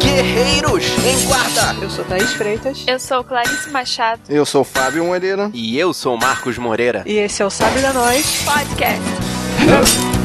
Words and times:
Guerreiros 0.00 0.84
em 1.04 1.26
guarda! 1.26 1.76
Eu 1.80 1.90
sou 1.90 2.04
Thaís 2.04 2.32
Freitas. 2.32 2.84
Eu 2.86 2.98
sou 2.98 3.24
Clarice 3.24 3.70
Machado. 3.70 4.20
Eu 4.28 4.44
sou 4.44 4.64
Fábio 4.64 5.04
Moreira. 5.04 5.50
E 5.52 5.78
eu 5.78 5.92
sou 5.92 6.16
Marcos 6.16 6.58
Moreira. 6.58 7.02
E 7.06 7.16
esse 7.18 7.42
é 7.42 7.46
o 7.46 7.50
Sabe 7.50 7.80
da 7.80 7.92
Nós 7.92 8.42
Podcast. 8.44 9.02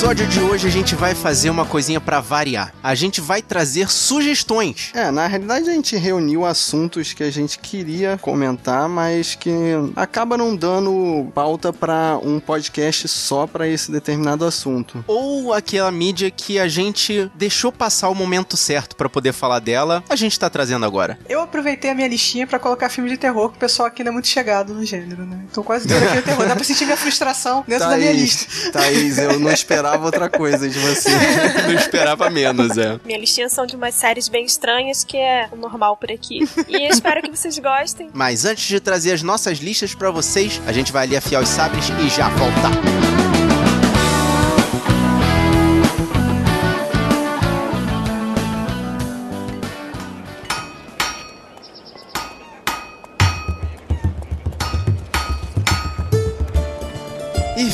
episódio 0.00 0.26
de 0.28 0.40
hoje 0.40 0.66
a 0.66 0.70
gente 0.70 0.94
vai 0.94 1.14
fazer 1.14 1.50
uma 1.50 1.66
coisinha 1.66 2.00
pra 2.00 2.20
variar. 2.20 2.72
A 2.82 2.94
gente 2.94 3.20
vai 3.20 3.42
trazer 3.42 3.90
sugestões. 3.90 4.90
É, 4.94 5.10
na 5.10 5.26
realidade 5.26 5.68
a 5.68 5.74
gente 5.74 5.94
reuniu 5.94 6.46
assuntos 6.46 7.12
que 7.12 7.22
a 7.22 7.30
gente 7.30 7.58
queria 7.58 8.16
comentar, 8.16 8.88
mas 8.88 9.34
que 9.34 9.50
acaba 9.94 10.38
não 10.38 10.56
dando 10.56 11.30
pauta 11.34 11.70
pra 11.70 12.18
um 12.22 12.40
podcast 12.40 13.06
só 13.08 13.46
pra 13.46 13.68
esse 13.68 13.92
determinado 13.92 14.46
assunto. 14.46 15.04
Ou 15.06 15.52
aquela 15.52 15.90
mídia 15.90 16.30
que 16.30 16.58
a 16.58 16.66
gente 16.66 17.30
deixou 17.34 17.70
passar 17.70 18.08
o 18.08 18.14
momento 18.14 18.56
certo 18.56 18.96
pra 18.96 19.06
poder 19.06 19.34
falar 19.34 19.58
dela, 19.58 20.02
a 20.08 20.16
gente 20.16 20.40
tá 20.40 20.48
trazendo 20.48 20.86
agora. 20.86 21.18
Eu 21.28 21.42
aproveitei 21.42 21.90
a 21.90 21.94
minha 21.94 22.08
listinha 22.08 22.46
pra 22.46 22.58
colocar 22.58 22.88
filme 22.88 23.10
de 23.10 23.18
terror, 23.18 23.50
que 23.50 23.58
o 23.58 23.60
pessoal 23.60 23.88
aqui 23.88 24.02
não 24.02 24.12
é 24.12 24.14
muito 24.14 24.28
chegado 24.28 24.72
no 24.72 24.82
gênero, 24.82 25.26
né? 25.26 25.40
Então 25.50 25.62
quase 25.62 25.86
tudo 25.86 26.02
aqui 26.02 26.16
é 26.16 26.22
terror. 26.22 26.48
Dá 26.48 26.54
pra 26.56 26.64
sentir 26.64 26.86
minha 26.86 26.96
frustração 26.96 27.62
dentro 27.68 27.84
da 27.90 27.98
minha 27.98 28.12
lista. 28.12 28.72
Thaís, 28.72 29.18
eu 29.18 29.38
não 29.38 29.52
esperava 29.52 29.89
outra 29.98 30.28
coisa 30.28 30.68
de 30.68 30.78
você. 30.78 31.10
Não 31.66 31.74
esperava 31.74 32.28
menos, 32.30 32.76
é. 32.76 32.98
Minha 33.04 33.18
listinha 33.18 33.48
são 33.48 33.66
de 33.66 33.76
umas 33.76 33.94
séries 33.94 34.28
bem 34.28 34.44
estranhas, 34.44 35.04
que 35.04 35.16
é 35.16 35.48
o 35.50 35.56
normal 35.56 35.96
por 35.96 36.10
aqui. 36.10 36.40
E 36.68 36.84
eu 36.84 36.90
espero 36.90 37.22
que 37.22 37.30
vocês 37.30 37.58
gostem. 37.58 38.10
Mas 38.12 38.44
antes 38.44 38.64
de 38.64 38.80
trazer 38.80 39.12
as 39.12 39.22
nossas 39.22 39.58
listas 39.58 39.94
pra 39.94 40.10
vocês, 40.10 40.60
a 40.66 40.72
gente 40.72 40.92
vai 40.92 41.06
ali 41.06 41.16
afiar 41.16 41.42
os 41.42 41.48
sabres 41.48 41.86
e 42.04 42.08
já 42.08 42.28
voltar. 42.30 43.19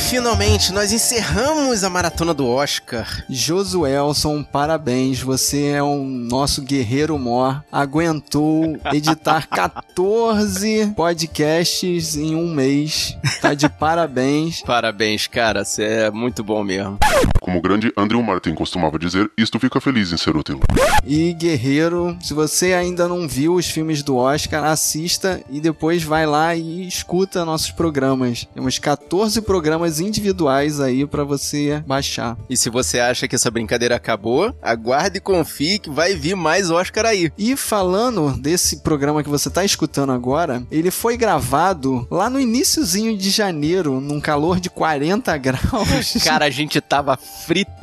Finalmente 0.09 0.71
nós 0.71 0.93
encerramos 0.93 1.83
a 1.83 1.89
maratona 1.89 2.33
do 2.33 2.47
Oscar. 2.47 3.25
Josuelson, 3.29 4.41
parabéns, 4.41 5.19
você 5.19 5.71
é 5.71 5.83
um 5.83 6.05
nosso 6.05 6.61
guerreiro 6.61 7.19
mor. 7.19 7.61
Aguentou 7.69 8.79
editar 8.93 9.47
14 9.51 10.93
podcasts 10.95 12.15
em 12.15 12.35
um 12.35 12.49
mês. 12.53 13.17
Tá 13.41 13.53
de 13.53 13.67
parabéns. 13.67 14.61
Parabéns, 14.61 15.27
cara, 15.27 15.65
você 15.65 15.83
é 15.83 16.11
muito 16.11 16.41
bom 16.41 16.63
mesmo. 16.63 16.97
Como 17.41 17.59
o 17.59 17.61
grande 17.61 17.91
Andrew 17.97 18.21
Martin 18.23 18.53
costumava 18.53 18.97
dizer, 18.97 19.29
isto 19.37 19.59
fica 19.59 19.81
feliz 19.81 20.13
em 20.13 20.17
ser 20.17 20.35
útil. 20.37 20.59
E 21.05 21.33
guerreiro, 21.33 22.17
se 22.21 22.33
você 22.33 22.73
ainda 22.73 23.07
não 23.07 23.27
viu 23.27 23.55
os 23.55 23.67
filmes 23.69 24.03
do 24.03 24.15
Oscar, 24.15 24.63
assista 24.63 25.41
e 25.49 25.59
depois 25.59 26.03
vai 26.03 26.25
lá 26.25 26.55
e 26.55 26.87
escuta 26.87 27.45
nossos 27.45 27.71
programas. 27.71 28.47
Temos 28.53 28.79
14 28.79 29.41
programas 29.41 29.96
individuais 29.99 30.79
aí 30.79 31.05
pra 31.05 31.23
você 31.23 31.83
baixar. 31.85 32.37
E 32.49 32.57
se 32.57 32.69
você 32.69 32.99
acha 32.99 33.27
que 33.27 33.35
essa 33.35 33.51
brincadeira 33.51 33.95
acabou, 33.95 34.55
aguarde 34.61 35.17
e 35.17 35.21
confie 35.21 35.79
que 35.79 35.89
vai 35.89 36.15
vir 36.15 36.35
mais 36.35 36.69
Oscar 36.69 37.05
aí. 37.05 37.31
E 37.37 37.55
falando 37.55 38.37
desse 38.37 38.77
programa 38.77 39.23
que 39.23 39.29
você 39.29 39.49
tá 39.49 39.63
escutando 39.63 40.11
agora, 40.11 40.63
ele 40.71 40.91
foi 40.91 41.17
gravado 41.17 42.07
lá 42.09 42.29
no 42.29 42.39
iniciozinho 42.39 43.17
de 43.17 43.29
janeiro, 43.29 43.99
num 43.99 44.19
calor 44.19 44.59
de 44.59 44.69
40 44.69 45.35
graus. 45.37 46.17
Cara, 46.23 46.45
a 46.45 46.49
gente 46.49 46.79
tava 46.81 47.17
fritando 47.17 47.77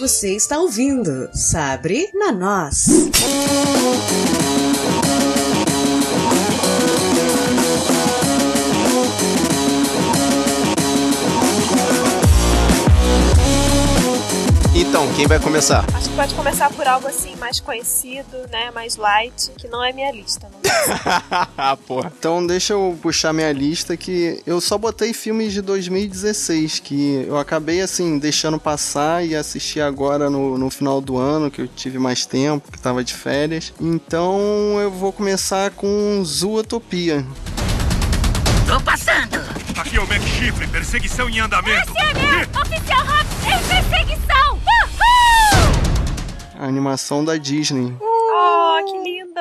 Você 0.01 0.35
está 0.35 0.59
ouvindo 0.59 1.29
Sabre 1.35 2.09
na 2.15 2.33
Nós. 2.33 2.87
Então, 14.89 15.13
quem 15.15 15.27
vai 15.27 15.41
começar? 15.41 15.85
Acho 15.95 16.09
que 16.11 16.17
pode 16.17 16.35
começar 16.35 16.71
por 16.71 16.87
algo 16.87 17.07
assim 17.09 17.35
mais 17.37 17.59
conhecido, 17.59 18.49
né? 18.51 18.71
Mais 18.71 18.97
light, 18.97 19.51
que 19.57 19.67
não 19.67 19.83
é 19.83 19.93
minha 19.93 20.13
lista. 20.13 20.49
Não. 20.53 20.61
ah, 21.57 21.77
porra. 21.77 22.13
Então 22.19 22.47
deixa 22.47 22.75
eu 22.75 22.99
puxar 23.03 23.33
minha 23.33 23.53
lista 23.53 23.97
que 23.97 24.43
eu 24.47 24.61
só 24.61 24.77
botei 24.77 25.13
filmes 25.13 25.53
de 25.53 25.63
2016 25.63 26.81
que 26.81 27.25
eu 27.27 27.39
acabei 27.39 27.81
assim 27.81 28.19
deixando 28.19 28.59
passar 28.59 29.25
e 29.25 29.35
assisti 29.35 29.81
agora 29.81 30.29
no, 30.29 30.59
no 30.59 30.71
final 30.71 31.01
do 31.01 31.17
ano 31.17 31.51
que 31.51 31.63
eu 31.63 31.69
tive 31.69 31.99
mais 31.99 32.27
tempo, 32.27 32.71
que 32.71 32.79
tava 32.79 33.03
de 33.03 33.15
férias. 33.15 33.73
Então 33.81 34.39
eu 34.81 34.91
vou 34.91 35.13
começar 35.13 35.71
com 35.71 36.23
Zootopia. 36.25 37.25
Tô 38.67 38.81
passando! 38.81 39.41
Aqui 39.77 39.97
é 39.97 40.01
o 40.01 40.07
Mac 40.07 40.23
Chifre, 40.23 40.67
perseguição 40.69 41.29
em 41.29 41.41
andamento. 41.41 41.93
SNE, 41.93 42.61
oficial 42.61 43.05
rápido 43.05 43.47
em 43.47 43.69
perseguição! 43.69 44.34
A 46.65 46.67
animação 46.67 47.23
da 47.23 47.37
Disney. 47.37 47.95
Oh, 48.01 48.85
que 48.87 48.99
lindo! 49.03 49.39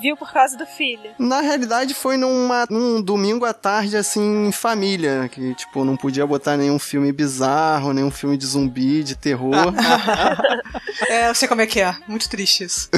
Viu 0.00 0.16
por 0.16 0.32
causa 0.32 0.56
do 0.56 0.64
filho. 0.64 1.10
Na 1.18 1.42
realidade 1.42 1.92
foi 1.92 2.16
numa, 2.16 2.64
num 2.70 3.02
domingo 3.02 3.44
à 3.44 3.52
tarde, 3.52 3.94
assim, 3.94 4.46
em 4.46 4.52
família. 4.52 5.28
Que, 5.30 5.54
tipo, 5.54 5.84
não 5.84 5.98
podia 5.98 6.26
botar 6.26 6.56
nenhum 6.56 6.78
filme 6.78 7.12
bizarro, 7.12 7.92
nenhum 7.92 8.10
filme 8.10 8.38
de 8.38 8.46
zumbi, 8.46 9.04
de 9.04 9.14
terror. 9.14 9.52
É, 11.08 11.28
eu 11.28 11.34
sei 11.34 11.48
como 11.48 11.60
é 11.60 11.66
que 11.66 11.80
é. 11.80 11.94
Muito 12.06 12.28
triste 12.28 12.64
isso. 12.64 12.88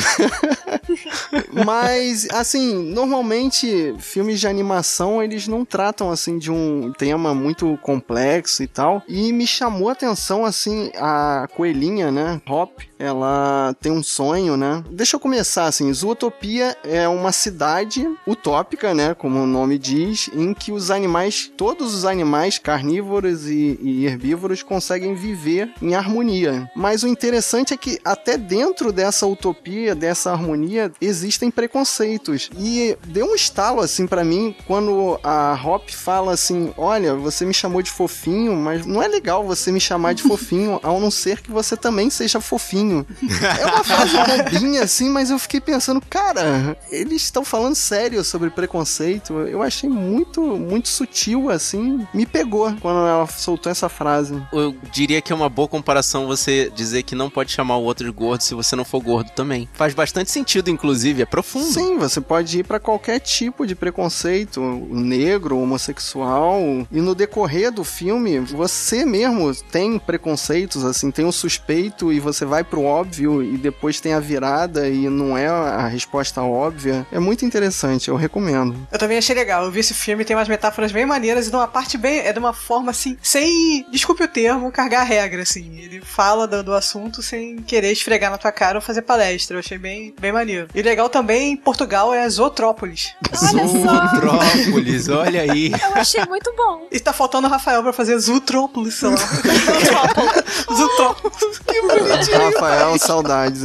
Mas, 1.64 2.28
assim, 2.30 2.74
normalmente 2.92 3.94
filmes 3.98 4.40
de 4.40 4.46
animação 4.46 5.22
eles 5.22 5.46
não 5.46 5.64
tratam 5.64 6.10
assim 6.10 6.38
de 6.38 6.50
um 6.50 6.92
tema 6.96 7.34
muito 7.34 7.78
complexo 7.82 8.62
e 8.62 8.66
tal. 8.66 9.02
E 9.08 9.32
me 9.32 9.46
chamou 9.46 9.88
a 9.88 9.92
atenção 9.92 10.44
assim 10.44 10.90
a 10.96 11.48
coelhinha, 11.54 12.10
né? 12.10 12.40
Hop, 12.48 12.80
ela 12.98 13.74
tem 13.80 13.92
um 13.92 14.02
sonho, 14.02 14.56
né? 14.56 14.82
Deixa 14.90 15.16
eu 15.16 15.20
começar 15.20 15.66
assim. 15.66 15.92
Zootopia 15.92 16.76
é 16.84 17.08
uma 17.08 17.32
cidade 17.32 18.08
utópica, 18.26 18.94
né? 18.94 19.14
Como 19.14 19.40
o 19.40 19.46
nome 19.46 19.78
diz, 19.78 20.30
em 20.34 20.54
que 20.54 20.72
os 20.72 20.90
animais, 20.90 21.50
todos 21.56 21.94
os 21.94 22.04
animais 22.04 22.58
carnívoros 22.58 23.48
e, 23.48 23.78
e 23.80 24.06
herbívoros 24.06 24.62
conseguem 24.62 25.14
viver 25.14 25.72
em 25.80 25.94
harmonia. 25.94 26.70
Mas 26.74 27.02
o 27.02 27.08
interessante 27.08 27.74
é 27.74 27.76
que 27.76 27.98
até 28.04 28.36
dentro 28.36 28.92
dessa 28.92 29.26
utopia, 29.26 29.94
dessa 29.94 30.32
harmonia, 30.32 30.73
existem 31.00 31.50
preconceitos. 31.50 32.50
E 32.58 32.96
deu 33.06 33.26
um 33.26 33.34
estalo 33.34 33.80
assim 33.80 34.06
para 34.06 34.24
mim 34.24 34.54
quando 34.66 35.18
a 35.22 35.58
Hop 35.64 35.88
fala 35.90 36.32
assim: 36.32 36.72
"Olha, 36.76 37.14
você 37.14 37.44
me 37.44 37.54
chamou 37.54 37.82
de 37.82 37.90
fofinho, 37.90 38.56
mas 38.56 38.86
não 38.86 39.02
é 39.02 39.08
legal 39.08 39.44
você 39.44 39.70
me 39.70 39.80
chamar 39.80 40.14
de 40.14 40.22
fofinho, 40.22 40.80
ao 40.82 41.00
não 41.00 41.10
ser 41.10 41.40
que 41.40 41.50
você 41.50 41.76
também 41.76 42.10
seja 42.10 42.40
fofinho". 42.40 43.06
É 43.64 43.66
uma 43.66 43.84
frase 43.84 44.16
bobinha 44.16 44.82
assim, 44.82 45.08
mas 45.08 45.30
eu 45.30 45.38
fiquei 45.38 45.60
pensando, 45.60 46.00
cara, 46.00 46.76
eles 46.90 47.22
estão 47.22 47.44
falando 47.44 47.74
sério 47.74 48.24
sobre 48.24 48.50
preconceito. 48.50 49.32
Eu 49.32 49.62
achei 49.62 49.88
muito 49.88 50.40
muito 50.42 50.88
sutil 50.88 51.50
assim, 51.50 52.06
me 52.12 52.26
pegou 52.26 52.74
quando 52.80 53.06
ela 53.06 53.26
soltou 53.26 53.70
essa 53.70 53.88
frase. 53.88 54.40
Eu 54.52 54.74
diria 54.92 55.20
que 55.20 55.32
é 55.32 55.36
uma 55.36 55.48
boa 55.48 55.68
comparação 55.68 56.26
você 56.26 56.70
dizer 56.74 57.02
que 57.02 57.14
não 57.14 57.30
pode 57.30 57.52
chamar 57.52 57.76
o 57.76 57.82
outro 57.82 58.04
de 58.06 58.12
gordo 58.12 58.42
se 58.42 58.54
você 58.54 58.74
não 58.74 58.84
for 58.84 59.00
gordo 59.00 59.30
também. 59.30 59.68
Faz 59.74 59.94
bastante 59.94 60.30
sentido, 60.30 60.63
inclusive, 60.70 61.22
é 61.22 61.26
profundo. 61.26 61.66
Sim, 61.66 61.96
você 61.98 62.20
pode 62.20 62.58
ir 62.58 62.64
para 62.64 62.80
qualquer 62.80 63.18
tipo 63.20 63.66
de 63.66 63.74
preconceito, 63.74 64.60
negro, 64.90 65.58
homossexual, 65.58 66.60
e 66.90 67.00
no 67.00 67.14
decorrer 67.14 67.70
do 67.70 67.84
filme, 67.84 68.40
você 68.40 69.04
mesmo 69.04 69.54
tem 69.70 69.98
preconceitos, 69.98 70.84
assim, 70.84 71.10
tem 71.10 71.24
o 71.24 71.32
suspeito 71.32 72.12
e 72.12 72.20
você 72.20 72.44
vai 72.44 72.64
pro 72.64 72.82
óbvio 72.82 73.42
e 73.42 73.56
depois 73.56 74.00
tem 74.00 74.12
a 74.14 74.20
virada 74.20 74.88
e 74.88 75.08
não 75.08 75.36
é 75.36 75.46
a 75.46 75.86
resposta 75.86 76.42
óbvia. 76.42 77.06
É 77.10 77.18
muito 77.18 77.44
interessante, 77.44 78.08
eu 78.08 78.16
recomendo. 78.16 78.76
Eu 78.90 78.98
também 78.98 79.18
achei 79.18 79.34
legal. 79.34 79.64
Eu 79.64 79.70
vi 79.70 79.80
esse 79.80 79.94
filme, 79.94 80.24
tem 80.24 80.36
umas 80.36 80.48
metáforas 80.48 80.92
bem 80.92 81.06
maneiras 81.06 81.46
e 81.46 81.50
de 81.50 81.56
uma 81.56 81.68
parte 81.68 81.96
bem. 81.98 82.20
É 82.20 82.32
de 82.32 82.38
uma 82.38 82.52
forma 82.52 82.90
assim, 82.90 83.16
sem. 83.22 83.86
Desculpe 83.90 84.22
o 84.22 84.28
termo, 84.28 84.70
carregar 84.70 85.00
a 85.00 85.04
regra, 85.04 85.42
assim. 85.42 85.78
Ele 85.78 86.00
fala 86.00 86.46
do, 86.46 86.62
do 86.62 86.74
assunto 86.74 87.22
sem 87.22 87.56
querer 87.56 87.92
esfregar 87.92 88.30
na 88.30 88.38
tua 88.38 88.52
cara 88.52 88.78
ou 88.78 88.82
fazer 88.82 89.02
palestra. 89.02 89.56
Eu 89.56 89.60
achei 89.60 89.78
bem, 89.78 90.14
bem 90.20 90.32
maneiro. 90.32 90.53
E 90.74 90.82
legal 90.82 91.08
também, 91.08 91.56
Portugal 91.56 92.12
é 92.12 92.28
Zootrópolis. 92.28 93.14
Olha 93.32 93.68
só. 93.68 93.76
Zootrópolis, 93.76 95.08
olha 95.08 95.42
aí. 95.42 95.72
Eu 95.72 95.94
achei 95.94 96.24
muito 96.26 96.52
bom. 96.56 96.86
E 96.90 97.00
tá 97.00 97.12
faltando 97.12 97.46
o 97.46 97.50
Rafael 97.50 97.82
pra 97.82 97.92
fazer 97.92 98.18
Zootrópolis, 98.18 98.94
sei 98.94 99.10
lá. 99.10 99.16
Zootrópolis. 100.74 101.58
Que 101.66 101.80
bonitinho. 101.82 102.52
Rafael, 102.52 102.98
saudades. 102.98 103.62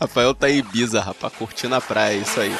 Rafael 0.00 0.34
tá 0.34 0.48
em 0.48 0.58
Ibiza, 0.58 1.00
rapaz, 1.00 1.32
curtindo 1.34 1.74
a 1.74 1.80
praia, 1.80 2.16
isso 2.16 2.40
aí. 2.40 2.54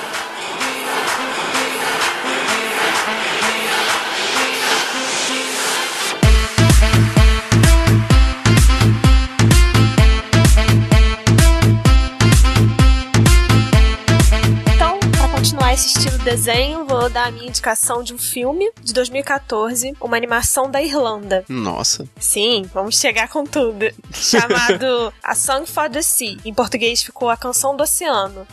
Pra 15.78 15.84
continuar 15.84 15.84
esse 15.84 15.98
estilo 15.98 16.18
desenho, 16.18 16.84
vou 16.86 17.08
dar 17.08 17.28
a 17.28 17.30
minha 17.30 17.48
indicação 17.48 18.02
de 18.02 18.12
um 18.12 18.18
filme 18.18 18.70
de 18.82 18.92
2014, 18.92 19.94
uma 20.00 20.16
animação 20.16 20.70
da 20.70 20.82
Irlanda. 20.82 21.44
Nossa. 21.48 22.08
Sim, 22.18 22.68
vamos 22.74 22.98
chegar 22.98 23.28
com 23.28 23.44
tudo. 23.44 23.86
Chamado 24.12 25.12
A 25.22 25.34
Song 25.34 25.66
for 25.66 25.88
the 25.88 26.02
Sea. 26.02 26.36
Em 26.44 26.52
português 26.52 27.02
ficou 27.02 27.30
A 27.30 27.36
Canção 27.36 27.76
do 27.76 27.82
Oceano. 27.82 28.46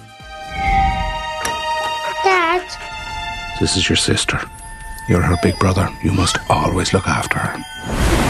Dad, 2.23 2.63
This 3.59 3.75
is 3.75 3.87
your 3.87 3.97
sister. 3.97 4.39
You're 5.07 5.25
her 5.25 5.37
big 5.41 5.57
brother. 5.59 5.89
You 6.03 6.13
must 6.13 6.37
always 6.49 6.91
look 6.91 7.07
after 7.07 7.37
her. 7.37 8.24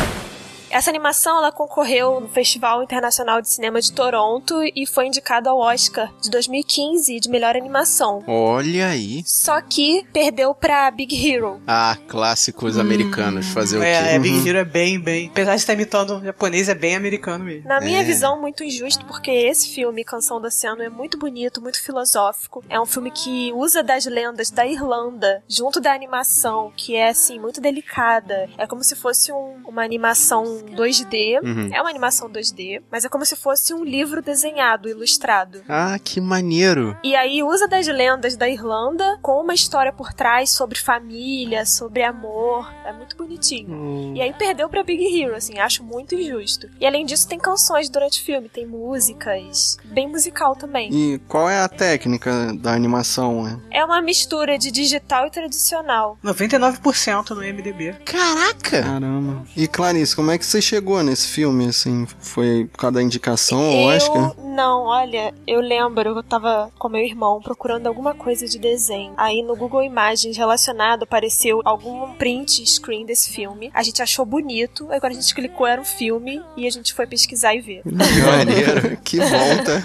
Essa 0.75 0.89
animação 0.89 1.37
ela 1.37 1.53
concorreu 1.53 2.19
no 2.19 2.27
Festival 2.27 2.83
Internacional 2.83 3.41
de 3.41 3.49
Cinema 3.49 3.79
de 3.79 3.93
Toronto 3.93 4.61
e 4.75 4.85
foi 4.85 5.07
indicada 5.07 5.49
ao 5.49 5.57
Oscar 5.59 6.11
de 6.21 6.29
2015 6.29 7.17
de 7.17 7.29
melhor 7.29 7.55
animação. 7.55 8.21
Olha 8.27 8.87
aí. 8.89 9.23
Só 9.25 9.61
que 9.61 10.05
perdeu 10.11 10.53
pra 10.53 10.91
Big 10.91 11.15
Hero. 11.15 11.61
Ah, 11.65 11.95
clássicos 12.09 12.77
americanos. 12.77 13.47
Fazer 13.53 13.77
o 13.77 13.79
quê? 13.79 13.85
É, 13.87 14.15
é, 14.15 14.19
Big 14.19 14.45
Hero 14.49 14.57
é 14.57 14.65
bem, 14.65 14.99
bem. 14.99 15.29
Apesar 15.29 15.51
de 15.55 15.61
estar 15.61 15.71
imitando 15.75 16.17
o 16.17 16.23
japonês, 16.25 16.67
é 16.67 16.75
bem 16.75 16.93
americano 16.93 17.45
mesmo. 17.45 17.69
Na 17.69 17.79
minha 17.79 18.01
É. 18.01 18.03
visão, 18.03 18.41
muito 18.41 18.61
injusto, 18.61 19.05
porque 19.05 19.31
esse 19.31 19.69
filme, 19.69 20.03
Canção 20.03 20.41
do 20.41 20.47
Oceano, 20.47 20.81
é 20.83 20.89
muito 20.89 21.17
bonito, 21.17 21.61
muito 21.61 21.81
filosófico. 21.81 22.61
É 22.69 22.77
um 22.81 22.85
filme 22.85 23.11
que 23.11 23.53
usa 23.53 23.81
das 23.81 24.05
lendas 24.05 24.49
da 24.51 24.67
Irlanda, 24.67 25.41
junto 25.47 25.79
da 25.79 25.93
animação, 25.93 26.73
que 26.75 26.97
é, 26.97 27.07
assim, 27.07 27.39
muito 27.39 27.61
delicada. 27.61 28.49
É 28.57 28.67
como 28.67 28.83
se 28.83 28.93
fosse 28.93 29.31
um- 29.31 29.61
uma 29.65 29.81
animação 29.81 30.64
2D. 30.71 31.39
Uhum. 31.43 31.69
É 31.73 31.81
uma 31.81 31.89
animação 31.89 32.29
2D, 32.29 32.81
mas 32.91 33.05
é 33.05 33.09
como 33.09 33.25
se 33.25 33.35
fosse 33.35 33.73
um 33.73 33.83
livro 33.83 34.21
desenhado, 34.21 34.89
ilustrado. 34.89 35.61
Ah, 35.67 35.97
que 36.03 36.19
maneiro. 36.19 36.97
E 37.03 37.15
aí 37.15 37.43
usa 37.43 37.67
das 37.67 37.87
lendas 37.87 38.35
da 38.35 38.49
Irlanda 38.49 39.17
com 39.21 39.41
uma 39.41 39.53
história 39.53 39.91
por 39.93 40.13
trás 40.13 40.49
sobre 40.51 40.79
família, 40.79 41.65
sobre 41.65 42.03
amor. 42.03 42.71
É 42.85 42.91
muito 42.91 43.15
bonitinho. 43.15 44.13
E 44.15 44.21
aí 44.21 44.33
perdeu 44.33 44.69
pra 44.69 44.83
Big 44.83 45.03
Hero, 45.21 45.35
assim, 45.35 45.59
acho 45.59 45.83
muito 45.83 46.15
injusto. 46.15 46.69
E 46.79 46.85
além 46.85 47.05
disso, 47.05 47.27
tem 47.27 47.39
canções 47.39 47.89
durante 47.89 48.21
o 48.21 48.25
filme, 48.25 48.49
tem 48.49 48.65
músicas, 48.65 49.77
bem 49.85 50.07
musical 50.07 50.55
também. 50.55 50.89
E 50.91 51.19
qual 51.27 51.49
é 51.49 51.59
a 51.61 51.69
técnica 51.69 52.53
da 52.55 52.73
animação? 52.73 53.43
né? 53.43 53.59
É 53.71 53.83
uma 53.83 54.01
mistura 54.01 54.57
de 54.57 54.71
digital 54.71 55.27
e 55.27 55.31
tradicional. 55.31 56.17
99% 56.23 57.29
no 57.31 57.41
MDB. 57.41 57.93
Caraca! 58.05 58.83
Caramba. 58.83 59.43
E 59.55 59.67
Clarice, 59.67 60.15
como 60.15 60.31
é 60.31 60.37
que 60.37 60.45
você 60.45 60.54
chegou 60.61 61.01
nesse 61.03 61.27
filme, 61.27 61.67
assim? 61.67 62.07
Foi 62.19 62.67
por 62.71 62.79
causa 62.79 62.95
da 62.95 63.03
indicação 63.03 63.59
ao 63.59 63.95
Oscar? 63.95 64.33
Não, 64.37 64.83
olha, 64.83 65.33
eu 65.45 65.59
lembro, 65.59 66.09
eu 66.09 66.23
tava 66.23 66.71
com 66.77 66.87
meu 66.87 67.03
irmão 67.03 67.41
procurando 67.41 67.87
alguma 67.87 68.13
coisa 68.13 68.47
de 68.47 68.57
desenho. 68.57 69.13
Aí 69.17 69.41
no 69.41 69.55
Google 69.55 69.83
Imagens 69.83 70.37
relacionado 70.37 71.03
apareceu 71.03 71.61
algum 71.65 72.13
print 72.13 72.65
screen 72.65 73.05
desse 73.05 73.31
filme. 73.31 73.69
A 73.73 73.83
gente 73.83 74.01
achou 74.01 74.25
bonito, 74.25 74.87
aí 74.91 74.99
quando 74.99 75.13
a 75.13 75.15
gente 75.15 75.33
clicou 75.33 75.67
era 75.67 75.81
um 75.81 75.85
filme 75.85 76.41
e 76.55 76.65
a 76.65 76.71
gente 76.71 76.93
foi 76.93 77.05
pesquisar 77.05 77.53
e 77.53 77.61
ver. 77.61 77.81
Que 77.83 78.21
maneiro. 78.21 78.97
Que 79.03 79.17
volta. 79.17 79.83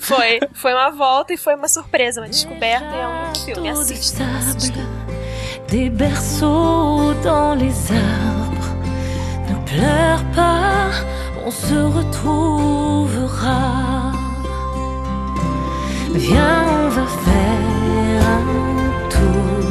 Foi, 0.00 0.40
foi 0.54 0.72
uma 0.72 0.90
volta 0.90 1.34
e 1.34 1.36
foi 1.36 1.54
uma 1.54 1.68
surpresa, 1.68 2.20
uma 2.20 2.28
descoberta 2.28 2.86
e 2.86 3.00
é 3.00 3.08
um 3.08 3.34
filme. 3.44 3.68
Assista. 3.68 4.24
assista. 4.24 5.06
des 5.68 5.88
berceaux 5.88 7.14
dans 7.22 7.54
les 7.54 7.90
arbres. 7.90 8.45
Pleure 9.76 10.24
pas, 10.34 11.04
on 11.44 11.50
se 11.50 11.74
retrouvera. 11.74 13.60
Viens, 16.14 16.64
on 16.66 16.88
va 16.88 17.06
faire 17.06 18.26
un 18.26 19.08
tour 19.10 19.68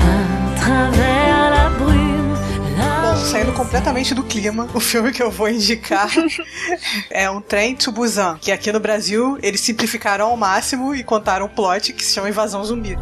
à 0.00 0.58
travers 0.58 1.50
la 1.50 1.70
brume. 1.78 2.34
Bom, 2.76 3.16
saindo 3.16 3.52
completamente 3.52 4.12
do 4.12 4.24
clima, 4.24 4.66
o 4.74 4.80
filme 4.80 5.12
que 5.12 5.22
eu 5.22 5.30
vou 5.30 5.48
indicar 5.48 6.10
é 7.10 7.30
um 7.30 7.40
trem 7.40 7.76
to 7.76 7.92
Busan, 7.92 8.38
que 8.40 8.50
aqui 8.50 8.72
no 8.72 8.80
Brasil 8.80 9.38
eles 9.40 9.60
simplificaram 9.60 10.26
ao 10.26 10.36
máximo 10.36 10.96
e 10.96 11.04
contaram 11.04 11.46
um 11.46 11.48
plot 11.48 11.92
que 11.92 12.04
se 12.04 12.12
chama 12.12 12.28
Invasão 12.28 12.64
Zumbi. 12.64 12.98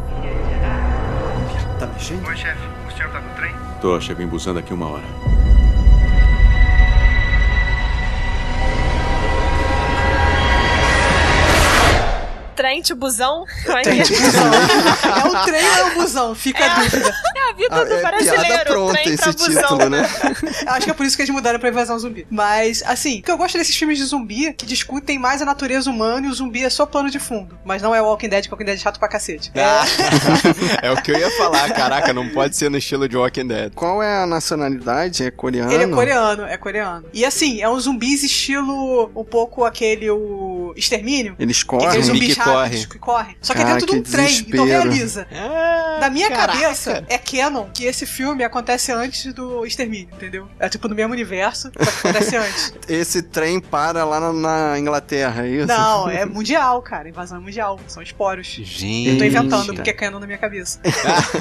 Tá 1.79 1.87
mexendo? 1.87 2.27
Oi, 2.27 2.35
chefe. 2.37 2.61
O 2.87 2.95
senhor 2.95 3.11
tá 3.11 3.19
no 3.19 3.33
trem? 3.33 3.55
Tô, 3.81 3.99
chego 3.99 4.21
em 4.21 4.27
Busan 4.27 4.53
daqui 4.53 4.71
uma 4.71 4.87
hora. 4.87 5.42
Trem 12.55 12.81
to 12.81 12.95
busão? 12.95 13.45
É 13.67 13.81
Trem 13.81 13.99
é? 13.99 14.03
Busão. 14.03 14.53
É 14.53 15.27
o 15.27 15.45
trem 15.45 15.65
ou 15.65 15.75
é 15.75 15.83
o 15.85 15.93
busão? 15.95 16.35
Fica 16.35 16.65
a 16.65 16.79
dúvida. 16.79 17.13
É 17.45 17.49
a 17.49 17.53
vida 17.53 17.67
Ah, 17.75 17.83
do 17.83 17.93
é 17.93 18.01
brasileiro. 18.01 18.41
piada 18.45 18.65
pronta 18.65 18.93
trem 18.93 19.15
pra 19.17 19.29
esse 19.29 19.37
busão. 19.37 19.61
título, 19.63 19.89
né? 19.89 20.09
Acho 20.67 20.85
que 20.85 20.91
é 20.91 20.93
por 20.93 21.05
isso 21.05 21.15
que 21.15 21.23
eles 21.23 21.33
mudaram 21.33 21.59
pra 21.59 21.69
invasão 21.69 21.97
zumbi. 21.99 22.25
Mas, 22.29 22.81
assim, 22.85 23.19
o 23.19 23.23
que 23.23 23.31
eu 23.31 23.37
gosto 23.37 23.57
desses 23.57 23.75
filmes 23.75 23.97
de 23.97 24.05
zumbi 24.05 24.53
que 24.53 24.65
discutem 24.65 25.17
mais 25.19 25.41
a 25.41 25.45
natureza 25.45 25.89
humana 25.89 26.27
e 26.27 26.29
o 26.29 26.33
zumbi 26.33 26.63
é 26.63 26.69
só 26.69 26.85
plano 26.85 27.09
de 27.09 27.19
fundo. 27.19 27.57
Mas 27.65 27.81
não 27.81 27.93
é 27.93 28.01
o 28.01 28.05
Walking 28.05 28.29
Dead, 28.29 28.43
que 28.43 28.49
o 28.49 28.51
Walking 28.53 28.65
Dead 28.65 28.77
é 28.77 28.81
chato 28.81 28.99
pra 28.99 29.07
cacete. 29.07 29.51
Ah, 29.55 29.83
é 30.81 30.91
o 30.91 31.01
que 31.01 31.11
eu 31.11 31.17
ia 31.19 31.29
falar. 31.31 31.69
Caraca, 31.73 32.13
não 32.13 32.29
pode 32.29 32.55
ser 32.55 32.69
no 32.69 32.77
estilo 32.77 33.07
de 33.07 33.17
Walking 33.17 33.47
Dead. 33.47 33.73
Qual 33.73 34.01
é 34.01 34.23
a 34.23 34.25
nacionalidade? 34.25 35.23
É 35.25 35.31
coreano? 35.31 35.71
Ele 35.71 35.83
é 35.83 35.87
coreano, 35.87 36.43
é 36.45 36.57
coreano. 36.57 37.05
E 37.13 37.25
assim, 37.25 37.61
é 37.61 37.69
um 37.69 37.79
zumbis 37.79 38.23
estilo 38.23 39.11
um 39.15 39.23
pouco 39.23 39.63
aquele 39.65 40.09
o 40.09 40.73
Extermínio. 40.75 41.35
Eles 41.39 41.63
Que 41.63 41.75
aqueles 41.75 41.85
correm. 41.93 42.03
zumbis 42.03 42.33
que 42.35 42.41
corre. 42.43 42.85
que 42.87 42.99
correm. 42.99 43.37
Só 43.41 43.53
que 43.53 43.61
é 43.61 43.65
dentro 43.65 43.85
de 43.85 43.95
um 43.95 44.01
que 44.01 44.11
trem, 44.11 44.25
então 44.25 44.65
desespero. 44.65 44.65
realiza. 44.65 45.27
Ah, 45.31 45.97
Na 46.01 46.09
minha 46.09 46.29
caraca. 46.29 46.59
cabeça, 46.59 47.03
é 47.09 47.17
canon 47.33 47.65
que 47.73 47.85
esse 47.85 48.05
filme 48.05 48.43
acontece 48.43 48.91
antes 48.91 49.33
do 49.33 49.65
Extermínio, 49.65 50.09
entendeu? 50.13 50.47
É 50.59 50.69
tipo 50.69 50.87
no 50.87 50.95
mesmo 50.95 51.13
universo, 51.13 51.71
só 51.73 51.91
que 51.91 52.07
acontece 52.07 52.35
antes. 52.37 52.73
Esse 52.87 53.21
trem 53.23 53.59
para 53.59 54.05
lá 54.05 54.19
na, 54.19 54.33
na 54.33 54.79
Inglaterra, 54.79 55.45
é 55.45 55.49
isso? 55.49 55.67
Não, 55.67 56.09
é 56.09 56.25
mundial, 56.25 56.81
cara. 56.81 57.09
Invasão 57.09 57.37
é 57.37 57.41
mundial. 57.41 57.79
São 57.87 58.03
esporos. 58.03 58.47
Gente. 58.47 59.09
Eu 59.09 59.17
tô 59.17 59.23
inventando 59.23 59.73
porque 59.73 59.89
é 59.89 59.93
canon 59.93 60.19
na 60.19 60.25
minha 60.25 60.37
cabeça. 60.37 60.79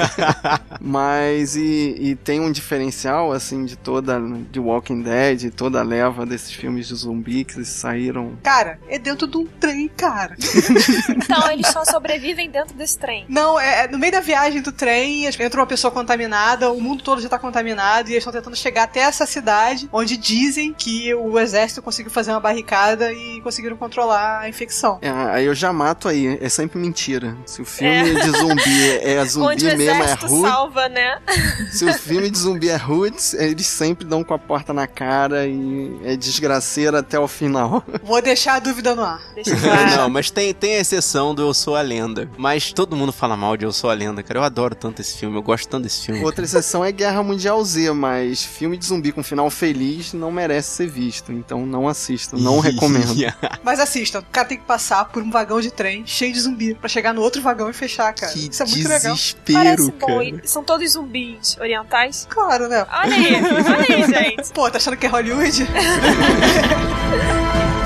Mas 0.81 1.57
e, 1.57 1.97
e 1.99 2.17
tem 2.17 2.41
um 2.41 2.51
diferencial, 2.51 3.33
assim, 3.33 3.65
de 3.65 3.77
toda. 3.77 4.21
de 4.51 4.59
Walking 4.59 5.03
Dead, 5.03 5.53
toda 5.53 5.81
a 5.81 5.83
leva 5.83 6.25
desses 6.25 6.53
filmes 6.53 6.89
de 6.89 6.95
zumbi 6.95 7.45
que 7.45 7.65
saíram. 7.65 8.39
Cara, 8.43 8.79
é 8.89 8.99
dentro 8.99 9.27
de 9.27 9.37
um 9.37 9.47
trem, 9.47 9.89
cara. 9.89 10.37
Então 11.17 11.51
eles 11.51 11.67
só 11.69 11.85
sobrevivem 11.85 12.51
dentro 12.51 12.75
desse 12.75 12.99
trem. 12.99 13.25
Não, 13.29 13.59
é, 13.59 13.85
é 13.85 13.89
no 13.89 13.99
meio 13.99 14.13
da 14.13 14.21
viagem 14.21 14.63
do 14.63 14.73
trem, 14.73 15.27
entra 15.27 15.61
uma 15.61 15.67
pessoa 15.67 15.82
contaminada, 15.91 16.71
o 16.71 16.81
mundo 16.81 17.03
todo 17.03 17.21
já 17.21 17.29
tá 17.29 17.39
contaminado, 17.39 18.09
e 18.09 18.13
eles 18.13 18.23
estão 18.23 18.33
tentando 18.33 18.57
chegar 18.57 18.85
até 18.85 19.01
essa 19.01 19.27
cidade, 19.27 19.89
onde 19.93 20.17
dizem 20.17 20.73
que 20.73 21.13
o 21.15 21.39
exército 21.39 21.83
conseguiu 21.83 22.11
fazer 22.11 22.31
uma 22.31 22.41
barricada 22.41 23.13
e 23.13 23.41
conseguiram 23.41 23.77
controlar 23.77 24.41
a 24.41 24.49
infecção. 24.49 24.99
É, 25.03 25.11
aí 25.11 25.47
eu 25.47 25.55
já 25.55 25.73
mato 25.73 26.09
aí, 26.09 26.39
é 26.41 26.49
sempre 26.49 26.79
mentira. 26.79 27.37
Se 27.47 27.63
o 27.63 27.65
filme 27.65 28.15
de 28.15 28.31
zumbi 28.31 28.91
é 29.01 29.21
Onde 29.23 29.31
zumbi 29.31 29.75
o 29.75 29.79
mesmo, 29.79 30.03
é 30.03 30.15
rude. 30.15 30.49
salva, 30.49 30.89
né? 30.89 31.19
Se 31.71 31.85
o 31.85 31.93
filme 31.95 32.31
de 32.31 32.39
zumbi 32.39 32.69
é 32.69 32.77
roots, 32.77 33.35
eles 33.35 33.67
sempre 33.67 34.05
dão 34.05 34.23
com 34.23 34.35
a 34.35 34.39
porta 34.39 34.73
na 34.73 34.87
cara 34.87 35.47
e 35.47 35.99
é 36.05 36.17
desgraceira 36.17 36.99
até 37.01 37.19
o 37.19 37.29
final. 37.29 37.85
Vou 38.03 38.21
deixar 38.21 38.55
a 38.55 38.59
dúvida 38.59 38.95
no 38.95 39.03
ar. 39.03 39.21
Deixa 39.35 39.57
claro. 39.57 39.97
Não, 39.97 40.11
mas 40.11 40.31
tem, 40.31 40.53
tem 40.53 40.77
a 40.77 40.81
exceção 40.81 41.35
do 41.35 41.43
Eu 41.43 41.55
Sou 41.55 41.77
a 41.77 41.83
Lenda. 41.83 42.29
Mas 42.37 42.73
todo 42.73 42.97
mundo 42.97 43.13
fala 43.13 43.37
mal 43.37 43.57
de 43.57 43.65
Eu 43.65 43.73
Sou 43.73 43.91
a 43.91 43.95
Lenda, 43.95 44.23
cara. 44.23 44.41
Eu 44.41 44.45
adoro 44.45 44.75
tanto 44.75 45.01
esse 45.01 45.17
filme, 45.17 45.37
eu 45.37 45.43
gosto 45.43 45.69
desse 45.81 46.07
filme. 46.07 46.25
Outra 46.25 46.45
exceção 46.45 46.85
é 46.85 46.91
Guerra 46.93 47.23
Mundial 47.23 47.63
Z, 47.65 47.93
mas 47.93 48.43
filme 48.43 48.77
de 48.77 48.87
zumbi 48.87 49.13
com 49.13 49.23
final 49.23 49.49
feliz 49.51 50.13
não 50.13 50.31
merece 50.31 50.71
ser 50.71 50.87
visto. 50.89 51.33
Então 51.33 51.67
não 51.67 51.89
assistam, 51.89 52.37
não 52.39 52.59
recomendo. 52.61 53.15
Mas 53.63 53.81
assistam, 53.81 54.21
o 54.21 54.25
cara 54.33 54.49
tem 54.49 54.59
que 54.59 54.65
passar 54.65 55.05
por 55.07 55.23
um 55.23 55.31
vagão 55.31 55.61
de 55.61 55.71
trem 55.71 56.05
cheio 56.07 56.33
de 56.33 56.41
zumbi 56.41 56.75
pra 56.75 56.89
chegar 56.89 57.13
no 57.13 57.21
outro 57.23 57.43
vagão 57.43 57.71
e 57.71 57.73
fechar, 57.73 58.13
cara. 58.15 58.33
Que 58.33 58.49
Isso 58.51 58.63
é 58.63 58.67
muito 58.67 58.89
legal. 58.89 59.15
desespero, 59.15 59.59
Parece 59.59 59.91
bom. 59.93 60.07
cara. 60.07 60.25
E 60.25 60.41
São 60.49 60.65
todos 60.65 60.93
zumbis 60.93 61.57
orientais? 61.61 62.27
Claro, 62.29 62.69
né? 62.69 62.87
Olha 62.91 63.15
aí, 63.15 63.35
olha 63.35 63.97
aí, 63.97 64.05
gente. 64.37 64.53
Pô, 64.53 64.71
tá 64.71 64.79
achando 64.79 64.97
que 64.97 65.07
é 65.07 65.09
Hollywood? 65.09 65.67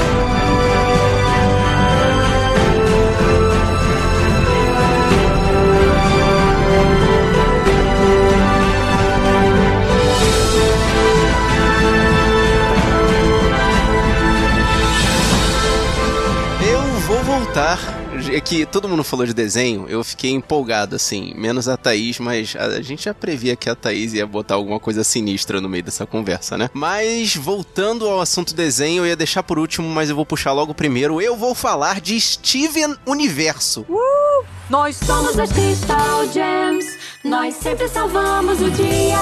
É 18.37 18.41
que 18.41 18.67
todo 18.67 18.87
mundo 18.87 19.03
falou 19.03 19.25
de 19.25 19.33
desenho, 19.33 19.87
eu 19.89 20.05
fiquei 20.05 20.31
empolgado, 20.31 20.95
assim. 20.95 21.33
Menos 21.35 21.69
a 21.69 21.77
Thaís, 21.79 22.19
mas 22.19 22.55
a 22.55 22.83
gente 22.83 23.05
já 23.05 23.15
previa 23.15 23.57
que 23.57 23.71
a 23.71 23.75
Thaís 23.75 24.13
ia 24.13 24.27
botar 24.27 24.57
alguma 24.57 24.79
coisa 24.79 25.03
sinistra 25.03 25.59
no 25.59 25.71
meio 25.71 25.83
dessa 25.83 26.05
conversa, 26.05 26.59
né? 26.59 26.69
Mas 26.75 27.35
voltando 27.35 28.07
ao 28.07 28.21
assunto 28.21 28.55
desenho, 28.55 29.05
eu 29.05 29.07
ia 29.07 29.17
deixar 29.17 29.43
por 29.43 29.59
último, 29.59 29.89
mas 29.89 30.11
eu 30.11 30.17
vou 30.17 30.27
puxar 30.27 30.53
logo 30.53 30.75
primeiro. 30.75 31.19
Eu 31.19 31.35
vou 31.35 31.55
falar 31.55 31.99
de 31.99 32.21
Steven 32.21 32.95
Universo. 33.07 33.87
Nós 34.69 34.97
somos 34.97 35.39
as 35.39 35.51
Crystal 35.51 36.31
Gems, 36.31 36.85
nós 37.25 37.55
sempre 37.55 37.89
salvamos 37.89 38.61
o 38.61 38.71
dia. 38.71 39.17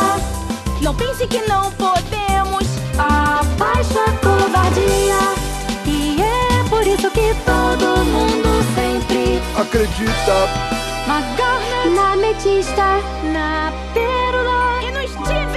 Não 0.83 0.92
pense 0.92 1.25
que 1.28 1.38
não 1.42 1.71
podemos, 1.71 2.66
abaixa 2.99 4.06
a 4.09 4.12
covardia. 4.18 5.44
E 5.87 6.21
é 6.21 6.68
por 6.68 6.85
isso 6.85 7.09
que 7.12 7.33
todo 7.44 8.04
mundo 8.06 8.49
sempre 8.75 8.84
Acredita! 9.56 10.74
na 11.06 11.20
Garnet, 11.36 11.94
na 11.94 12.12
Ametista, 12.12 13.00
na 13.32 13.72
Pérola 13.92 14.82
e 14.82 14.90
no 14.90 15.08
Steven. 15.08 15.53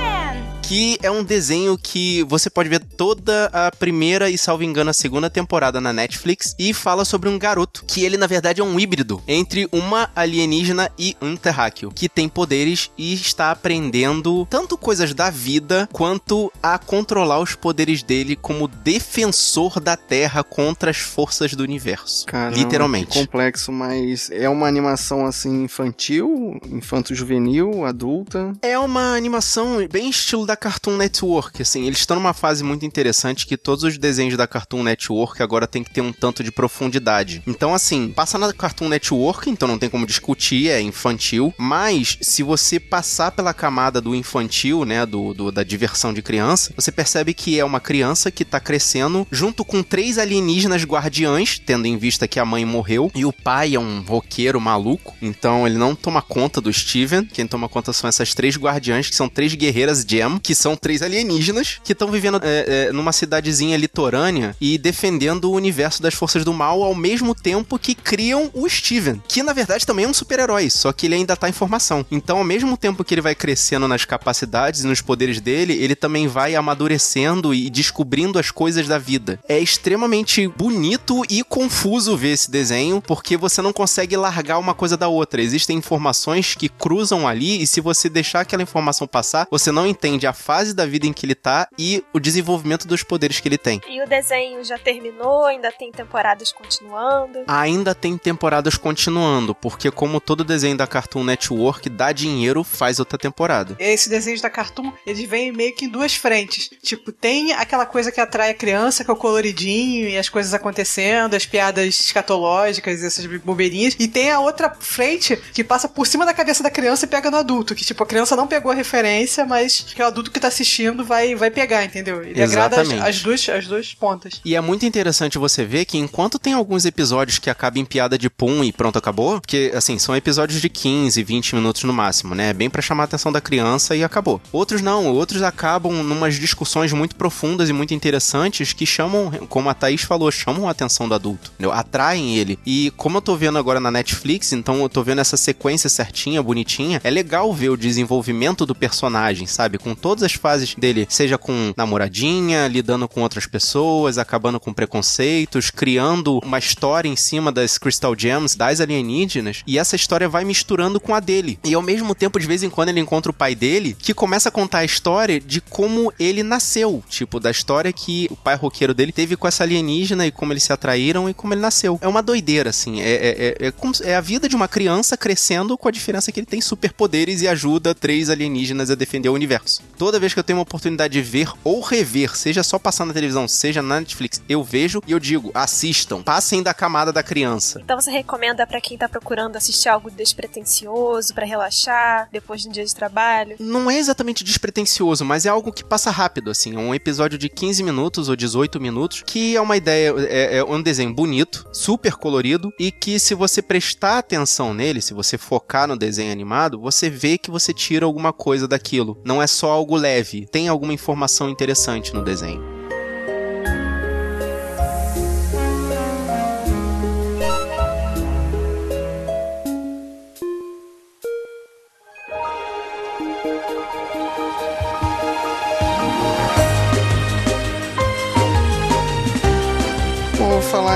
Que 0.68 1.00
é 1.02 1.10
um 1.10 1.24
desenho 1.24 1.78
que 1.78 2.24
você 2.24 2.50
pode 2.50 2.68
ver 2.68 2.82
toda 2.84 3.46
a 3.54 3.72
primeira 3.72 4.30
e, 4.30 4.38
salvo 4.38 4.66
engano, 4.66 4.90
a 4.90 4.94
segunda 4.94 5.30
temporada 5.30 5.80
na 5.80 5.94
Netflix 5.94 6.54
e 6.60 6.74
fala 6.74 7.06
sobre 7.06 7.30
um 7.30 7.40
garoto 7.40 7.86
que 7.88 8.04
ele, 8.04 8.18
na 8.18 8.28
verdade, 8.28 8.60
é 8.60 8.64
um 8.64 8.78
híbrido 8.78 9.24
entre 9.26 9.70
uma 9.72 10.10
alienígena 10.14 10.92
e 11.00 11.16
um 11.22 11.38
terráqueo, 11.38 11.90
que 11.90 12.10
tem 12.10 12.28
poderes 12.28 12.92
e 12.98 13.14
está 13.14 13.50
aprendendo 13.50 14.46
tanto 14.50 14.78
coisas 14.78 15.14
da 15.14 15.30
vida 15.30 15.88
quanto 15.94 16.52
a 16.62 16.78
controlar 16.78 17.40
os 17.40 17.56
poderes 17.56 18.04
dele 18.04 18.36
como 18.36 18.68
defensor 18.68 19.80
da 19.80 19.96
Terra 19.96 20.44
contra 20.44 20.92
as 20.92 20.98
forças 20.98 21.54
do 21.54 21.64
universo. 21.64 22.26
Caramba, 22.26 22.58
Literalmente. 22.58 23.18
complexo, 23.18 23.72
mas 23.72 24.30
é 24.32 24.50
uma 24.50 24.68
animação 24.68 25.26
assim 25.26 25.64
infantil, 25.64 26.60
infanto-juvenil, 26.70 27.86
adulta. 27.86 28.52
É 28.62 28.78
uma 28.78 29.16
animação 29.16 29.78
bem 29.90 30.10
estilo 30.10 30.46
da 30.46 30.57
Cartoon 30.58 30.98
Network, 30.98 31.62
assim, 31.62 31.86
eles 31.86 32.00
estão 32.00 32.18
numa 32.18 32.34
fase 32.34 32.64
muito 32.64 32.86
interessante 32.86 33.46
que 33.46 33.56
todos 33.56 33.84
os 33.84 33.98
desenhos 33.98 34.36
da 34.36 34.48
Cartoon 34.48 34.84
Network 34.84 35.42
agora 35.42 35.68
tem 35.68 35.84
que 35.84 35.92
ter 35.92 36.02
um 36.02 36.12
tanto 36.12 36.44
de 36.44 36.52
profundidade. 36.52 37.42
Então, 37.48 37.74
assim, 37.74 38.10
passa 38.10 38.38
na 38.38 38.52
Cartoon 38.52 38.90
Network, 38.90 39.50
então 39.50 39.68
não 39.68 39.78
tem 39.80 39.90
como 39.90 40.06
discutir, 40.06 40.70
é 40.70 40.82
infantil, 40.82 41.54
mas 41.58 42.18
se 42.22 42.44
você 42.44 42.80
passar 42.80 43.32
pela 43.32 43.54
camada 43.54 44.02
do 44.02 44.16
infantil, 44.16 44.84
né, 44.86 45.06
do, 45.06 45.34
do- 45.34 45.52
da 45.52 45.64
diversão 45.64 46.14
de 46.14 46.22
criança, 46.22 46.74
você 46.76 46.92
percebe 46.92 47.34
que 47.34 47.60
é 47.60 47.64
uma 47.64 47.80
criança 47.80 48.32
que 48.32 48.44
tá 48.44 48.60
crescendo 48.60 49.26
junto 49.32 49.64
com 49.64 49.84
três 49.84 50.18
alienígenas 50.18 50.84
guardiães, 50.84 51.60
tendo 51.60 51.86
em 51.86 51.98
vista 51.98 52.28
que 52.28 52.40
a 52.40 52.46
mãe 52.46 52.66
morreu 52.66 53.12
e 53.16 53.24
o 53.26 53.32
pai 53.34 53.76
é 53.76 53.80
um 53.80 54.02
roqueiro 54.02 54.60
maluco, 54.60 55.16
então 55.22 55.66
ele 55.68 55.78
não 55.78 55.96
toma 55.96 56.22
conta 56.22 56.60
do 56.60 56.72
Steven, 56.74 57.26
quem 57.26 57.46
toma 57.48 57.70
conta 57.70 57.94
são 57.94 58.08
essas 58.08 58.34
três 58.34 58.58
guardiãs, 58.58 59.10
que 59.10 59.16
são 59.16 59.30
três 59.30 59.54
guerreiras 59.54 60.06
Gem, 60.08 60.40
que 60.48 60.56
são 60.56 60.78
três 60.78 61.02
alienígenas, 61.02 61.78
que 61.84 61.92
estão 61.92 62.10
vivendo 62.10 62.40
é, 62.42 62.88
é, 62.88 62.92
numa 62.94 63.12
cidadezinha 63.12 63.76
litorânea 63.76 64.56
e 64.62 64.78
defendendo 64.78 65.52
o 65.52 65.54
universo 65.54 66.02
das 66.02 66.14
forças 66.14 66.46
do 66.46 66.54
mal 66.54 66.82
ao 66.84 66.96
mesmo 66.96 67.36
tempo 67.36 67.78
que 67.78 67.94
criam 67.94 68.50
o 68.54 68.70
Steven, 68.70 69.22
que 69.28 69.44
na 69.44 69.52
verdade 69.52 69.86
também 69.86 70.06
é 70.06 70.08
um 70.08 70.14
super-herói, 70.14 70.70
só 70.70 70.94
que 70.94 71.06
ele 71.06 71.16
ainda 71.16 71.36
tá 71.36 71.50
em 71.50 71.52
formação. 71.52 72.06
Então, 72.10 72.38
ao 72.38 72.46
mesmo 72.46 72.78
tempo 72.78 73.04
que 73.04 73.14
ele 73.14 73.20
vai 73.20 73.36
crescendo 73.36 73.90
nas 73.90 74.06
capacidades 74.06 74.86
e 74.86 74.88
nos 74.88 75.02
poderes 75.02 75.42
dele, 75.42 75.74
ele 75.74 75.98
também 75.98 76.30
vai 76.30 76.56
amadurecendo 76.56 77.54
e 77.54 77.70
descobrindo 77.70 78.40
as 78.40 78.50
coisas 78.50 78.88
da 78.88 78.98
vida. 78.98 79.42
É 79.50 79.60
extremamente 79.60 80.48
bonito 80.48 81.24
e 81.30 81.44
confuso 81.44 82.16
ver 82.16 82.30
esse 82.30 82.50
desenho, 82.50 83.02
porque 83.02 83.36
você 83.36 83.62
não 83.62 83.74
consegue 83.74 84.16
largar 84.16 84.60
uma 84.60 84.74
coisa 84.74 84.96
da 84.96 85.10
outra. 85.10 85.42
Existem 85.42 85.78
informações 85.78 86.56
que 86.56 86.70
cruzam 86.70 87.28
ali 87.28 87.62
e 87.62 87.68
se 87.68 87.82
você 87.82 88.08
deixar 88.08 88.40
aquela 88.40 88.64
informação 88.64 89.06
passar, 89.06 89.46
você 89.52 89.74
não 89.74 89.86
entende 89.86 90.26
a 90.26 90.37
fase 90.38 90.74
da 90.74 90.86
vida 90.86 91.06
em 91.06 91.14
que 91.14 91.26
ele 91.26 91.36
tá 91.36 91.68
e 91.78 92.04
o 92.14 92.20
desenvolvimento 92.20 92.88
dos 92.88 93.04
poderes 93.04 93.40
que 93.40 93.48
ele 93.48 93.58
tem. 93.58 93.82
E 93.90 94.02
o 94.02 94.08
desenho 94.08 94.64
já 94.64 94.78
terminou, 94.78 95.46
ainda 95.46 95.72
tem 95.72 95.92
temporadas 95.92 96.52
continuando. 96.52 97.44
Ainda 97.48 97.94
tem 97.94 98.18
temporadas 98.18 98.78
continuando, 98.78 99.54
porque 99.54 99.92
como 99.92 100.22
todo 100.22 100.44
desenho 100.44 100.78
da 100.78 100.88
Cartoon 100.88 101.24
Network 101.24 101.90
dá 101.90 102.12
dinheiro, 102.12 102.64
faz 102.64 103.00
outra 103.00 103.18
temporada. 103.18 103.76
Esses 103.80 104.08
desenhos 104.08 104.42
da 104.42 104.50
Cartoon, 104.50 104.94
eles 105.06 105.28
vêm 105.28 105.52
meio 105.52 105.76
que 105.76 105.86
em 105.86 105.90
duas 105.90 106.16
frentes. 106.16 106.70
Tipo, 106.82 107.12
tem 107.12 107.54
aquela 107.54 107.86
coisa 107.86 108.12
que 108.12 108.22
atrai 108.22 108.52
a 108.52 108.54
criança, 108.54 109.04
que 109.04 109.10
é 109.10 109.14
o 109.14 109.18
coloridinho 109.18 110.08
e 110.08 110.18
as 110.18 110.30
coisas 110.30 110.54
acontecendo, 110.54 111.34
as 111.34 111.46
piadas 111.46 112.00
escatológicas, 112.00 113.04
essas 113.04 113.26
bobeirinhas. 113.26 113.96
E 114.00 114.08
tem 114.08 114.32
a 114.32 114.40
outra 114.40 114.76
frente 114.80 115.36
que 115.54 115.64
passa 115.64 115.88
por 115.88 116.06
cima 116.06 116.26
da 116.26 116.34
cabeça 116.34 116.64
da 116.64 116.70
criança 116.70 117.06
e 117.06 117.08
pega 117.08 117.32
no 117.32 117.38
adulto. 117.38 117.76
Que, 117.76 117.86
tipo, 117.86 118.04
a 118.04 118.08
criança 118.08 118.36
não 118.36 118.48
pegou 118.48 118.72
a 118.72 118.76
referência, 118.76 119.46
mas 119.46 119.82
que 119.82 120.02
o 120.02 120.06
adulto 120.06 120.27
que 120.32 120.40
tá 120.40 120.48
assistindo 120.48 121.04
vai, 121.04 121.36
vai 121.36 121.50
pegar, 121.50 121.84
entendeu? 121.84 122.24
Ele 122.24 122.42
agrada 122.42 122.82
as, 122.82 122.88
Exatamente. 122.88 123.10
as, 123.10 123.22
duas, 123.22 123.50
as 123.50 123.68
duas 123.68 123.94
pontas. 123.94 124.42
E 124.44 124.56
é 124.56 124.62
muito 124.62 124.86
interessante 124.86 125.38
você 125.38 125.64
ver 125.66 125.86
que 125.86 125.98
enquanto 125.98 126.40
tem 126.40 126.54
alguns 126.54 126.86
episódios 126.86 127.40
que 127.40 127.50
acabam 127.50 127.82
em 127.82 127.86
piada 127.86 128.18
de 128.18 128.30
pum 128.30 128.64
e 128.64 128.72
pronto, 128.72 128.98
acabou, 128.98 129.40
porque 129.40 129.72
assim, 129.76 129.98
são 129.98 130.16
episódios 130.16 130.62
de 130.62 130.70
15, 130.70 131.24
20 131.24 131.56
minutos 131.56 131.84
no 131.84 131.94
máximo, 131.94 132.36
né? 132.36 132.54
Bem 132.54 132.70
pra 132.70 132.82
chamar 132.82 133.04
a 133.04 133.06
atenção 133.06 133.32
da 133.32 133.42
criança 133.42 133.96
e 133.96 134.04
acabou. 134.04 134.42
Outros 134.52 134.82
não, 134.82 135.08
outros 135.08 135.42
acabam 135.42 135.92
numas 136.04 136.36
discussões 136.36 136.92
muito 136.94 137.16
profundas 137.16 137.70
e 137.70 137.74
muito 137.74 137.94
interessantes 137.94 138.74
que 138.74 138.86
chamam, 138.86 139.32
como 139.50 139.70
a 139.70 139.74
Thaís 139.74 140.02
falou, 140.02 140.32
chamam 140.32 140.68
a 140.68 140.72
atenção 140.72 141.08
do 141.08 141.16
adulto, 141.16 141.52
entendeu? 141.54 141.72
atraem 141.72 142.38
ele. 142.38 142.60
E 142.66 142.92
como 142.98 143.18
eu 143.18 143.22
tô 143.22 143.36
vendo 143.36 143.58
agora 143.58 143.80
na 143.80 143.92
Netflix, 143.92 144.54
então 144.54 144.82
eu 144.82 144.90
tô 144.90 145.04
vendo 145.04 145.22
essa 145.22 145.38
sequência 145.38 145.90
certinha, 145.90 146.42
bonitinha, 146.42 147.02
é 147.04 147.10
legal 147.10 147.52
ver 147.54 147.70
o 147.70 147.78
desenvolvimento 147.78 148.66
do 148.66 148.76
personagem, 148.76 149.48
sabe? 149.48 149.78
Com 149.78 149.96
toda 149.96 150.17
todas 150.18 150.24
as 150.24 150.34
fases 150.34 150.74
dele, 150.74 151.06
seja 151.10 151.38
com 151.38 151.74
namoradinha, 151.78 152.68
lidando 152.68 153.08
com 153.08 153.22
outras 153.22 153.46
pessoas, 153.46 154.18
acabando 154.18 154.60
com 154.60 154.74
preconceitos, 154.74 155.70
criando 155.70 156.40
uma 156.44 156.58
história 156.58 157.08
em 157.08 157.16
cima 157.16 157.52
das 157.52 157.78
Crystal 157.78 158.16
Gems, 158.18 158.56
das 158.56 158.82
alienígenas, 158.82 159.62
e 159.68 159.78
essa 159.78 159.96
história 159.96 160.28
vai 160.28 160.44
misturando 160.44 161.00
com 161.00 161.14
a 161.14 161.20
dele. 161.20 161.60
E 161.64 161.76
ao 161.76 161.82
mesmo 161.84 162.16
tempo, 162.16 162.40
de 162.40 162.48
vez 162.48 162.64
em 162.64 162.70
quando, 162.70 162.90
ele 162.90 163.00
encontra 163.00 163.30
o 163.30 163.34
pai 163.34 163.54
dele, 163.54 163.96
que 164.00 164.14
começa 164.14 164.50
a 164.50 164.52
contar 164.52 164.80
a 164.80 164.86
história 164.86 165.40
de 165.40 165.62
como 165.62 166.12
ele 166.20 166.42
nasceu, 166.42 167.04
tipo, 167.08 167.40
da 167.40 167.52
história 167.52 167.94
que 167.94 168.28
o 168.32 168.36
pai 168.36 168.56
roqueiro 168.56 168.94
dele 168.94 169.12
teve 169.12 169.36
com 169.36 169.48
essa 169.48 169.64
alienígena 169.64 170.26
e 170.26 170.32
como 170.32 170.52
eles 170.52 170.64
se 170.64 170.74
atraíram 170.74 171.30
e 171.30 171.34
como 171.34 171.54
ele 171.54 171.62
nasceu. 171.62 172.00
É 172.02 172.08
uma 172.08 172.24
doideira, 172.24 172.72
assim. 172.72 173.02
É, 173.02 173.12
é, 173.12 173.56
é, 173.62 173.68
é, 173.68 173.72
como, 173.72 173.94
é 174.04 174.16
a 174.16 174.22
vida 174.22 174.50
de 174.50 174.56
uma 174.56 174.68
criança 174.68 175.16
crescendo 175.16 175.78
com 175.78 175.88
a 175.88 175.92
diferença 175.92 176.32
que 176.32 176.40
ele 176.40 176.48
tem 176.48 176.62
superpoderes 176.62 177.42
e 177.42 177.48
ajuda 177.48 177.94
três 177.94 178.30
alienígenas 178.30 178.90
a 178.90 178.96
defender 178.96 179.30
o 179.30 179.34
universo. 179.34 179.82
Toda 180.08 180.22
vez 180.22 180.34
que 180.34 180.40
eu 180.40 180.44
tenho 180.44 180.60
uma 180.60 180.64
oportunidade 180.64 181.12
de 181.12 181.22
ver 181.22 181.52
ou 181.66 181.82
rever, 181.82 182.34
seja 182.34 182.64
só 182.64 182.80
passar 182.80 183.04
na 183.04 183.14
televisão, 183.14 183.46
seja 183.46 183.82
na 183.82 184.00
Netflix, 184.00 184.42
eu 184.48 184.64
vejo 184.64 185.02
e 185.06 185.12
eu 185.12 185.20
digo, 185.20 185.52
assistam, 185.54 186.24
passem 186.24 186.64
da 186.64 186.74
camada 186.74 187.12
da 187.12 187.22
criança. 187.22 187.82
Então 187.84 188.00
você 188.00 188.10
recomenda 188.10 188.66
pra 188.66 188.80
quem 188.80 188.98
tá 188.98 189.10
procurando 189.10 189.58
assistir 189.58 189.90
algo 189.90 190.10
despretensioso, 190.10 191.34
pra 191.34 191.46
relaxar, 191.46 192.30
depois 192.32 192.62
de 192.62 192.70
um 192.70 192.72
dia 192.72 192.86
de 192.86 192.96
trabalho? 192.96 193.58
Não 193.60 193.92
é 193.92 193.98
exatamente 193.98 194.46
despretensioso, 194.46 195.26
mas 195.26 195.46
é 195.46 195.50
algo 195.50 195.74
que 195.74 195.84
passa 195.84 196.10
rápido, 196.10 196.52
assim. 196.52 196.74
É 196.78 196.80
um 196.80 196.96
episódio 196.96 197.38
de 197.38 197.50
15 197.50 197.84
minutos 197.84 198.30
ou 198.30 198.36
18 198.38 198.80
minutos, 198.80 199.24
que 199.28 199.58
é 199.58 199.62
uma 199.62 199.76
ideia, 199.76 200.14
é, 200.20 200.60
é 200.60 200.64
um 200.64 200.82
desenho 200.82 201.14
bonito, 201.14 201.68
super 201.74 202.16
colorido, 202.16 202.72
e 202.80 202.94
que 202.94 203.20
se 203.20 203.36
você 203.36 203.62
prestar 203.62 204.20
atenção 204.20 204.74
nele, 204.74 205.02
se 205.02 205.14
você 205.14 205.38
focar 205.38 205.86
no 205.86 205.98
desenho 205.98 206.32
animado, 206.32 206.80
você 206.80 207.10
vê 207.10 207.38
que 207.38 207.52
você 207.52 207.74
tira 207.74 208.06
alguma 208.06 208.32
coisa 208.32 208.70
daquilo. 208.70 209.22
Não 209.26 209.44
é 209.44 209.48
só 209.48 209.70
algo 209.70 209.87
leve, 209.96 210.46
tem 210.46 210.68
alguma 210.68 210.94
informação 210.94 211.50
interessante 211.50 212.14
no 212.14 212.24
desenho. 212.24 212.77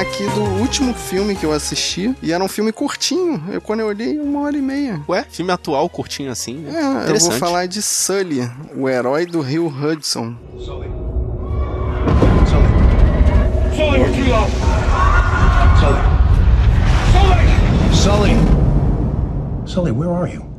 Aqui 0.02 0.26
do 0.32 0.42
último 0.60 0.96
filme 0.96 1.36
que 1.36 1.46
eu 1.46 1.52
assisti. 1.52 2.16
E 2.24 2.32
era 2.32 2.44
um 2.44 2.48
filme 2.48 2.72
curtinho. 2.72 3.40
Eu, 3.52 3.62
quando 3.62 3.82
eu 3.82 3.86
olhei, 3.86 4.18
uma 4.20 4.40
hora 4.42 4.58
e 4.58 4.62
meia. 4.62 5.00
Ué, 5.08 5.24
filme 5.30 5.52
atual 5.52 5.88
curtinho 5.88 6.32
assim? 6.32 6.56
Né? 6.56 7.06
É, 7.08 7.12
eu 7.12 7.20
vou 7.20 7.32
falar 7.34 7.68
de 7.68 7.84
Sully, 7.84 8.50
o 8.76 8.90
herói 8.90 9.28
do 9.28 9.42
Rio 9.42 9.68
Hudson. 9.68 10.36
Sully, 10.58 10.90
we're 14.00 14.12
too 14.12 14.26
low. 14.28 14.48
Sully! 15.80 16.02
Sully! 17.94 18.36
Sully, 19.68 19.92
where 19.92 20.12
are 20.12 20.28
you? 20.28 20.51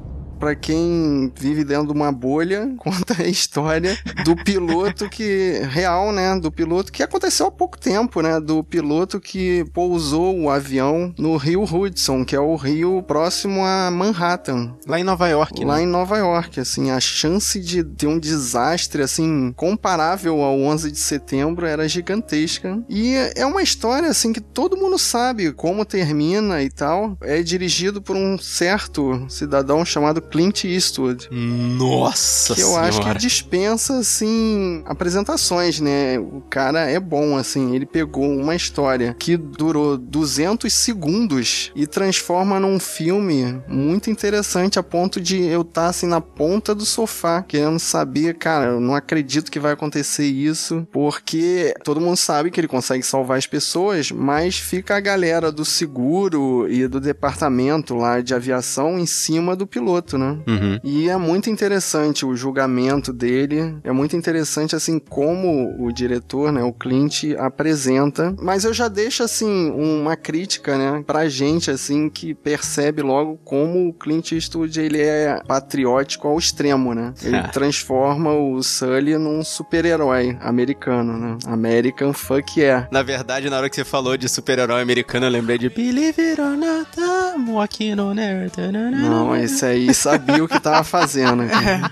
Pra 0.42 0.56
quem 0.56 1.32
vive 1.38 1.62
dentro 1.62 1.87
de 1.87 1.92
uma 1.92 2.11
bolha, 2.11 2.75
conta 2.76 3.22
a 3.22 3.28
história 3.28 3.96
do 4.25 4.34
piloto 4.34 5.08
que. 5.08 5.61
real, 5.70 6.11
né? 6.11 6.37
Do 6.37 6.50
piloto 6.50 6.90
que 6.90 7.00
aconteceu 7.00 7.46
há 7.46 7.50
pouco 7.52 7.78
tempo, 7.78 8.20
né? 8.20 8.40
Do 8.40 8.64
piloto 8.64 9.20
que 9.20 9.64
pousou 9.72 10.37
o 10.37 10.50
avião 10.50 11.14
no 11.16 11.37
Rio 11.37 11.62
Hudson, 11.62 12.25
que 12.25 12.34
é 12.34 12.40
o 12.40 12.56
rio 12.56 13.04
próximo 13.04 13.64
a 13.64 13.88
Manhattan. 13.88 14.75
Lá 14.84 14.99
em 14.99 15.04
Nova 15.04 15.28
York, 15.28 15.64
Lá 15.64 15.76
né? 15.76 15.84
em 15.84 15.87
Nova 15.87 16.18
York, 16.18 16.58
assim, 16.58 16.90
a 16.90 16.99
chance 16.99 17.61
de 17.61 17.84
ter 17.84 18.08
um 18.08 18.18
desastre, 18.18 19.00
assim, 19.00 19.52
comparável 19.56 20.42
ao 20.42 20.58
11 20.58 20.90
de 20.90 20.99
setembro 20.99 21.66
era 21.66 21.88
gigantesca. 21.88 22.82
E 22.88 23.14
é 23.37 23.46
uma 23.46 23.62
história, 23.62 24.08
assim, 24.08 24.32
que 24.32 24.40
todo 24.40 24.76
mundo 24.76 24.99
sabe 24.99 25.52
como 25.52 25.84
termina 25.84 26.64
e 26.64 26.68
tal. 26.68 27.16
É 27.20 27.44
dirigido 27.44 28.02
por 28.02 28.16
um 28.16 28.37
certo 28.37 29.25
cidadão 29.28 29.84
chamado 29.84 30.20
Clint 30.32 30.64
Eastwood. 30.64 31.28
Nossa 31.30 32.54
Que 32.54 32.62
eu 32.62 32.68
senhora. 32.68 32.86
acho 32.86 33.00
que 33.02 33.18
dispensa, 33.18 33.98
assim, 33.98 34.82
apresentações, 34.86 35.78
né? 35.78 36.18
O 36.18 36.42
cara 36.48 36.88
é 36.90 36.98
bom, 36.98 37.36
assim. 37.36 37.74
Ele 37.74 37.84
pegou 37.84 38.24
uma 38.24 38.56
história 38.56 39.14
que 39.18 39.36
durou 39.36 39.98
200 39.98 40.72
segundos 40.72 41.70
e 41.76 41.86
transforma 41.86 42.58
num 42.58 42.78
filme 42.80 43.62
muito 43.68 44.08
interessante 44.10 44.78
a 44.78 44.82
ponto 44.82 45.20
de 45.20 45.42
eu 45.42 45.60
estar, 45.60 45.88
assim, 45.88 46.06
na 46.06 46.20
ponta 46.20 46.74
do 46.74 46.86
sofá, 46.86 47.42
querendo 47.42 47.78
saber, 47.78 48.38
cara, 48.38 48.66
eu 48.73 48.80
não 48.80 48.95
acredito 48.95 49.50
que 49.50 49.60
vai 49.60 49.73
acontecer 49.73 50.25
isso, 50.25 50.86
porque 50.90 51.75
todo 51.84 52.00
mundo 52.00 52.16
sabe 52.16 52.50
que 52.50 52.58
ele 52.58 52.68
consegue 52.68 53.02
salvar 53.02 53.36
as 53.36 53.47
pessoas, 53.47 54.10
mas 54.10 54.56
fica 54.56 54.97
a 54.97 55.00
galera 55.00 55.52
do 55.52 55.64
seguro 55.64 56.66
e 56.71 56.86
do 56.86 56.99
departamento 57.00 57.95
lá 57.95 58.21
de 58.23 58.32
aviação 58.34 58.99
em 58.99 59.06
cima 59.06 59.54
do 59.54 59.66
piloto, 59.66 60.16
né? 60.16 60.22
Uhum. 60.47 60.78
E 60.85 61.08
é 61.08 61.17
muito 61.17 61.50
interessante 61.50 62.25
o 62.25 62.35
julgamento 62.37 63.13
dele. 63.13 63.76
É 63.85 63.93
muito 63.93 64.17
interessante, 64.17 64.75
assim, 64.76 64.99
como 64.99 65.75
o 65.78 65.93
diretor, 65.93 66.52
né, 66.52 66.63
o 66.63 66.73
Clint, 66.73 67.25
apresenta. 67.39 68.35
Mas 68.41 68.65
eu 68.65 68.73
já 68.75 68.89
deixo, 68.89 69.23
assim, 69.23 69.71
uma 69.71 70.17
crítica, 70.17 70.76
né, 70.76 71.02
pra 71.06 71.28
gente, 71.28 71.71
assim, 71.71 72.08
que 72.08 72.35
percebe 72.35 73.02
logo 73.02 73.39
como 73.45 73.89
o 73.89 73.93
Clint 73.93 74.32
Eastwood, 74.32 74.80
ele 74.80 75.00
é 75.00 75.41
patriótico 75.47 76.28
ao 76.28 76.39
extremo, 76.39 76.95
né? 76.95 77.13
Ele 77.23 77.37
Ah. 77.37 77.49
transforma 77.52 78.32
o 78.32 78.63
Sully 78.63 79.17
num 79.19 79.43
super-herói 79.45 80.37
americano, 80.41 81.17
né? 81.19 81.39
American 81.47 82.13
fuck 82.13 82.58
yeah. 82.61 82.89
Na 82.91 83.02
verdade, 83.02 83.49
na 83.49 83.56
hora 83.56 83.69
que 83.71 83.76
você 83.76 83.85
falou 83.85 84.17
de 84.17 84.28
super-herói 84.28 84.80
americano, 84.82 85.26
eu 85.26 85.30
lembrei 85.30 85.58
de 85.58 85.69
Believe 85.69 86.21
it 86.21 86.41
or 86.41 86.56
not, 86.56 86.89
I'm 86.99 87.50
walking 87.50 87.99
on 88.00 88.19
air. 88.19 88.50
Não, 88.93 89.35
esse 89.37 89.65
aí 89.65 89.93
sabia 90.12 90.44
o 90.44 90.48
que 90.48 90.60
tava 90.60 90.84
fazendo. 90.84 91.46
cara. 91.48 91.90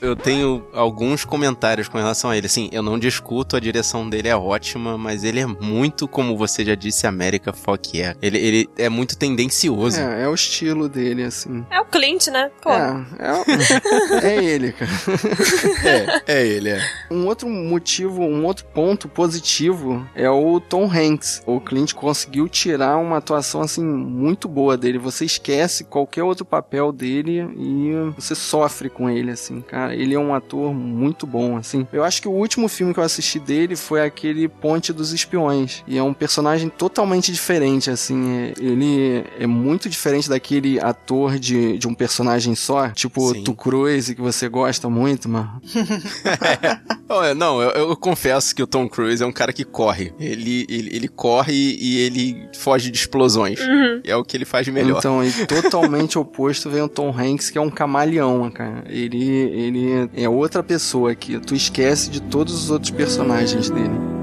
Eu 0.00 0.16
tenho 0.16 0.64
alguns 0.72 1.24
comentários 1.24 1.88
com 1.88 1.98
relação 1.98 2.30
a 2.30 2.36
ele. 2.36 2.46
Assim, 2.46 2.68
eu 2.72 2.82
não 2.82 2.98
discuto, 2.98 3.56
a 3.56 3.60
direção 3.60 4.08
dele 4.08 4.28
é 4.28 4.36
ótima, 4.36 4.96
mas 4.98 5.24
ele 5.24 5.40
é 5.40 5.46
muito, 5.46 6.06
como 6.08 6.36
você 6.36 6.64
já 6.64 6.74
disse, 6.74 7.06
América 7.06 7.52
Fuck 7.52 7.96
yeah. 7.96 8.18
Ele, 8.22 8.38
ele 8.38 8.70
é 8.78 8.88
muito 8.88 9.16
tendencioso. 9.16 10.00
É, 10.00 10.22
é 10.24 10.28
o 10.28 10.34
estilo 10.34 10.88
dele, 10.88 11.24
assim. 11.24 11.64
É 11.70 11.80
o 11.80 11.84
Clint, 11.84 12.28
né? 12.28 12.50
Pô. 12.62 12.70
É, 12.70 13.06
é, 13.18 13.32
o- 13.32 13.44
é 14.24 14.44
ele, 14.44 14.72
cara. 14.72 14.90
É, 16.26 16.38
é 16.40 16.46
ele, 16.46 16.70
é. 16.70 16.80
Um 17.10 17.26
outro 17.26 17.48
motivo, 17.48 18.22
um 18.22 18.44
outro 18.44 18.64
ponto 18.66 19.08
positivo 19.08 20.06
é 20.14 20.28
o 20.30 20.60
Tom 20.60 20.84
Hanks. 20.90 21.42
O 21.46 21.60
Clint 21.60 21.92
conseguiu 21.94 22.48
tirar 22.48 22.96
uma 22.96 23.18
atuação 23.18 23.60
assim 23.60 23.84
muito 23.84 24.48
boa 24.48 24.76
dele. 24.76 24.98
Você 24.98 25.24
esquece 25.24 25.84
qualquer 25.84 26.22
outro 26.22 26.44
papel 26.44 26.92
dele 26.92 27.40
e 27.56 27.92
você 28.16 28.34
sofre 28.34 28.88
com 28.88 29.08
ele 29.10 29.30
assim, 29.30 29.60
cara. 29.60 29.73
Ele 29.92 30.14
é 30.14 30.18
um 30.18 30.34
ator 30.34 30.72
muito 30.74 31.26
bom 31.26 31.56
assim. 31.56 31.86
Eu 31.92 32.04
acho 32.04 32.20
que 32.22 32.28
o 32.28 32.32
último 32.32 32.68
filme 32.68 32.92
que 32.94 33.00
eu 33.00 33.04
assisti 33.04 33.38
dele 33.38 33.76
foi 33.76 34.00
aquele 34.02 34.48
Ponte 34.48 34.92
dos 34.92 35.12
Espiões 35.12 35.82
e 35.86 35.96
é 35.98 36.02
um 36.02 36.14
personagem 36.14 36.68
totalmente 36.68 37.32
diferente 37.32 37.90
assim. 37.90 38.30
É- 38.30 38.52
Ele 38.60 39.24
é 39.38 39.46
muito 39.46 39.88
diferente 39.88 40.28
daquele 40.28 40.78
ator 40.80 41.38
de, 41.38 41.76
de 41.78 41.86
um 41.88 41.94
personagem 41.94 42.54
só, 42.54 42.88
tipo 42.90 43.32
Sim. 43.34 43.42
Tu 43.44 43.54
Cruise 43.54 44.14
que 44.14 44.20
você 44.20 44.48
gosta 44.48 44.88
muito, 44.88 45.28
mano. 45.28 45.60
Olha, 47.08 47.34
não, 47.34 47.60
eu, 47.60 47.70
eu 47.70 47.96
confesso 47.96 48.54
que 48.54 48.62
o 48.62 48.66
Tom 48.66 48.88
Cruise 48.88 49.22
é 49.22 49.26
um 49.26 49.32
cara 49.32 49.52
que 49.52 49.64
corre. 49.64 50.12
Ele, 50.18 50.66
ele, 50.68 50.96
ele 50.96 51.08
corre 51.08 51.52
e 51.52 51.98
ele 51.98 52.48
foge 52.56 52.90
de 52.90 52.98
explosões. 52.98 53.60
Uhum. 53.60 54.00
É 54.04 54.16
o 54.16 54.24
que 54.24 54.36
ele 54.36 54.44
faz 54.44 54.64
de 54.64 54.72
melhor. 54.72 54.98
Então, 54.98 55.22
e 55.22 55.30
totalmente 55.46 56.18
oposto 56.18 56.70
vem 56.70 56.82
o 56.82 56.88
Tom 56.88 57.14
Hanks, 57.16 57.50
que 57.50 57.58
é 57.58 57.60
um 57.60 57.70
camaleão, 57.70 58.50
cara. 58.50 58.84
Ele, 58.88 59.26
ele 59.66 60.10
é 60.14 60.28
outra 60.28 60.62
pessoa 60.62 61.14
que 61.14 61.38
tu 61.38 61.54
esquece 61.54 62.10
de 62.10 62.20
todos 62.20 62.54
os 62.54 62.70
outros 62.70 62.90
personagens 62.90 63.70
dele. 63.70 64.13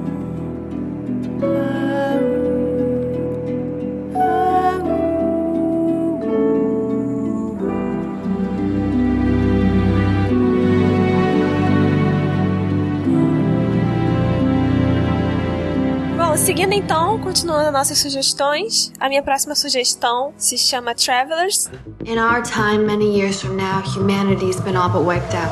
Seguindo 16.51 16.73
então, 16.73 17.17
continuando 17.17 17.67
as 17.67 17.71
nossas 17.71 17.97
sugestões, 17.97 18.91
a 18.99 19.07
minha 19.07 19.23
próxima 19.23 19.55
sugestão 19.55 20.33
se 20.35 20.57
chama 20.57 20.93
Travelers. 20.93 21.69
In 22.03 22.19
our 22.19 22.43
time, 22.43 22.79
many 22.79 23.05
years 23.05 23.39
from 23.39 23.55
now, 23.55 23.81
humanity's 23.81 24.59
been 24.59 24.75
all 24.75 24.89
but 24.89 25.05
wiped 25.05 25.33
out. 25.33 25.49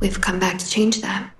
We've 0.00 0.18
come 0.18 0.38
back 0.38 0.56
to 0.56 0.64
change 0.64 1.02
that. 1.02 1.34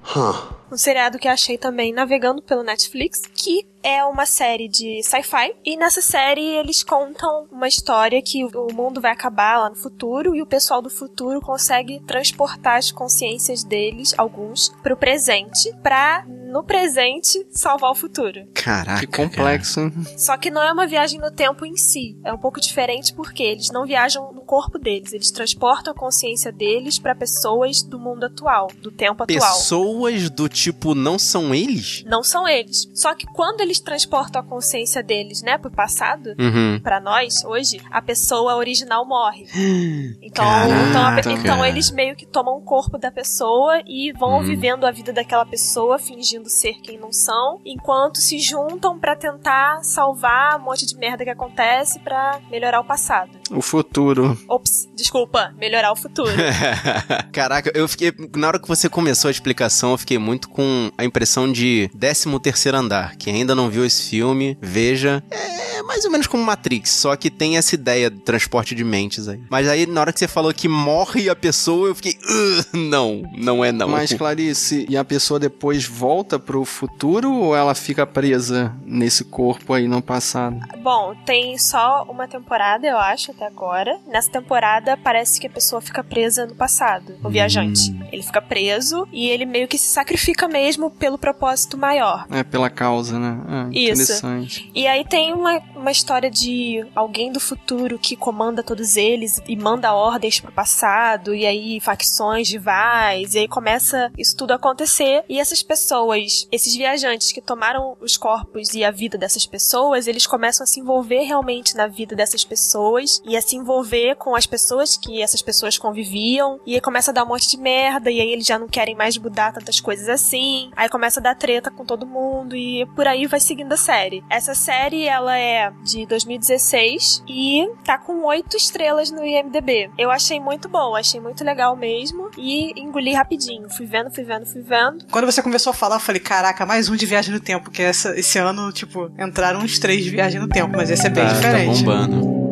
Huh. 0.00 0.54
um 0.72 0.76
seriado 0.78 1.18
que 1.18 1.28
achei 1.28 1.58
também 1.58 1.92
navegando 1.92 2.40
pelo 2.40 2.62
Netflix, 2.62 3.20
que 3.34 3.66
é 3.88 4.04
uma 4.04 4.26
série 4.26 4.68
de 4.68 5.02
sci-fi. 5.02 5.54
E 5.64 5.76
nessa 5.76 6.02
série 6.02 6.44
eles 6.44 6.82
contam 6.82 7.48
uma 7.50 7.66
história 7.66 8.20
que 8.20 8.44
o 8.44 8.72
mundo 8.72 9.00
vai 9.00 9.12
acabar 9.12 9.58
lá 9.58 9.70
no 9.70 9.76
futuro 9.76 10.34
e 10.34 10.42
o 10.42 10.46
pessoal 10.46 10.82
do 10.82 10.90
futuro 10.90 11.40
consegue 11.40 12.00
transportar 12.00 12.76
as 12.76 12.92
consciências 12.92 13.64
deles, 13.64 14.14
alguns, 14.18 14.68
pro 14.82 14.96
presente, 14.96 15.72
pra 15.82 16.24
no 16.26 16.62
presente 16.62 17.46
salvar 17.50 17.90
o 17.90 17.94
futuro. 17.94 18.46
Caraca. 18.54 19.00
Que 19.00 19.06
complexo, 19.06 19.80
hein? 19.80 19.92
Só 20.16 20.36
que 20.36 20.50
não 20.50 20.62
é 20.62 20.72
uma 20.72 20.86
viagem 20.86 21.20
no 21.20 21.30
tempo 21.30 21.64
em 21.64 21.76
si. 21.76 22.18
É 22.24 22.32
um 22.32 22.38
pouco 22.38 22.60
diferente 22.60 23.14
porque 23.14 23.42
eles 23.42 23.70
não 23.70 23.86
viajam 23.86 24.32
no 24.32 24.42
corpo 24.42 24.78
deles, 24.78 25.12
eles 25.12 25.30
transportam 25.30 25.92
a 25.92 25.96
consciência 25.96 26.50
deles 26.50 26.98
pra 26.98 27.14
pessoas 27.14 27.82
do 27.82 27.98
mundo 27.98 28.24
atual, 28.24 28.68
do 28.80 28.90
tempo 28.90 29.22
atual. 29.22 29.26
Pessoas 29.26 30.30
do 30.30 30.48
tipo 30.48 30.94
não 30.94 31.18
são 31.18 31.54
eles? 31.54 32.02
Não 32.06 32.22
são 32.22 32.48
eles. 32.48 32.88
Só 32.94 33.14
que 33.14 33.26
quando 33.26 33.60
eles 33.60 33.77
transportam 33.80 34.40
a 34.40 34.44
consciência 34.44 35.02
deles, 35.02 35.42
né, 35.42 35.58
pro 35.58 35.70
passado, 35.70 36.34
Uhum. 36.38 36.80
pra 36.82 37.00
nós, 37.00 37.44
hoje, 37.44 37.80
a 37.90 38.00
pessoa 38.02 38.56
original 38.56 39.06
morre. 39.06 39.46
Então, 40.22 40.44
Caraca. 40.44 40.88
então, 40.88 41.06
a 41.06 41.12
pe- 41.22 41.32
então 41.32 41.64
eles 41.64 41.90
meio 41.90 42.14
que 42.16 42.26
tomam 42.26 42.56
o 42.56 42.60
corpo 42.62 42.98
da 42.98 43.10
pessoa 43.10 43.80
e 43.86 44.12
vão 44.12 44.38
Hum. 44.38 44.42
vivendo 44.42 44.84
a 44.84 44.90
vida 44.90 45.12
daquela 45.12 45.44
pessoa, 45.46 45.98
fingindo 45.98 46.48
ser 46.48 46.74
quem 46.82 46.98
não 46.98 47.12
são, 47.12 47.60
enquanto 47.64 48.18
se 48.18 48.38
juntam 48.38 48.98
pra 48.98 49.16
tentar 49.16 49.82
salvar 49.82 50.58
um 50.58 50.64
monte 50.64 50.86
de 50.86 50.96
merda 50.96 51.24
que 51.24 51.30
acontece 51.30 51.98
pra 52.00 52.40
melhorar 52.50 52.80
o 52.80 52.84
passado. 52.84 53.30
O 53.50 53.62
futuro. 53.62 54.36
Ops, 54.48 54.88
desculpa, 54.94 55.52
melhorar 55.58 55.92
o 55.92 55.96
futuro. 55.96 56.30
Caraca, 57.32 57.70
eu 57.74 57.88
fiquei. 57.88 58.12
Na 58.36 58.48
hora 58.48 58.58
que 58.60 58.68
você 58.68 58.88
começou 58.88 59.28
a 59.28 59.32
explicação, 59.32 59.92
eu 59.92 59.98
fiquei 59.98 60.18
muito 60.18 60.48
com 60.48 60.90
a 60.96 61.04
impressão 61.04 61.50
de 61.50 61.90
13 61.98 62.38
terceiro 62.40 62.76
andar. 62.78 63.16
Quem 63.16 63.36
ainda 63.36 63.54
não 63.58 63.68
viu 63.68 63.84
esse 63.84 64.08
filme, 64.08 64.56
veja. 64.60 65.22
É 65.30 65.82
mais 65.82 66.04
ou 66.04 66.10
menos 66.10 66.26
como 66.26 66.44
Matrix, 66.44 66.90
só 66.90 67.16
que 67.16 67.30
tem 67.30 67.56
essa 67.56 67.74
ideia 67.74 68.10
de 68.10 68.18
transporte 68.20 68.74
de 68.74 68.84
mentes 68.84 69.26
aí. 69.26 69.40
Mas 69.50 69.66
aí, 69.66 69.86
na 69.86 70.00
hora 70.02 70.12
que 70.12 70.18
você 70.18 70.28
falou 70.28 70.52
que 70.52 70.68
morre 70.68 71.28
a 71.30 71.34
pessoa, 71.36 71.88
eu 71.88 71.94
fiquei. 71.94 72.12
"Ugh, 72.22 72.66
não, 72.74 73.22
não 73.36 73.64
é 73.64 73.72
não. 73.72 73.88
Mas, 73.88 74.12
Clarice, 74.12 74.86
e 74.88 74.96
a 74.96 75.04
pessoa 75.04 75.40
depois 75.40 75.86
volta 75.86 76.38
pro 76.38 76.64
futuro 76.64 77.32
ou 77.32 77.56
ela 77.56 77.74
fica 77.74 78.06
presa 78.06 78.74
nesse 78.84 79.24
corpo 79.24 79.72
aí 79.72 79.88
no 79.88 80.02
passado? 80.02 80.58
Bom, 80.82 81.14
tem 81.24 81.56
só 81.58 82.04
uma 82.08 82.28
temporada, 82.28 82.86
eu 82.86 82.98
acho, 82.98 83.30
até 83.30 83.46
agora. 83.46 83.98
Nessa 84.06 84.30
temporada, 84.30 84.96
parece 84.96 85.40
que 85.40 85.46
a 85.46 85.50
pessoa 85.50 85.80
fica 85.80 86.04
presa 86.04 86.46
no 86.46 86.54
passado, 86.54 87.14
o 87.24 87.30
viajante. 87.30 87.96
Ele 88.12 88.22
fica 88.22 88.42
preso 88.42 89.06
e 89.12 89.28
ele 89.28 89.46
meio 89.46 89.66
que 89.66 89.78
se 89.78 89.88
sacrifica 89.90 90.46
mesmo 90.48 90.90
pelo 90.90 91.18
propósito 91.18 91.76
maior. 91.78 92.26
É, 92.30 92.42
pela 92.42 92.68
causa, 92.70 93.18
né? 93.18 93.38
Ah, 93.48 93.68
Isso. 93.72 94.02
interessante. 94.02 94.70
E 94.74 94.86
aí 94.86 95.04
tem 95.04 95.32
uma, 95.32 95.58
uma 95.74 95.90
história 95.90 96.30
de 96.30 96.86
alguém 96.94 97.32
do 97.32 97.40
futuro 97.40 97.98
que 97.98 98.14
comanda 98.14 98.62
todos 98.62 98.96
eles 98.96 99.40
e 99.48 99.56
manda 99.56 99.94
ordens 99.94 100.38
pro 100.38 100.52
passado, 100.52 101.34
e 101.34 101.46
aí 101.46 101.80
facções 101.80 102.50
rivais, 102.50 103.34
e 103.34 103.38
aí 103.38 103.48
começa 103.48 104.12
isso 104.18 104.36
tudo 104.36 104.52
a 104.52 104.56
acontecer. 104.56 105.24
E 105.28 105.40
essas 105.40 105.62
pessoas, 105.62 106.46
esses 106.52 106.74
viajantes 106.76 107.32
que 107.32 107.40
tomaram 107.40 107.96
os 108.00 108.18
corpos 108.18 108.74
e 108.74 108.84
a 108.84 108.90
vida 108.90 109.16
dessas 109.16 109.46
pessoas, 109.46 110.06
eles 110.06 110.26
começam 110.26 110.64
a 110.64 110.66
se 110.66 110.80
envolver 110.80 111.22
realmente 111.22 111.74
na 111.74 111.86
vida 111.86 112.14
dessas 112.14 112.44
pessoas 112.44 113.22
e 113.24 113.34
a 113.36 113.40
se 113.40 113.56
envolver 113.56 114.16
com 114.16 114.36
as 114.36 114.44
pessoas 114.44 114.96
que 114.96 115.22
essas 115.22 115.40
pessoas 115.40 115.78
conviviam, 115.78 116.60
e 116.66 116.74
aí 116.74 116.80
começa 116.80 117.10
a 117.10 117.14
dar 117.14 117.24
um 117.24 117.28
monte 117.28 117.48
de 117.48 117.56
merda, 117.56 118.10
e 118.10 118.20
aí 118.20 118.30
eles 118.30 118.46
já 118.46 118.58
não 118.58 118.68
querem 118.68 118.94
mais 118.94 119.16
mudar 119.16 119.52
tantas 119.52 119.80
coisas 119.80 120.08
assim. 120.08 120.70
Aí 120.76 120.88
começa 120.88 121.20
a 121.20 121.22
dar 121.22 121.34
treta 121.34 121.70
com 121.70 121.84
todo 121.84 122.06
mundo 122.06 122.54
e 122.54 122.84
por 122.94 123.06
aí 123.06 123.26
vai 123.26 123.37
seguindo 123.40 123.72
a 123.72 123.76
série. 123.76 124.22
Essa 124.30 124.54
série, 124.54 125.06
ela 125.06 125.36
é 125.36 125.70
de 125.82 126.06
2016 126.06 127.22
e 127.28 127.68
tá 127.84 127.98
com 127.98 128.24
oito 128.26 128.56
estrelas 128.56 129.10
no 129.10 129.24
IMDb. 129.24 129.90
Eu 129.98 130.10
achei 130.10 130.40
muito 130.40 130.68
boa, 130.68 130.98
achei 130.98 131.20
muito 131.20 131.44
legal 131.44 131.76
mesmo 131.76 132.30
e 132.36 132.72
engoli 132.80 133.12
rapidinho. 133.12 133.68
Fui 133.70 133.86
vendo, 133.86 134.10
fui 134.10 134.24
vendo, 134.24 134.46
fui 134.46 134.62
vendo. 134.62 135.04
Quando 135.10 135.26
você 135.26 135.42
começou 135.42 135.70
a 135.70 135.74
falar, 135.74 135.96
eu 135.96 136.00
falei, 136.00 136.20
caraca, 136.20 136.64
mais 136.66 136.88
um 136.88 136.96
de 136.96 137.06
viagem 137.06 137.32
no 137.32 137.40
tempo, 137.40 137.70
que 137.70 137.82
essa, 137.82 138.18
esse 138.18 138.38
ano, 138.38 138.72
tipo, 138.72 139.10
entraram 139.18 139.60
uns 139.60 139.78
três 139.78 140.02
de 140.04 140.10
viagem 140.10 140.40
no 140.40 140.48
tempo, 140.48 140.76
mas 140.76 140.90
esse 140.90 141.06
é 141.06 141.10
bem 141.10 141.24
Tá, 141.24 141.30
tá 141.30 141.36
diferente. 141.36 141.78
bombando. 141.84 142.47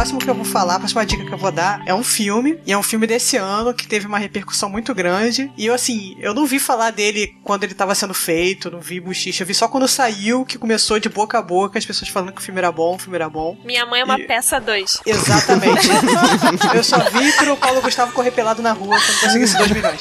Próximo 0.00 0.18
que 0.18 0.30
eu 0.30 0.34
vou 0.34 0.46
falar, 0.46 0.76
a 0.76 0.78
próxima 0.78 1.04
dica 1.04 1.26
que 1.26 1.32
eu 1.34 1.36
vou 1.36 1.52
dar 1.52 1.82
é 1.84 1.92
um 1.92 2.02
filme, 2.02 2.58
e 2.64 2.72
é 2.72 2.78
um 2.78 2.82
filme 2.82 3.06
desse 3.06 3.36
ano 3.36 3.74
que 3.74 3.86
teve 3.86 4.06
uma 4.06 4.18
repercussão 4.18 4.70
muito 4.70 4.94
grande. 4.94 5.52
E 5.58 5.66
eu, 5.66 5.74
assim, 5.74 6.16
eu 6.20 6.32
não 6.32 6.46
vi 6.46 6.58
falar 6.58 6.90
dele 6.90 7.36
quando 7.44 7.64
ele 7.64 7.74
tava 7.74 7.94
sendo 7.94 8.14
feito, 8.14 8.70
não 8.70 8.80
vi 8.80 8.98
buchicha, 8.98 9.42
eu 9.42 9.46
vi 9.46 9.52
só 9.52 9.68
quando 9.68 9.86
saiu, 9.86 10.42
que 10.46 10.56
começou 10.56 10.98
de 10.98 11.10
boca 11.10 11.38
a 11.38 11.42
boca, 11.42 11.78
as 11.78 11.84
pessoas 11.84 12.08
falando 12.08 12.32
que 12.32 12.40
o 12.40 12.42
filme 12.42 12.58
era 12.58 12.72
bom, 12.72 12.94
o 12.94 12.98
filme 12.98 13.14
era 13.14 13.28
bom. 13.28 13.58
Minha 13.62 13.84
mãe 13.84 14.00
é 14.00 14.04
uma 14.04 14.18
E- 14.18 14.26
peça 14.26 14.58
2. 14.58 15.02
Exatamente. 15.04 15.86
eu 16.74 16.82
só 16.82 16.98
vi 17.10 17.30
pro 17.32 17.54
Paulo 17.58 17.82
Gustavo 17.82 18.12
correr 18.12 18.30
pelado 18.30 18.62
na 18.62 18.72
rua 18.72 18.98
quando 18.98 19.20
conseguisse 19.20 19.58
2 19.58 19.70
milhões. 19.70 20.00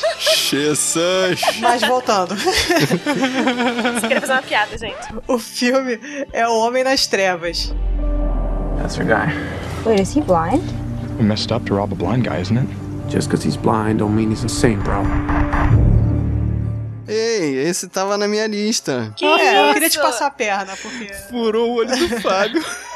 Jesus! 0.49 1.41
Mas 1.59 1.81
voltando. 1.81 2.37
Você 2.37 4.01
queria 4.07 4.21
fazer 4.21 4.31
uma 4.31 4.43
piada, 4.43 4.77
gente. 4.77 4.95
O 5.27 5.37
filme 5.37 5.99
é 6.31 6.47
O 6.47 6.57
Homem 6.57 6.85
nas 6.85 7.05
Trevas. 7.05 7.73
That's 8.77 8.95
your 8.95 9.05
guy. 9.05 9.58
Wait, 9.85 9.99
is 9.99 10.13
he 10.13 10.21
blind? 10.21 10.63
Messed 11.19 11.51
up 11.51 11.65
to 11.65 11.75
rob 11.75 11.91
a 11.91 11.95
blind 11.95 12.25
guy, 12.25 12.39
isn't 12.39 12.57
it? 12.57 12.67
Just 13.09 13.27
because 13.27 13.43
he's 13.43 13.57
blind 13.57 13.99
don't 13.99 14.15
mean 14.15 14.29
he's 14.29 14.43
insane, 14.43 14.81
bro. 14.81 15.03
Ei, 17.07 17.55
esse 17.67 17.87
tava 17.87 18.17
na 18.17 18.27
minha 18.27 18.45
lista. 18.47 19.13
Que 19.15 19.25
é, 19.25 19.69
eu 19.69 19.73
queria 19.73 19.89
te 19.89 19.99
passar 19.99 20.27
a 20.27 20.31
perna, 20.31 20.73
porque. 20.81 21.11
Furou 21.29 21.71
o 21.71 21.73
olho 21.75 21.89
do 21.89 22.21
Fábio. 22.21 22.63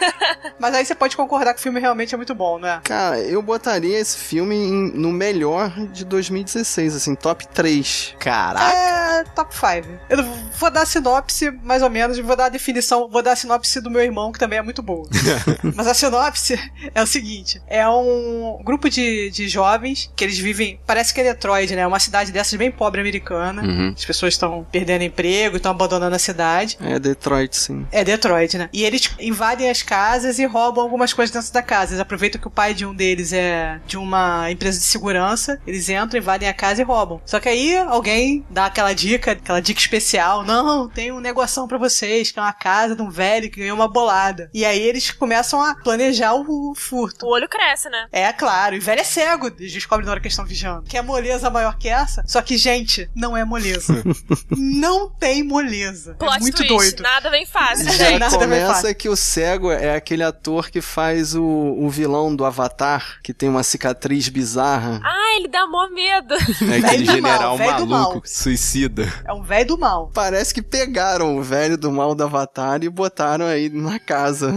Mas 0.58 0.74
aí 0.74 0.84
você 0.84 0.94
pode 0.94 1.16
concordar 1.16 1.54
que 1.54 1.60
o 1.60 1.62
filme 1.62 1.80
realmente 1.80 2.14
é 2.14 2.16
muito 2.16 2.34
bom, 2.34 2.58
né? 2.58 2.80
Cara, 2.84 3.18
eu 3.20 3.40
botaria 3.42 3.98
esse 3.98 4.16
filme 4.18 4.54
em- 4.56 4.92
no 4.92 5.10
melhor 5.12 5.70
de 5.92 6.04
2016, 6.04 6.94
assim, 6.96 7.14
top 7.14 7.46
3. 7.48 8.14
Caraca! 8.18 8.76
É 8.76 9.24
top 9.34 9.54
5. 9.54 9.88
Eu 10.08 10.22
vou 10.58 10.70
dar 10.70 10.82
a 10.82 10.86
sinopse, 10.86 11.50
mais 11.62 11.82
ou 11.82 11.90
menos, 11.90 12.18
vou 12.18 12.36
dar 12.36 12.46
a 12.46 12.48
definição, 12.48 13.08
vou 13.08 13.22
dar 13.22 13.32
a 13.32 13.36
sinopse 13.36 13.80
do 13.80 13.90
meu 13.90 14.02
irmão, 14.02 14.30
que 14.32 14.38
também 14.38 14.58
é 14.58 14.62
muito 14.62 14.82
boa. 14.82 15.08
Mas 15.74 15.86
a 15.86 15.94
sinopse 15.94 16.58
é 16.94 17.02
o 17.02 17.06
seguinte: 17.06 17.60
é 17.66 17.88
um 17.88 18.60
grupo 18.64 18.88
de, 18.90 19.30
de 19.30 19.48
jovens 19.48 20.10
que 20.14 20.24
eles 20.24 20.38
vivem. 20.38 20.78
Parece 20.86 21.12
que 21.12 21.20
é 21.20 21.24
Detroit, 21.24 21.74
né? 21.74 21.86
Uma 21.86 21.98
cidade 21.98 22.30
dessas 22.32 22.54
bem 22.58 22.70
pobre 22.70 23.00
americana. 23.00 23.62
Uhum. 23.62 23.94
As 23.96 24.04
pessoas 24.04 24.34
estão 24.34 24.66
perdendo 24.70 25.02
emprego, 25.02 25.56
estão 25.56 25.72
abandonando 25.72 26.14
a 26.14 26.18
cidade. 26.18 26.76
É 26.80 26.98
Detroit, 26.98 27.56
sim. 27.56 27.86
É 27.90 28.04
Detroit, 28.04 28.56
né? 28.56 28.68
E 28.72 28.84
eles 28.84 29.10
invadem 29.18 29.68
as 29.70 29.82
casas 29.88 30.38
e 30.38 30.44
roubam 30.44 30.84
algumas 30.84 31.14
coisas 31.14 31.34
dentro 31.34 31.50
da 31.50 31.62
casa. 31.62 31.92
Eles 31.92 32.00
aproveitam 32.00 32.38
que 32.38 32.46
o 32.46 32.50
pai 32.50 32.74
de 32.74 32.84
um 32.84 32.94
deles 32.94 33.32
é 33.32 33.80
de 33.86 33.96
uma 33.96 34.50
empresa 34.50 34.78
de 34.78 34.84
segurança. 34.84 35.58
Eles 35.66 35.88
entram, 35.88 36.18
invadem 36.20 36.46
a 36.46 36.52
casa 36.52 36.82
e 36.82 36.84
roubam. 36.84 37.22
Só 37.24 37.40
que 37.40 37.48
aí 37.48 37.78
alguém 37.78 38.44
dá 38.50 38.66
aquela 38.66 38.92
dica, 38.92 39.32
aquela 39.32 39.60
dica 39.62 39.80
especial. 39.80 40.44
Não, 40.44 40.86
tem 40.90 41.10
um 41.10 41.20
negoção 41.20 41.66
pra 41.66 41.78
vocês, 41.78 42.30
que 42.30 42.38
é 42.38 42.42
uma 42.42 42.52
casa 42.52 42.94
de 42.94 43.00
um 43.00 43.08
velho 43.08 43.50
que 43.50 43.60
ganhou 43.60 43.74
uma 43.76 43.88
bolada. 43.88 44.50
E 44.52 44.62
aí 44.62 44.78
eles 44.78 45.10
começam 45.10 45.62
a 45.62 45.74
planejar 45.74 46.34
o 46.34 46.74
furto. 46.76 47.24
O 47.24 47.30
olho 47.30 47.48
cresce, 47.48 47.88
né? 47.88 48.08
É, 48.12 48.30
claro. 48.30 48.74
E 48.74 48.78
o 48.78 48.82
velho 48.82 49.00
é 49.00 49.04
cego. 49.04 49.46
Eles 49.46 49.72
descobrem 49.72 50.04
na 50.04 50.12
hora 50.12 50.20
que 50.20 50.26
eles 50.26 50.34
estão 50.34 50.44
vigiando. 50.44 50.82
Que 50.82 50.98
é 50.98 51.02
moleza 51.02 51.48
maior 51.48 51.78
que 51.78 51.88
essa. 51.88 52.22
Só 52.26 52.42
que, 52.42 52.58
gente, 52.58 53.08
não 53.16 53.34
é 53.34 53.42
moleza. 53.42 54.04
não 54.52 55.08
tem 55.08 55.42
moleza. 55.42 56.14
Plot 56.18 56.36
é 56.36 56.40
muito 56.40 56.56
twist. 56.58 56.68
doido. 56.74 57.02
Nada 57.02 57.30
vem 57.30 57.46
fácil, 57.46 57.86
Já 57.86 57.92
gente. 58.10 58.36
Começa 58.36 58.74
fácil. 58.74 58.94
que 58.94 59.08
o 59.08 59.16
cego 59.16 59.77
é 59.80 59.94
aquele 59.94 60.22
ator 60.22 60.70
que 60.70 60.80
faz 60.80 61.34
o, 61.34 61.44
o 61.44 61.88
vilão 61.88 62.34
do 62.34 62.44
Avatar, 62.44 63.20
que 63.22 63.32
tem 63.32 63.48
uma 63.48 63.62
cicatriz 63.62 64.28
bizarra. 64.28 65.00
Ah, 65.04 65.36
ele 65.36 65.48
dá 65.48 65.66
mó 65.66 65.88
medo. 65.88 66.34
É 66.34 66.76
aquele 66.78 66.80
Velho 66.80 67.06
general 67.06 67.40
mal, 67.40 67.58
velho 67.58 67.76
do 67.78 67.86
maluco, 67.86 68.14
mal. 68.14 68.22
suicida. 68.24 69.12
É 69.26 69.32
um 69.32 69.42
velho 69.42 69.66
do 69.68 69.78
mal. 69.78 70.10
Parece 70.14 70.52
que 70.52 70.62
pegaram 70.62 71.36
o 71.36 71.42
velho 71.42 71.76
do 71.76 71.90
mal 71.90 72.14
do 72.14 72.24
Avatar 72.24 72.82
e 72.82 72.88
botaram 72.88 73.46
aí 73.46 73.68
na 73.68 73.98
casa. 73.98 74.54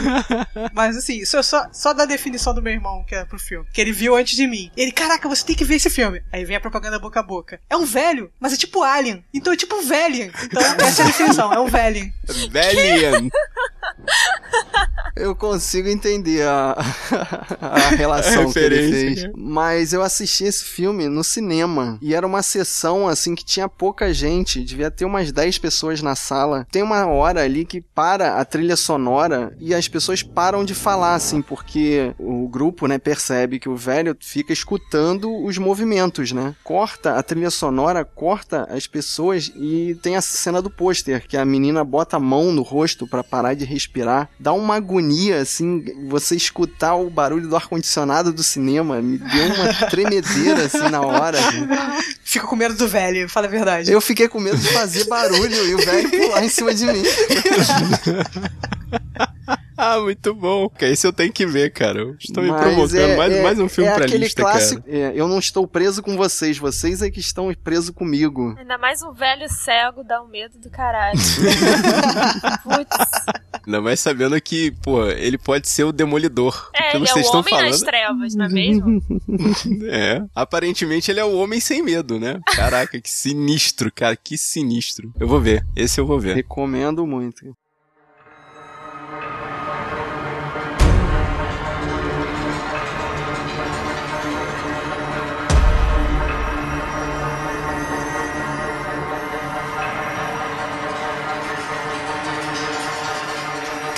Mas 0.72 0.96
assim, 0.96 1.18
isso 1.18 1.36
é 1.36 1.42
só, 1.42 1.66
só 1.72 1.92
da 1.92 2.04
definição 2.04 2.54
do 2.54 2.62
meu 2.62 2.72
irmão 2.72 3.04
que 3.06 3.14
é 3.14 3.24
pro 3.24 3.38
filme. 3.38 3.66
Que 3.72 3.80
ele 3.80 3.92
viu 3.92 4.16
antes 4.16 4.36
de 4.36 4.46
mim. 4.46 4.70
Ele, 4.76 4.92
caraca, 4.92 5.28
você 5.28 5.44
tem 5.44 5.56
que 5.56 5.64
ver 5.64 5.76
esse 5.76 5.90
filme. 5.90 6.22
Aí 6.32 6.44
vem 6.44 6.56
a 6.56 6.60
propaganda 6.60 6.98
boca 6.98 7.20
a 7.20 7.22
boca. 7.22 7.60
É 7.68 7.76
um 7.76 7.84
velho, 7.84 8.30
mas 8.40 8.52
é 8.52 8.56
tipo 8.56 8.82
Alien. 8.82 9.24
Então 9.32 9.52
é 9.52 9.56
tipo 9.56 9.76
um 9.76 9.82
velho. 9.86 10.30
Então 10.44 10.62
essa 10.86 11.02
é 11.02 11.04
a 11.04 11.08
definição, 11.08 11.52
é 11.52 11.60
um 11.60 11.66
velho. 11.66 12.12
Velian. 12.50 13.28
Eu 15.16 15.34
consigo 15.34 15.88
entender 15.88 16.46
a, 16.46 16.76
a 17.60 17.88
relação 17.88 18.52
que 18.52 18.58
ele 18.58 18.90
fez. 18.92 19.22
né? 19.24 19.32
Mas 19.34 19.94
eu 19.94 20.02
assisti 20.02 20.44
esse 20.44 20.62
filme 20.62 21.08
no 21.08 21.24
cinema. 21.24 21.98
E 22.02 22.14
era 22.14 22.26
uma 22.26 22.42
sessão, 22.42 23.08
assim, 23.08 23.34
que 23.34 23.44
tinha 23.44 23.66
pouca 23.68 24.12
gente. 24.12 24.62
Devia 24.62 24.90
ter 24.90 25.06
umas 25.06 25.32
10 25.32 25.58
pessoas 25.58 26.02
na 26.02 26.14
sala. 26.14 26.66
Tem 26.70 26.82
uma 26.82 27.06
hora 27.06 27.42
ali 27.42 27.64
que 27.64 27.80
para 27.80 28.38
a 28.38 28.44
trilha 28.44 28.76
sonora 28.76 29.56
e 29.58 29.74
as 29.74 29.88
pessoas 29.88 30.22
param 30.22 30.64
de 30.64 30.74
falar, 30.74 31.14
assim, 31.14 31.40
porque 31.40 32.14
o 32.18 32.46
grupo, 32.48 32.86
né, 32.86 32.98
percebe 32.98 33.58
que 33.58 33.68
o 33.70 33.76
velho 33.76 34.14
fica 34.20 34.52
escutando 34.52 35.34
os 35.44 35.56
movimentos, 35.56 36.32
né? 36.32 36.54
Corta 36.62 37.14
a 37.14 37.22
trilha 37.22 37.50
sonora, 37.50 38.04
corta 38.04 38.66
as 38.70 38.86
pessoas 38.86 39.50
e 39.56 39.96
tem 40.02 40.16
a 40.16 40.20
cena 40.20 40.60
do 40.60 40.68
pôster, 40.70 41.26
que 41.26 41.36
a 41.36 41.44
menina 41.44 41.82
bota 41.82 42.16
a 42.18 42.20
mão 42.20 42.52
no 42.52 42.62
rosto 42.62 43.06
para 43.06 43.24
parar 43.24 43.54
de 43.54 43.64
respirar. 43.64 44.28
Dá 44.38 44.52
uma 44.52 44.74
agonia, 44.76 45.05
assim, 45.40 45.84
você 46.08 46.36
escutar 46.36 46.94
o 46.94 47.10
barulho 47.10 47.48
do 47.48 47.56
ar-condicionado 47.56 48.32
do 48.32 48.42
cinema. 48.42 49.00
Me 49.00 49.18
deu 49.18 49.54
uma 49.54 49.74
tremedeira, 49.88 50.64
assim, 50.64 50.88
na 50.88 51.00
hora. 51.00 51.38
Fico 52.22 52.46
com 52.46 52.56
medo 52.56 52.74
do 52.74 52.88
velho, 52.88 53.28
fala 53.28 53.46
a 53.46 53.50
verdade. 53.50 53.90
Eu 53.90 54.00
fiquei 54.00 54.28
com 54.28 54.40
medo 54.40 54.58
de 54.58 54.68
fazer 54.68 55.04
barulho 55.04 55.66
e 55.66 55.74
o 55.74 55.78
velho 55.78 56.10
pular 56.10 56.44
em 56.44 56.48
cima 56.48 56.74
de 56.74 56.86
mim. 56.86 57.02
Ah, 59.78 60.00
muito 60.00 60.34
bom. 60.34 60.70
Que 60.70 60.86
esse 60.86 61.06
eu 61.06 61.12
tenho 61.12 61.30
que 61.30 61.44
ver, 61.44 61.70
cara. 61.70 62.16
Estou 62.18 62.42
me 62.42 62.48
Mas 62.50 62.62
provocando. 62.62 62.96
é- 62.98 63.14
mais, 63.16 63.32
é- 63.34 63.42
mais 63.42 63.58
um 63.60 63.68
filme 63.68 63.90
é 63.90 63.94
pra 63.94 64.06
aquele 64.06 64.24
lista, 64.24 64.40
clássico, 64.40 64.82
cara. 64.82 64.96
é, 64.96 65.12
eu 65.14 65.28
não 65.28 65.38
estou 65.38 65.68
preso 65.68 66.02
com 66.02 66.16
vocês, 66.16 66.56
vocês 66.56 67.02
é 67.02 67.10
que 67.10 67.20
estão 67.20 67.52
presos 67.62 67.90
comigo. 67.90 68.54
Ainda 68.58 68.78
mais 68.78 69.02
um 69.02 69.12
velho 69.12 69.46
cego 69.50 70.02
dá 70.02 70.22
um 70.22 70.28
medo 70.28 70.58
do 70.58 70.70
caralho. 70.70 71.18
Putz. 72.64 73.26
Ainda 73.66 73.80
mais 73.82 74.00
sabendo 74.00 74.40
que, 74.40 74.70
pô, 74.82 75.06
ele 75.08 75.36
pode 75.36 75.68
ser 75.68 75.84
o 75.84 75.92
demolidor. 75.92 76.70
É, 76.74 76.92
Pelo 76.92 77.04
ele 77.04 77.04
que 77.04 77.10
é 77.10 77.12
vocês 77.12 77.26
o 77.26 77.28
estão 77.28 77.40
homem 77.40 77.50
falando. 77.54 77.70
nas 77.70 77.80
trevas, 77.82 78.34
não 78.34 78.44
é 78.44 78.48
mesmo? 78.48 79.02
É. 79.90 80.22
Aparentemente 80.34 81.10
ele 81.10 81.20
é 81.20 81.24
o 81.24 81.36
homem 81.36 81.60
sem 81.60 81.82
medo, 81.82 82.18
né? 82.18 82.40
Caraca, 82.54 83.00
que 83.00 83.10
sinistro, 83.10 83.92
cara. 83.92 84.16
Que 84.16 84.38
sinistro. 84.38 85.12
Eu 85.20 85.28
vou 85.28 85.40
ver. 85.40 85.64
Esse 85.76 86.00
eu 86.00 86.06
vou 86.06 86.18
ver. 86.18 86.34
Recomendo 86.34 87.06
muito. 87.06 87.54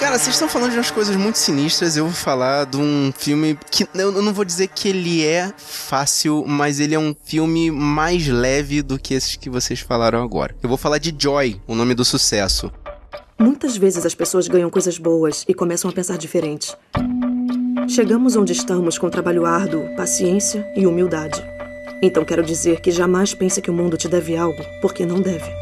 Cara, 0.09 0.19
vocês 0.19 0.37
estão 0.37 0.49
falando 0.49 0.71
de 0.71 0.79
umas 0.79 0.91
coisas 0.91 1.15
muito 1.17 1.37
sinistras. 1.37 1.95
Eu 1.95 2.07
vou 2.07 2.15
falar 2.15 2.65
de 2.65 2.79
um 2.79 3.13
filme 3.15 3.59
que 3.71 3.87
eu 3.95 4.23
não 4.23 4.33
vou 4.33 4.43
dizer 4.43 4.69
que 4.69 4.89
ele 4.89 5.23
é 5.23 5.53
fácil, 5.59 6.47
mas 6.47 6.81
ele 6.81 6.95
é 6.95 6.99
um 6.99 7.15
filme 7.25 7.71
mais 7.71 8.27
leve 8.27 8.81
do 8.81 8.99
que 8.99 9.13
esses 9.13 9.37
que 9.37 9.51
vocês 9.51 9.81
falaram 9.81 10.23
agora. 10.23 10.57
Eu 10.63 10.69
vou 10.71 10.79
falar 10.79 10.97
de 10.97 11.15
Joy, 11.15 11.61
o 11.67 11.75
nome 11.75 11.95
do 11.95 12.07
sucesso. 12.07 12.73
Muitas 13.39 13.77
vezes 13.77 14.07
as 14.07 14.15
pessoas 14.15 14.49
ganham 14.49 14.71
coisas 14.71 14.97
boas 14.97 15.45
e 15.47 15.53
começam 15.53 15.91
a 15.91 15.93
pensar 15.93 16.17
diferente. 16.17 16.75
Chegamos 17.87 18.35
onde 18.35 18.55
estamos 18.55 18.97
com 18.97 19.11
trabalho 19.11 19.45
árduo, 19.45 19.95
paciência 19.95 20.67
e 20.75 20.87
humildade. 20.87 21.45
Então 22.03 22.25
quero 22.25 22.43
dizer 22.43 22.81
que 22.81 22.91
jamais 22.91 23.35
pense 23.35 23.61
que 23.61 23.71
o 23.71 23.75
mundo 23.75 23.99
te 23.99 24.09
deve 24.09 24.39
algo, 24.39 24.65
porque 24.81 25.05
não 25.05 25.21
deve. 25.21 25.53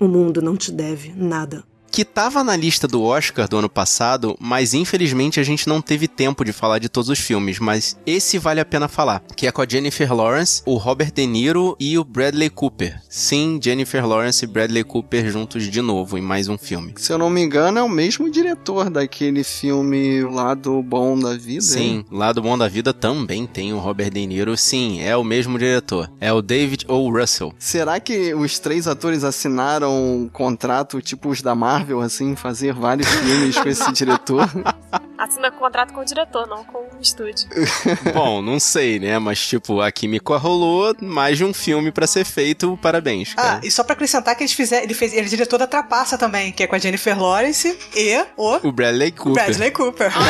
O 0.00 0.08
mundo 0.08 0.42
não 0.42 0.56
te 0.56 0.72
deve 0.72 1.14
nada. 1.14 1.62
Que 1.92 2.06
tava 2.06 2.42
na 2.42 2.56
lista 2.56 2.88
do 2.88 3.02
Oscar 3.02 3.46
do 3.46 3.58
ano 3.58 3.68
passado, 3.68 4.34
mas 4.40 4.72
infelizmente 4.72 5.38
a 5.38 5.42
gente 5.42 5.68
não 5.68 5.82
teve 5.82 6.08
tempo 6.08 6.42
de 6.42 6.50
falar 6.50 6.78
de 6.78 6.88
todos 6.88 7.10
os 7.10 7.18
filmes, 7.18 7.58
mas 7.58 7.98
esse 8.06 8.38
vale 8.38 8.60
a 8.60 8.64
pena 8.64 8.88
falar, 8.88 9.22
que 9.36 9.46
é 9.46 9.52
com 9.52 9.60
a 9.60 9.66
Jennifer 9.68 10.12
Lawrence, 10.14 10.62
o 10.64 10.78
Robert 10.78 11.12
De 11.12 11.26
Niro 11.26 11.76
e 11.78 11.98
o 11.98 12.04
Bradley 12.04 12.48
Cooper. 12.48 12.98
Sim, 13.10 13.60
Jennifer 13.62 14.06
Lawrence 14.06 14.42
e 14.42 14.48
Bradley 14.48 14.82
Cooper 14.82 15.30
juntos 15.30 15.64
de 15.64 15.82
novo 15.82 16.16
em 16.16 16.22
mais 16.22 16.48
um 16.48 16.56
filme. 16.56 16.94
Se 16.96 17.12
eu 17.12 17.18
não 17.18 17.28
me 17.28 17.42
engano, 17.42 17.78
é 17.78 17.82
o 17.82 17.88
mesmo 17.90 18.30
diretor 18.30 18.88
daquele 18.88 19.44
filme 19.44 20.22
lá 20.22 20.54
do 20.54 20.82
Bom 20.82 21.18
da 21.18 21.36
Vida. 21.36 21.60
Sim, 21.60 21.80
hein? 21.80 22.06
lá 22.10 22.32
do 22.32 22.40
Bom 22.40 22.56
da 22.56 22.68
Vida 22.68 22.94
também 22.94 23.46
tem 23.46 23.74
o 23.74 23.78
Robert 23.78 24.10
De 24.10 24.26
Niro. 24.26 24.56
Sim, 24.56 25.02
é 25.02 25.14
o 25.14 25.22
mesmo 25.22 25.58
diretor. 25.58 26.10
É 26.18 26.32
o 26.32 26.40
David 26.40 26.86
O. 26.88 27.10
Russell. 27.10 27.52
Será 27.58 28.00
que 28.00 28.32
os 28.32 28.58
três 28.58 28.88
atores 28.88 29.24
assinaram 29.24 29.92
um 29.92 30.28
contrato 30.28 31.02
tipo 31.02 31.28
os 31.28 31.42
da 31.42 31.54
Marvel, 31.54 31.81
assim, 32.02 32.34
fazer 32.36 32.72
vários 32.72 33.08
filmes 33.08 33.56
com 33.58 33.68
esse 33.68 33.92
diretor? 33.92 34.48
Assina 35.18 35.50
contrato 35.52 35.92
com 35.92 36.00
o 36.00 36.04
diretor, 36.04 36.48
não 36.48 36.64
com 36.64 36.78
o 36.78 37.00
estúdio. 37.00 37.48
Bom, 38.12 38.42
não 38.42 38.58
sei, 38.58 38.98
né? 38.98 39.18
Mas 39.20 39.38
tipo, 39.46 39.80
a 39.80 39.90
química 39.92 40.36
rolou, 40.36 40.94
mais 41.00 41.38
de 41.38 41.44
um 41.44 41.54
filme 41.54 41.92
pra 41.92 42.06
ser 42.08 42.24
feito. 42.24 42.76
Parabéns, 42.82 43.32
Ah, 43.36 43.42
cara. 43.42 43.60
e 43.62 43.70
só 43.70 43.84
pra 43.84 43.92
acrescentar 43.94 44.34
que 44.34 44.42
eles 44.42 44.52
fizeram, 44.52 44.82
ele 44.82 44.94
fez, 44.94 45.12
ele 45.12 45.26
é 45.26 45.28
diretor 45.28 45.58
da 45.58 45.66
Trapaça 45.68 46.18
também, 46.18 46.50
que 46.50 46.62
é 46.64 46.66
com 46.66 46.74
a 46.74 46.78
Jennifer 46.78 47.16
Lawrence 47.16 47.78
e 47.94 48.24
o 48.36 48.68
O 48.68 48.72
Bradley 48.72 49.12
Cooper. 49.12 49.44
Bradley 49.44 49.70
Cooper. 49.70 50.10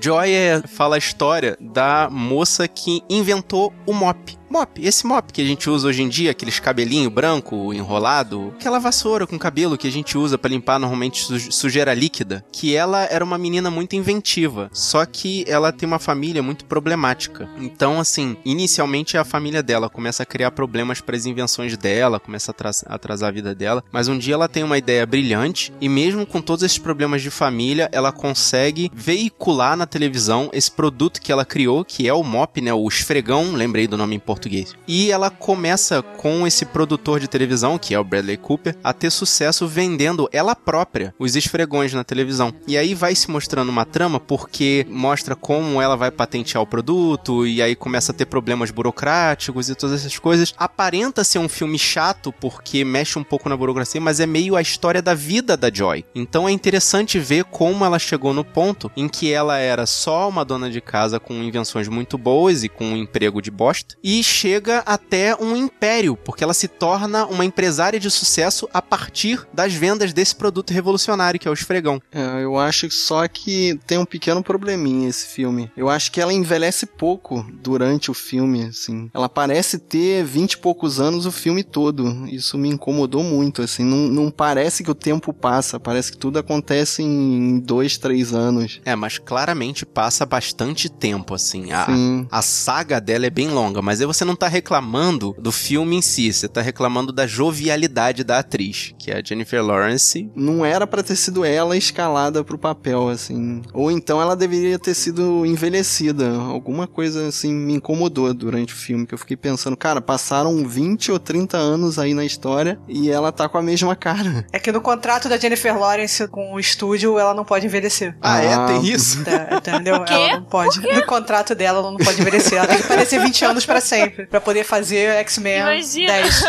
Joy 0.00 0.32
é- 0.32 0.62
fala 0.68 0.94
a 0.96 0.98
história 0.98 1.56
da 1.60 2.08
moça 2.10 2.68
que 2.68 3.02
inventou 3.08 3.72
o 3.86 3.92
mop. 3.92 4.38
Mop, 4.50 4.84
esse 4.84 5.06
mop 5.06 5.32
que 5.32 5.40
a 5.40 5.44
gente 5.44 5.70
usa 5.70 5.86
hoje 5.86 6.02
em 6.02 6.08
dia, 6.08 6.32
aqueles 6.32 6.58
cabelinho 6.58 7.08
branco 7.08 7.72
enrolado, 7.72 8.52
aquela 8.58 8.80
vassoura 8.80 9.24
com 9.24 9.38
cabelo 9.38 9.78
que 9.78 9.86
a 9.86 9.92
gente 9.92 10.18
usa 10.18 10.36
pra 10.36 10.50
limpar 10.50 10.80
normalmente 10.80 11.22
su- 11.22 11.52
sujeira 11.52 11.94
líquida, 11.94 12.44
que 12.50 12.74
ela 12.74 13.04
era 13.04 13.24
uma 13.24 13.38
menina 13.38 13.70
muito 13.70 13.94
inventiva, 13.94 14.68
só 14.72 15.06
que 15.06 15.44
ela 15.46 15.70
tem 15.70 15.86
uma 15.86 16.00
família 16.00 16.42
muito 16.42 16.64
problemática. 16.64 17.48
Então, 17.58 18.00
assim, 18.00 18.36
inicialmente 18.44 19.16
a 19.16 19.22
família 19.24 19.62
dela 19.62 19.88
começa 19.88 20.24
a 20.24 20.26
criar 20.26 20.50
problemas 20.50 21.00
para 21.00 21.14
as 21.16 21.26
invenções 21.26 21.76
dela, 21.76 22.18
começa 22.18 22.52
a 22.52 22.94
atrasar 22.96 23.28
a 23.28 23.32
vida 23.32 23.54
dela, 23.54 23.84
mas 23.92 24.08
um 24.08 24.18
dia 24.18 24.34
ela 24.34 24.48
tem 24.48 24.64
uma 24.64 24.78
ideia 24.78 25.06
brilhante 25.06 25.72
e 25.80 25.88
mesmo 25.88 26.26
com 26.26 26.40
todos 26.40 26.64
esses 26.64 26.78
problemas 26.78 27.22
de 27.22 27.30
família, 27.30 27.88
ela 27.92 28.10
consegue 28.10 28.90
veicular 28.92 29.76
na 29.76 29.86
televisão 29.86 30.50
esse 30.52 30.72
produto 30.72 31.20
que 31.20 31.30
ela 31.30 31.44
criou, 31.44 31.84
que 31.84 32.08
é 32.08 32.12
o 32.12 32.24
mop, 32.24 32.60
né, 32.60 32.74
o 32.74 32.88
esfregão, 32.88 33.52
lembrei 33.52 33.86
do 33.86 33.96
nome 33.96 34.16
em 34.16 34.18
português. 34.18 34.39
E 34.86 35.10
ela 35.10 35.30
começa 35.30 36.02
com 36.02 36.46
esse 36.46 36.64
produtor 36.64 37.20
de 37.20 37.28
televisão, 37.28 37.78
que 37.78 37.94
é 37.94 37.98
o 37.98 38.04
Bradley 38.04 38.36
Cooper, 38.36 38.76
a 38.82 38.92
ter 38.92 39.10
sucesso 39.10 39.66
vendendo 39.66 40.28
ela 40.32 40.54
própria 40.54 41.14
os 41.18 41.36
esfregões 41.36 41.92
na 41.92 42.04
televisão. 42.04 42.52
E 42.66 42.76
aí 42.76 42.94
vai 42.94 43.14
se 43.14 43.30
mostrando 43.30 43.68
uma 43.68 43.84
trama 43.84 44.18
porque 44.20 44.86
mostra 44.88 45.34
como 45.36 45.80
ela 45.80 45.96
vai 45.96 46.10
patentear 46.10 46.62
o 46.62 46.66
produto 46.66 47.46
e 47.46 47.62
aí 47.62 47.74
começa 47.74 48.12
a 48.12 48.14
ter 48.14 48.26
problemas 48.26 48.70
burocráticos 48.70 49.68
e 49.68 49.74
todas 49.74 50.00
essas 50.00 50.18
coisas. 50.18 50.54
Aparenta 50.56 51.24
ser 51.24 51.38
um 51.38 51.48
filme 51.48 51.78
chato 51.78 52.32
porque 52.32 52.84
mexe 52.84 53.18
um 53.18 53.24
pouco 53.24 53.48
na 53.48 53.56
burocracia, 53.56 54.00
mas 54.00 54.20
é 54.20 54.26
meio 54.26 54.56
a 54.56 54.62
história 54.62 55.02
da 55.02 55.14
vida 55.14 55.56
da 55.56 55.70
Joy. 55.72 56.04
Então 56.14 56.48
é 56.48 56.52
interessante 56.52 57.18
ver 57.18 57.44
como 57.44 57.84
ela 57.84 57.98
chegou 57.98 58.32
no 58.32 58.44
ponto 58.44 58.90
em 58.96 59.08
que 59.08 59.32
ela 59.32 59.58
era 59.58 59.86
só 59.86 60.28
uma 60.28 60.44
dona 60.44 60.70
de 60.70 60.80
casa 60.80 61.20
com 61.20 61.34
invenções 61.34 61.88
muito 61.88 62.16
boas 62.16 62.64
e 62.64 62.68
com 62.68 62.84
um 62.84 62.96
emprego 62.96 63.40
de 63.42 63.50
bosta 63.50 63.96
e 64.02 64.22
chega 64.30 64.78
até 64.86 65.34
um 65.36 65.56
império, 65.56 66.16
porque 66.16 66.44
ela 66.44 66.54
se 66.54 66.68
torna 66.68 67.26
uma 67.26 67.44
empresária 67.44 67.98
de 67.98 68.10
sucesso 68.10 68.68
a 68.72 68.80
partir 68.80 69.46
das 69.52 69.74
vendas 69.74 70.12
desse 70.12 70.34
produto 70.34 70.72
revolucionário 70.72 71.38
que 71.38 71.48
é 71.48 71.50
o 71.50 71.54
esfregão. 71.54 72.00
É, 72.12 72.42
eu 72.42 72.58
acho 72.58 72.90
só 72.90 73.26
que 73.28 73.78
tem 73.86 73.98
um 73.98 74.04
pequeno 74.04 74.42
probleminha 74.42 75.08
esse 75.08 75.26
filme. 75.26 75.70
Eu 75.76 75.88
acho 75.88 76.12
que 76.12 76.20
ela 76.20 76.32
envelhece 76.32 76.86
pouco 76.86 77.44
durante 77.62 78.10
o 78.10 78.14
filme, 78.14 78.64
assim. 78.64 79.10
Ela 79.12 79.28
parece 79.28 79.78
ter 79.78 80.24
vinte 80.24 80.52
e 80.52 80.58
poucos 80.58 81.00
anos 81.00 81.26
o 81.26 81.32
filme 81.32 81.62
todo. 81.62 82.26
Isso 82.26 82.56
me 82.56 82.68
incomodou 82.68 83.22
muito, 83.22 83.62
assim. 83.62 83.84
Não, 83.84 84.08
não 84.08 84.30
parece 84.30 84.82
que 84.82 84.90
o 84.90 84.94
tempo 84.94 85.32
passa, 85.32 85.80
parece 85.80 86.12
que 86.12 86.18
tudo 86.18 86.38
acontece 86.38 87.02
em 87.02 87.58
dois, 87.58 87.98
três 87.98 88.32
anos. 88.32 88.80
É, 88.84 88.94
mas 88.94 89.18
claramente 89.18 89.84
passa 89.84 90.24
bastante 90.24 90.88
tempo, 90.88 91.34
assim. 91.34 91.72
A, 91.72 91.86
Sim. 91.86 92.26
a 92.30 92.42
saga 92.42 93.00
dela 93.00 93.26
é 93.26 93.30
bem 93.30 93.48
longa, 93.48 93.82
mas 93.82 94.00
aí 94.00 94.06
você 94.06 94.19
não 94.24 94.36
tá 94.36 94.48
reclamando 94.48 95.34
do 95.38 95.52
filme 95.52 95.96
em 95.96 96.02
si, 96.02 96.32
você 96.32 96.48
tá 96.48 96.60
reclamando 96.60 97.12
da 97.12 97.26
jovialidade 97.26 98.24
da 98.24 98.38
atriz, 98.38 98.94
que 98.98 99.10
é 99.10 99.18
a 99.18 99.22
Jennifer 99.24 99.64
Lawrence. 99.64 100.30
Não 100.34 100.64
era 100.64 100.86
pra 100.86 101.02
ter 101.02 101.16
sido 101.16 101.44
ela 101.44 101.76
escalada 101.76 102.42
pro 102.44 102.58
papel, 102.58 103.08
assim. 103.08 103.62
Ou 103.72 103.90
então 103.90 104.20
ela 104.20 104.36
deveria 104.36 104.78
ter 104.78 104.94
sido 104.94 105.44
envelhecida. 105.44 106.30
Alguma 106.36 106.86
coisa, 106.86 107.28
assim, 107.28 107.52
me 107.52 107.74
incomodou 107.74 108.32
durante 108.34 108.74
o 108.74 108.76
filme, 108.76 109.06
que 109.06 109.14
eu 109.14 109.18
fiquei 109.18 109.36
pensando, 109.36 109.76
cara, 109.76 110.00
passaram 110.00 110.66
20 110.66 111.12
ou 111.12 111.18
30 111.18 111.56
anos 111.56 111.98
aí 111.98 112.14
na 112.14 112.24
história 112.24 112.78
e 112.88 113.10
ela 113.10 113.32
tá 113.32 113.48
com 113.48 113.58
a 113.58 113.62
mesma 113.62 113.94
cara. 113.96 114.46
É 114.52 114.58
que 114.58 114.72
no 114.72 114.80
contrato 114.80 115.28
da 115.28 115.36
Jennifer 115.36 115.78
Lawrence 115.78 116.26
com 116.28 116.54
o 116.54 116.60
estúdio, 116.60 117.18
ela 117.18 117.34
não 117.34 117.44
pode 117.44 117.66
envelhecer. 117.66 118.16
Ah, 118.20 118.40
é? 118.40 118.66
Tem 118.66 118.86
isso? 118.86 119.24
Tá, 119.24 119.56
entendeu? 119.56 119.96
O 119.96 120.04
quê? 120.04 120.12
Ela 120.12 120.36
não 120.36 120.44
pode. 120.44 120.80
No 120.80 121.06
contrato 121.06 121.54
dela, 121.54 121.78
ela 121.78 121.90
não 121.90 121.98
pode 121.98 122.20
envelhecer. 122.20 122.58
Ela 122.58 122.66
tem 122.66 122.78
que 122.78 122.88
parecer 122.88 123.20
20 123.20 123.44
anos 123.44 123.66
pra 123.66 123.80
sempre. 123.80 124.09
Sempre. 124.10 124.26
Pra 124.26 124.40
poder 124.40 124.64
fazer 124.64 125.10
X-Men 125.16 125.60
Imagina. 125.60 126.12
10. 126.12 126.44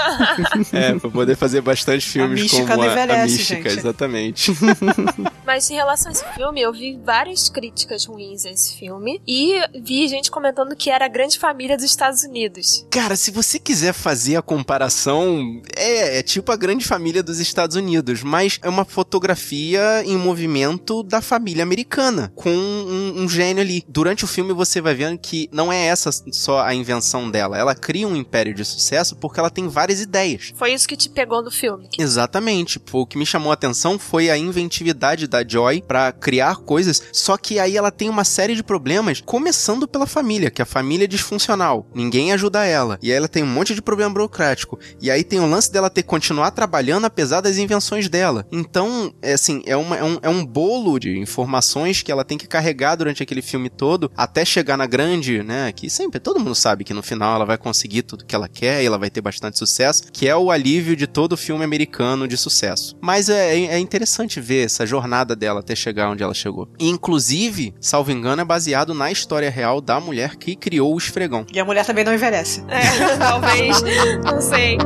É, 0.74 0.94
pra 1.00 1.10
poder 1.10 1.36
fazer 1.36 1.62
bastante 1.62 2.08
filmes 2.08 2.42
mística 2.42 2.68
como 2.68 2.84
não 2.84 2.84
a, 2.84 2.88
a 2.88 3.04
envelhece, 3.04 3.38
mística, 3.38 3.70
gente. 3.70 3.80
exatamente. 3.80 4.52
Mas 5.46 5.70
em 5.70 5.76
relação 5.76 6.10
a 6.10 6.14
esse 6.14 6.26
filme, 6.34 6.62
eu 6.62 6.72
vi 6.72 7.00
várias 7.04 7.50
críticas 7.50 8.06
ruins 8.06 8.46
a 8.46 8.52
esse 8.52 8.78
filme. 8.78 9.22
E 9.28 9.60
vi 9.82 10.08
gente 10.08 10.32
comentando 10.32 10.76
que 10.76 10.90
era 10.90 11.06
a 11.06 11.08
grande 11.08 11.38
família 11.38 11.76
dos 11.76 11.86
Estados 11.86 12.24
Unidos. 12.24 12.86
Cara, 12.90 13.16
se 13.16 13.32
você 13.32 13.60
quiser 13.60 13.94
fazer 13.94 14.36
a 14.36 14.42
comparação, 14.42 15.62
é, 15.76 16.20
é 16.20 16.24
tipo 16.24 16.52
a 16.52 16.56
grande 16.56 16.86
família 16.86 17.24
dos 17.24 17.40
Estados 17.40 17.76
Unidos, 17.76 18.24
mas 18.24 18.60
é 18.62 18.70
uma 18.70 18.86
fotografia 18.86 20.04
em 20.06 20.18
movimento 20.18 21.04
da 21.04 21.22
família 21.22 21.64
americana, 21.64 22.32
com 22.36 22.50
um, 22.50 23.24
um 23.24 23.30
gênio 23.30 23.62
ali. 23.62 23.84
Durante 23.88 24.24
o 24.24 24.28
filme 24.28 24.54
você 24.54 24.80
vai 24.80 24.94
vendo 24.94 25.18
que 25.18 25.50
não 25.52 25.72
é 25.72 25.86
essa 25.86 26.12
só 26.32 26.62
a 26.64 26.74
invenção 26.74 27.30
dela, 27.30 27.51
ela 27.54 27.76
cria 27.76 28.08
um 28.08 28.16
império 28.16 28.54
de 28.54 28.64
sucesso 28.66 29.16
porque 29.16 29.40
ela 29.40 29.50
tem 29.50 29.68
várias 29.68 30.02
ideias. 30.02 30.54
Foi 30.56 30.74
isso 30.74 30.88
que 30.88 30.96
te 30.98 31.10
pegou 31.10 31.42
no 31.44 31.52
filme. 31.52 31.88
Exatamente. 31.98 32.80
O 32.92 33.06
que 33.06 33.18
me 33.18 33.26
chamou 33.26 33.52
a 33.52 33.54
atenção 33.54 33.98
foi 33.98 34.30
a 34.30 34.38
inventividade 34.38 35.28
da 35.28 35.48
Joy 35.48 35.84
pra 35.88 36.12
criar 36.12 36.58
coisas, 36.58 37.02
só 37.12 37.38
que 37.38 37.60
aí 37.60 37.76
ela 37.78 37.92
tem 37.92 38.10
uma 38.10 38.24
série 38.24 38.56
de 38.56 38.64
problemas, 38.64 39.22
começando 39.22 39.88
pela 39.88 40.06
família, 40.06 40.52
que 40.52 40.62
a 40.62 40.66
família 40.66 41.06
é 41.06 41.08
disfuncional. 41.08 41.88
Ninguém 41.94 42.32
ajuda 42.32 42.66
ela. 42.66 42.98
E 43.02 43.12
aí 43.12 43.18
ela 43.18 43.28
tem 43.28 43.44
um 43.44 43.48
monte 43.48 43.74
de 43.74 43.82
problema 43.82 44.14
burocrático. 44.14 44.80
E 45.02 45.10
aí 45.10 45.24
tem 45.24 45.40
o 45.40 45.50
lance 45.50 45.72
dela 45.72 45.90
ter 45.90 46.04
que 46.04 46.08
continuar 46.10 46.52
trabalhando 46.52 47.06
apesar 47.06 47.42
das 47.42 47.58
invenções 47.58 48.08
dela. 48.10 48.46
Então, 48.52 49.14
é 49.22 49.34
assim, 49.34 49.62
é, 49.66 49.76
uma- 49.76 49.98
é 49.98 50.04
um, 50.04 50.20
é 50.22 50.30
um 50.30 50.46
bolo 50.46 51.00
de 51.00 51.18
informações 51.18 52.02
que 52.02 52.12
ela 52.12 52.24
tem 52.24 52.38
que 52.38 52.48
carregar 52.48 52.96
durante 52.96 53.24
aquele 53.24 53.42
filme 53.42 53.70
todo, 53.70 54.12
até 54.16 54.44
chegar 54.46 54.78
na 54.78 54.86
grande, 54.86 55.42
né? 55.44 55.72
Que 55.72 55.90
sempre 55.90 56.20
todo 56.20 56.40
mundo 56.40 56.56
sabe 56.56 56.84
que 56.84 56.94
no 56.94 57.02
final 57.04 57.31
ela 57.36 57.46
vai 57.46 57.58
conseguir 57.58 58.04
tudo 58.04 58.26
que 58.26 58.36
ela 58.36 58.48
quer 58.48 58.82
e 58.82 58.86
ela 58.86 58.98
vai 58.98 59.10
ter 59.10 59.22
bastante 59.22 59.58
sucesso, 59.58 60.04
que 60.12 60.28
é 60.28 60.36
o 60.36 60.52
alívio 60.52 60.96
de 60.96 61.08
todo 61.08 61.38
filme 61.38 61.64
americano 61.64 62.28
de 62.28 62.38
sucesso. 62.38 62.96
Mas 63.02 63.30
é, 63.30 63.56
é 63.56 63.80
interessante 63.80 64.40
ver 64.40 64.66
essa 64.66 64.86
jornada 64.86 65.36
dela 65.36 65.60
até 65.60 65.76
chegar 65.76 66.10
onde 66.10 66.24
ela 66.24 66.34
chegou. 66.34 66.68
E, 66.80 66.90
inclusive, 66.90 67.74
salvo 67.80 68.12
engano, 68.12 68.42
é 68.42 68.46
baseado 68.46 68.94
na 68.94 69.12
história 69.12 69.50
real 69.50 69.82
da 69.82 70.00
mulher 70.00 70.36
que 70.36 70.56
criou 70.56 70.94
o 70.94 70.98
esfregão. 70.98 71.46
E 71.54 71.60
a 71.60 71.66
mulher 71.66 71.86
também 71.86 72.04
não 72.04 72.14
envelhece. 72.14 72.64
É, 72.68 73.18
talvez. 73.18 73.82
Não 74.24 74.42
sei. 74.42 74.78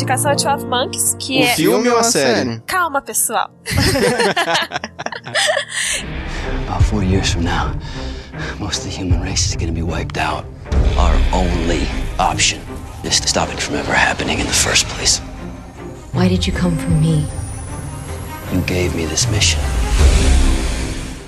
Indicação 0.00 0.30
é 0.30 0.34
12 0.34 0.66
Monkeys, 0.66 1.14
que 1.18 1.40
o 1.40 1.44
é. 1.44 1.54
filme 1.54 1.88
ou 1.90 1.98
a 1.98 2.02
série? 2.02 2.60
Calma, 2.66 3.02
pessoal. 3.02 3.50
About 6.66 6.84
40 6.84 7.06
years 7.06 7.30
from 7.32 7.42
now, 7.42 7.72
most 8.58 8.78
of 8.78 8.84
the 8.84 8.90
human 8.90 9.20
race 9.20 9.46
is 9.46 9.56
gonna 9.56 9.72
be 9.72 9.82
wiped 9.82 10.16
out. 10.16 10.46
Our 10.96 11.14
only 11.32 11.86
option 12.18 12.60
is 13.04 13.20
to 13.20 13.28
stop 13.28 13.52
it 13.52 13.60
from 13.60 13.76
ever 13.76 13.92
happening 13.92 14.40
in 14.40 14.46
the 14.46 14.52
first 14.52 14.86
place. 14.88 15.20
Why 16.12 16.28
did 16.28 16.46
you 16.46 16.52
come 16.52 16.76
for 16.76 16.90
me? 16.90 17.26
You 18.52 18.62
gave 18.62 18.96
me 18.96 19.04
this 19.04 19.30
mission. 19.30 19.60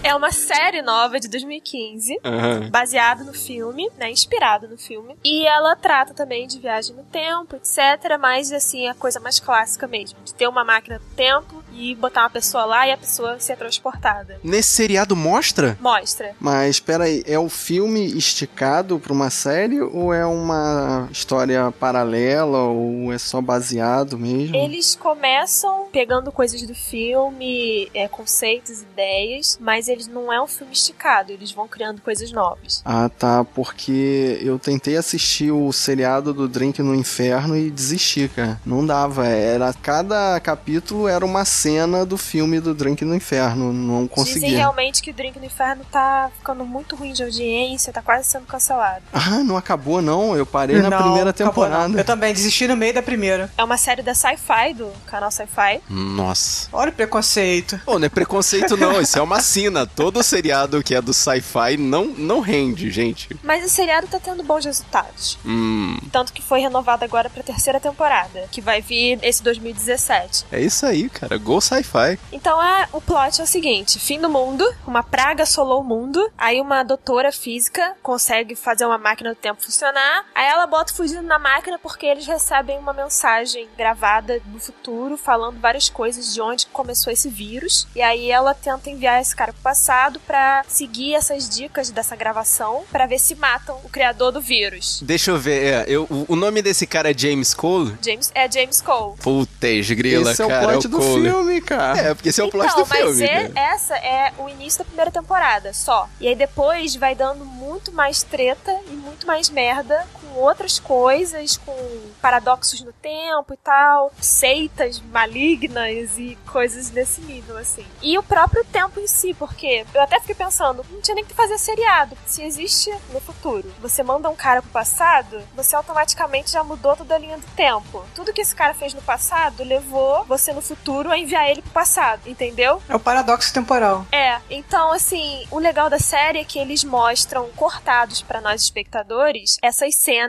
É 0.04 0.14
uma 0.16 0.32
série 0.32 0.82
nova 0.82 1.20
de 1.20 1.28
2015, 1.28 2.18
Aham. 2.24 2.68
baseado 2.70 3.24
no 3.24 3.32
filme, 3.32 3.88
né, 3.96 4.10
inspirado 4.10 4.66
no 4.66 4.76
filme. 4.76 5.16
E 5.24 5.46
ela 5.46 5.76
trata 5.76 6.12
também 6.12 6.46
de 6.46 6.58
viagem 6.58 6.96
no 6.96 7.04
tempo, 7.04 7.54
etc, 7.54 8.18
mas 8.18 8.52
assim, 8.52 8.88
a 8.88 8.94
coisa 8.94 9.20
mais 9.20 9.38
clássica 9.38 9.86
mesmo, 9.86 10.18
de 10.24 10.34
ter 10.34 10.48
uma 10.48 10.64
máquina 10.64 10.98
do 10.98 11.04
tempo 11.14 11.62
e 11.72 11.94
botar 11.94 12.22
uma 12.22 12.30
pessoa 12.30 12.64
lá 12.64 12.86
e 12.86 12.92
a 12.92 12.96
pessoa 12.96 13.38
ser 13.38 13.56
transportada. 13.56 14.40
Nesse 14.42 14.70
seriado 14.70 15.14
mostra? 15.14 15.78
Mostra. 15.80 16.34
Mas 16.40 16.70
espera 16.76 17.04
aí, 17.04 17.22
é 17.24 17.38
o 17.38 17.48
filme 17.48 18.04
esticado 18.16 18.98
pra 18.98 19.12
uma 19.12 19.30
série 19.30 19.80
ou 19.80 20.12
é 20.12 20.26
uma 20.26 21.08
história 21.12 21.72
paralela 21.78 22.58
ou 22.64 23.12
é 23.12 23.18
só 23.18 23.40
baseado 23.40 24.18
mesmo? 24.18 24.56
Eles 24.56 24.96
começam 24.96 25.86
pegando 25.92 26.32
coisas 26.32 26.60
do 26.62 26.74
filme, 26.74 27.88
é, 27.94 28.08
conceitos, 28.08 28.82
ideias, 28.82 29.58
mas 29.60 29.88
eles 29.92 30.07
não 30.09 30.33
é 30.33 30.40
um 30.40 30.46
filme 30.46 30.72
esticado, 30.72 31.33
eles 31.33 31.52
vão 31.52 31.68
criando 31.68 32.00
coisas 32.00 32.33
novas. 32.33 32.83
Ah, 32.85 33.09
tá, 33.09 33.44
porque 33.44 34.38
eu 34.42 34.59
tentei 34.59 34.96
assistir 34.96 35.50
o 35.50 35.72
seriado 35.72 36.33
do 36.35 36.48
Drink 36.48 36.81
no 36.83 36.94
Inferno 36.94 37.57
e 37.57 37.70
desisti, 37.70 38.28
cara. 38.28 38.61
Não 38.64 38.85
dava, 38.85 39.26
era 39.26 39.72
cada 39.74 40.38
capítulo 40.40 41.09
era 41.09 41.24
uma 41.24 41.44
cena 41.44 42.05
do 42.05 42.16
filme 42.16 42.61
do 42.61 42.74
Drink 42.74 43.05
no 43.05 43.14
Inferno, 43.14 43.72
não 43.72 44.05
Dizem 44.05 44.09
conseguia. 44.09 44.57
realmente 44.59 45.02
que 45.02 45.11
o 45.11 45.14
Drink 45.14 45.38
no 45.38 45.44
Inferno 45.46 45.85
tá 45.90 46.31
ficando 46.38 46.64
muito 46.64 46.96
ruim 46.96 47.12
de 47.12 47.22
audiência, 47.22 47.92
tá 47.92 48.02
quase 48.02 48.28
sendo 48.28 48.46
cancelado. 48.46 49.02
Ah, 49.12 49.42
não 49.44 49.57
acabou 49.57 50.00
não, 50.02 50.37
eu 50.37 50.46
parei 50.46 50.81
na 50.81 50.90
Não, 50.90 51.02
primeira 51.02 51.31
acabou 51.31 51.64
não. 51.64 51.70
temporada. 51.70 51.98
Eu 52.00 52.05
também 52.05 52.33
desisti 52.33 52.66
no 52.66 52.76
meio 52.76 52.94
da 52.94 53.02
primeira. 53.02 53.50
É 53.57 53.64
uma 53.64 53.76
série 53.76 54.02
da 54.02 54.14
Sci-Fi, 54.14 54.74
do 54.74 54.90
canal 55.07 55.31
Sci-Fi. 55.31 55.81
Nossa. 55.88 56.68
Olha 56.72 56.90
o 56.90 56.94
preconceito. 56.94 57.81
Pô, 57.85 57.98
não 57.98 58.07
é 58.07 58.09
preconceito 58.09 58.76
não, 58.76 59.00
isso 59.00 59.18
é 59.18 59.22
uma 59.22 59.40
sina. 59.40 59.82
Todo 59.87 60.23
seriado 60.23 60.83
que 60.83 60.95
é 60.95 61.01
do 61.01 61.12
sci-fi 61.12 61.77
não, 61.77 62.07
não 62.07 62.40
rende, 62.40 62.90
gente. 62.90 63.29
Mas 63.42 63.64
o 63.64 63.68
seriado 63.68 64.07
tá 64.07 64.18
tendo 64.18 64.42
bons 64.42 64.64
resultados. 64.64 65.38
Hum, 65.45 65.97
Tanto 66.11 66.33
que 66.33 66.42
foi 66.42 66.61
renovado 66.61 67.05
agora 67.05 67.31
pra 67.31 67.42
terceira 67.42 67.81
temporada, 67.81 68.49
que 68.51 68.61
vai 68.61 68.81
vir 68.83 69.18
esse 69.23 69.42
2017. 69.42 70.47
é 70.53 70.61
isso 70.61 70.85
aí, 70.87 71.09
cara. 71.09 71.37
Go 71.38 71.61
sci-fi. 71.61 72.18
Então 72.31 72.62
é, 72.62 72.88
o 72.92 73.01
plot 73.01 73.40
é 73.40 73.45
o 73.45 73.47
seguinte: 73.47 73.99
fim 73.99 74.21
do 74.21 74.29
mundo, 74.29 74.64
uma 74.87 75.03
praga 75.03 75.42
assolou 75.42 75.81
o 75.81 75.85
mundo, 75.85 76.31
aí 76.37 76.61
uma 76.61 76.83
doutora 76.83 77.33
física 77.33 77.95
consegue 78.03 78.55
fazer 78.55 78.85
uma 78.85 78.99
máquina 78.99 79.31
do 79.31 79.37
tempo 79.37 79.62
funcionar, 79.62 80.27
aí 80.35 80.47
ela 80.47 80.66
bota 80.66 80.92
fugindo 80.92 81.23
na 81.23 81.38
máquina 81.38 81.79
porque 81.79 82.07
eles 82.07 82.27
recebem 82.27 82.79
uma 82.79 82.92
mensagem 82.92 83.68
gravada 83.77 84.40
no 84.47 84.59
futuro 84.61 85.16
falando 85.16 85.61
várias 85.61 85.88
coisas 85.88 86.33
de 86.35 86.40
onde 86.40 86.66
começou 86.66 87.12
esse 87.12 87.29
vírus, 87.29 87.87
e 87.95 88.03
aí 88.03 88.31
ela 88.31 88.55
tenta 88.55 88.90
enviar 88.90 89.21
esse 89.21 89.35
cara 89.35 89.53
pro 89.53 89.62
passado 89.72 90.20
pra 90.26 90.62
seguir 90.68 91.14
essas 91.14 91.48
dicas 91.48 91.88
dessa 91.90 92.14
gravação 92.14 92.85
pra 92.92 93.06
ver 93.06 93.18
se 93.18 93.35
matam 93.35 93.78
o 93.82 93.88
criador 93.88 94.30
do 94.30 94.38
vírus. 94.40 95.00
Deixa 95.02 95.30
eu 95.30 95.38
ver, 95.38 95.64
é, 95.64 95.85
eu, 95.88 96.02
o- 96.11 96.26
o 96.28 96.37
nome 96.37 96.61
desse 96.61 96.87
cara 96.87 97.11
é 97.11 97.14
James 97.16 97.54
Cole? 97.54 97.96
James 98.04 98.30
é 98.35 98.50
James 98.52 98.82
Cole. 98.82 99.16
Putz, 99.22 99.90
grila, 99.92 100.30
Esse 100.32 100.42
é 100.42 100.44
o 100.44 100.48
cara. 100.48 100.68
plot 100.72 100.88
do 100.88 100.98
Cole. 100.98 101.22
filme, 101.22 101.61
cara. 101.62 101.98
É, 101.98 102.14
porque 102.14 102.28
esse 102.28 102.38
é 102.40 102.44
o 102.44 102.50
plot 102.50 102.66
Então, 102.66 102.80
do 102.80 102.85
filme. 102.87 103.06
mas 103.12 103.20
é- 103.22 103.48
né? 103.48 103.52
essa 103.54 103.96
é 103.96 104.32
o 104.38 104.46
início 104.46 104.80
da 104.80 104.85
primeira 104.85 105.11
temporada, 105.11 105.72
só. 105.72 106.06
E 106.20 106.28
aí 106.28 106.35
depois 106.35 106.94
vai 106.94 107.14
dando 107.14 107.42
muito 107.46 107.92
mais 107.92 108.22
treta 108.22 108.78
e 108.88 108.90
muito 108.92 109.26
mais 109.26 109.48
merda 109.48 110.04
outras 110.37 110.79
coisas, 110.79 111.57
com 111.57 111.75
paradoxos 112.21 112.81
no 112.81 112.92
tempo 112.92 113.55
e 113.55 113.57
tal, 113.57 114.12
seitas 114.21 115.01
malignas 115.01 116.18
e 116.18 116.37
coisas 116.51 116.90
desse 116.90 117.21
nível, 117.23 117.57
assim. 117.57 117.85
E 118.01 118.18
o 118.18 118.23
próprio 118.23 118.64
tempo 118.64 119.01
em 119.01 119.07
si, 119.07 119.35
porque 119.35 119.85
eu 119.95 120.01
até 120.01 120.21
fiquei 120.21 120.35
pensando, 120.35 120.85
não 120.90 121.01
tinha 121.01 121.14
nem 121.14 121.25
que 121.25 121.35
fazer 121.35 121.59
seriado. 121.59 122.16
Se 122.27 122.42
existe 122.42 122.90
no 123.12 123.21
futuro, 123.21 123.73
você 123.81 124.03
manda 124.03 124.29
um 124.29 124.37
cara 124.37 124.62
pro 124.62 124.71
passado, 124.71 125.42
você 125.55 125.75
automaticamente 125.75 126.53
já 126.53 126.62
mudou 126.62 126.97
toda 126.97 127.14
a 127.14 127.18
linha 127.18 127.38
do 127.38 127.47
tempo. 127.55 128.05
Tudo 128.14 128.33
que 128.33 128.40
esse 128.40 128.55
cara 128.55 128.75
fez 128.75 128.95
no 128.95 129.03
passado 129.03 129.64
levou 129.64 130.25
você 130.25 130.53
no 130.53 130.61
futuro 130.61 131.11
a 131.11 131.18
enviar 131.18 131.49
ele 131.49 131.62
pro 131.62 131.71
passado, 131.71 132.27
entendeu? 132.27 132.83
É 132.88 132.95
o 132.95 133.01
paradoxo 133.01 133.53
temporal. 133.53 134.07
É, 134.12 134.40
então 134.51 134.92
assim, 134.92 135.47
o 135.51 135.59
legal 135.59 135.88
da 135.88 135.99
série 135.99 136.38
é 136.38 136.45
que 136.45 136.59
eles 136.59 136.85
mostram 136.85 137.49
cortados 137.57 138.23
pra 138.23 138.40
nós 138.40 138.62
espectadores 138.62 139.57
essas 139.62 139.97
cenas 139.97 140.21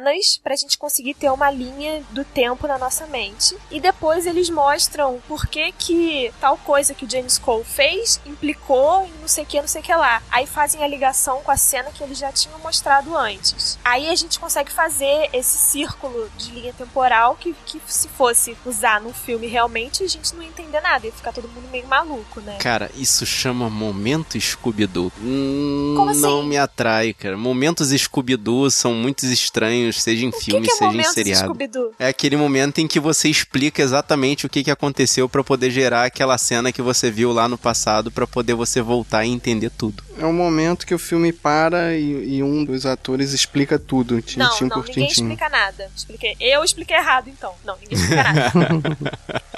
pra 0.44 0.56
gente 0.56 0.78
conseguir 0.78 1.14
ter 1.14 1.30
uma 1.30 1.50
linha 1.50 2.04
do 2.12 2.24
tempo 2.24 2.68
na 2.68 2.78
nossa 2.78 3.06
mente. 3.08 3.56
E 3.72 3.80
depois 3.80 4.26
eles 4.26 4.50
mostram 4.50 5.22
por 5.28 5.48
que 5.48 5.72
que 5.74 6.32
tal 6.40 6.58
coisa 6.58 6.94
que 6.94 7.06
o 7.06 7.10
James 7.10 7.38
Cole 7.38 7.64
fez 7.64 8.20
implicou 8.26 9.06
em 9.06 9.22
não 9.22 9.28
sei 9.28 9.44
o 9.44 9.48
que, 9.48 9.60
não 9.60 9.68
sei 9.68 9.82
o 9.82 9.84
que 9.84 9.94
lá. 9.94 10.22
Aí 10.32 10.46
fazem 10.46 10.84
a 10.84 10.88
ligação 10.88 11.42
com 11.42 11.52
a 11.52 11.58
cena 11.58 11.92
que 11.92 12.04
eles 12.04 12.18
já 12.18 12.32
tinham 12.32 12.60
mostrado 12.60 13.16
antes. 13.18 13.78
Aí 13.84 14.10
a 14.10 14.16
gente 14.16 14.40
consegue 14.40 14.72
fazer 14.72 15.30
esse 15.34 15.58
círculo 15.58 16.30
de 16.38 16.52
linha 16.52 16.74
temporal 16.74 17.36
que, 17.36 17.54
que 17.66 17.82
se 17.88 18.08
fosse 18.08 18.56
usar 18.66 19.02
num 19.02 19.14
filme 19.14 19.48
realmente, 19.48 20.04
a 20.04 20.08
gente 20.08 20.34
não 20.36 20.42
ia 20.42 20.50
entender 20.50 20.82
nada, 20.82 21.06
ia 21.06 21.12
ficar 21.12 21.32
todo 21.32 21.48
mundo 21.50 21.70
meio 21.72 21.88
maluco, 21.88 22.42
né? 22.42 22.58
Cara, 22.60 22.90
isso 22.96 23.26
chama 23.26 23.70
momento 23.70 24.40
Scooby-Doo. 24.40 25.12
Hum, 25.20 25.94
Como 25.98 26.10
assim? 26.10 26.22
Não 26.22 26.44
me 26.44 26.58
atrai, 26.58 27.14
cara. 27.14 27.38
Momentos 27.38 27.90
Scooby-Doo 27.90 28.70
são 28.70 28.94
muito 28.94 29.26
estranhos, 29.26 29.83
seja 29.92 30.26
em 30.26 30.30
O 30.30 30.32
que, 30.32 30.46
filme, 30.46 30.68
que 30.68 30.74
é 30.74 30.76
seja 30.76 30.98
em 30.98 31.04
seriado. 31.04 31.94
É 32.00 32.08
aquele 32.08 32.38
momento 32.38 32.80
em 32.80 32.88
que 32.88 33.00
você 33.00 33.28
explica 33.28 33.82
exatamente 33.82 34.46
o 34.46 34.50
que, 34.50 34.64
que 34.64 34.72
aconteceu 34.72 35.28
pra 35.28 35.44
poder 35.44 35.72
gerar 35.72 36.06
aquela 36.06 36.38
cena 36.38 36.72
que 36.72 36.82
você 36.82 37.10
viu 37.10 37.32
lá 37.34 37.48
no 37.48 37.58
passado 37.58 38.12
pra 38.12 38.28
poder 38.28 38.54
você 38.54 38.82
voltar 38.82 39.26
e 39.26 39.30
entender 39.30 39.70
tudo. 39.72 40.04
É 40.18 40.26
um 40.26 40.34
momento 40.34 40.86
que 40.86 40.94
o 40.94 41.00
filme 41.00 41.34
para 41.34 41.96
e, 41.96 42.38
e 42.38 42.44
um 42.44 42.64
dos 42.64 42.86
atores 42.86 43.34
explica 43.34 43.80
tudo, 43.80 44.22
tintim 44.22 44.40
não, 44.40 44.60
não, 44.62 44.70
por 44.70 44.88
ninguém 44.88 45.08
tintim. 45.08 45.24
explica 45.24 45.50
nada. 45.50 45.92
Expliquei. 45.96 46.36
Eu 46.40 46.64
expliquei 46.64 46.98
errado, 46.98 47.30
então. 47.30 47.54
Não, 47.66 47.76
ninguém 47.78 47.98
explica 47.98 48.24
nada. 48.24 48.52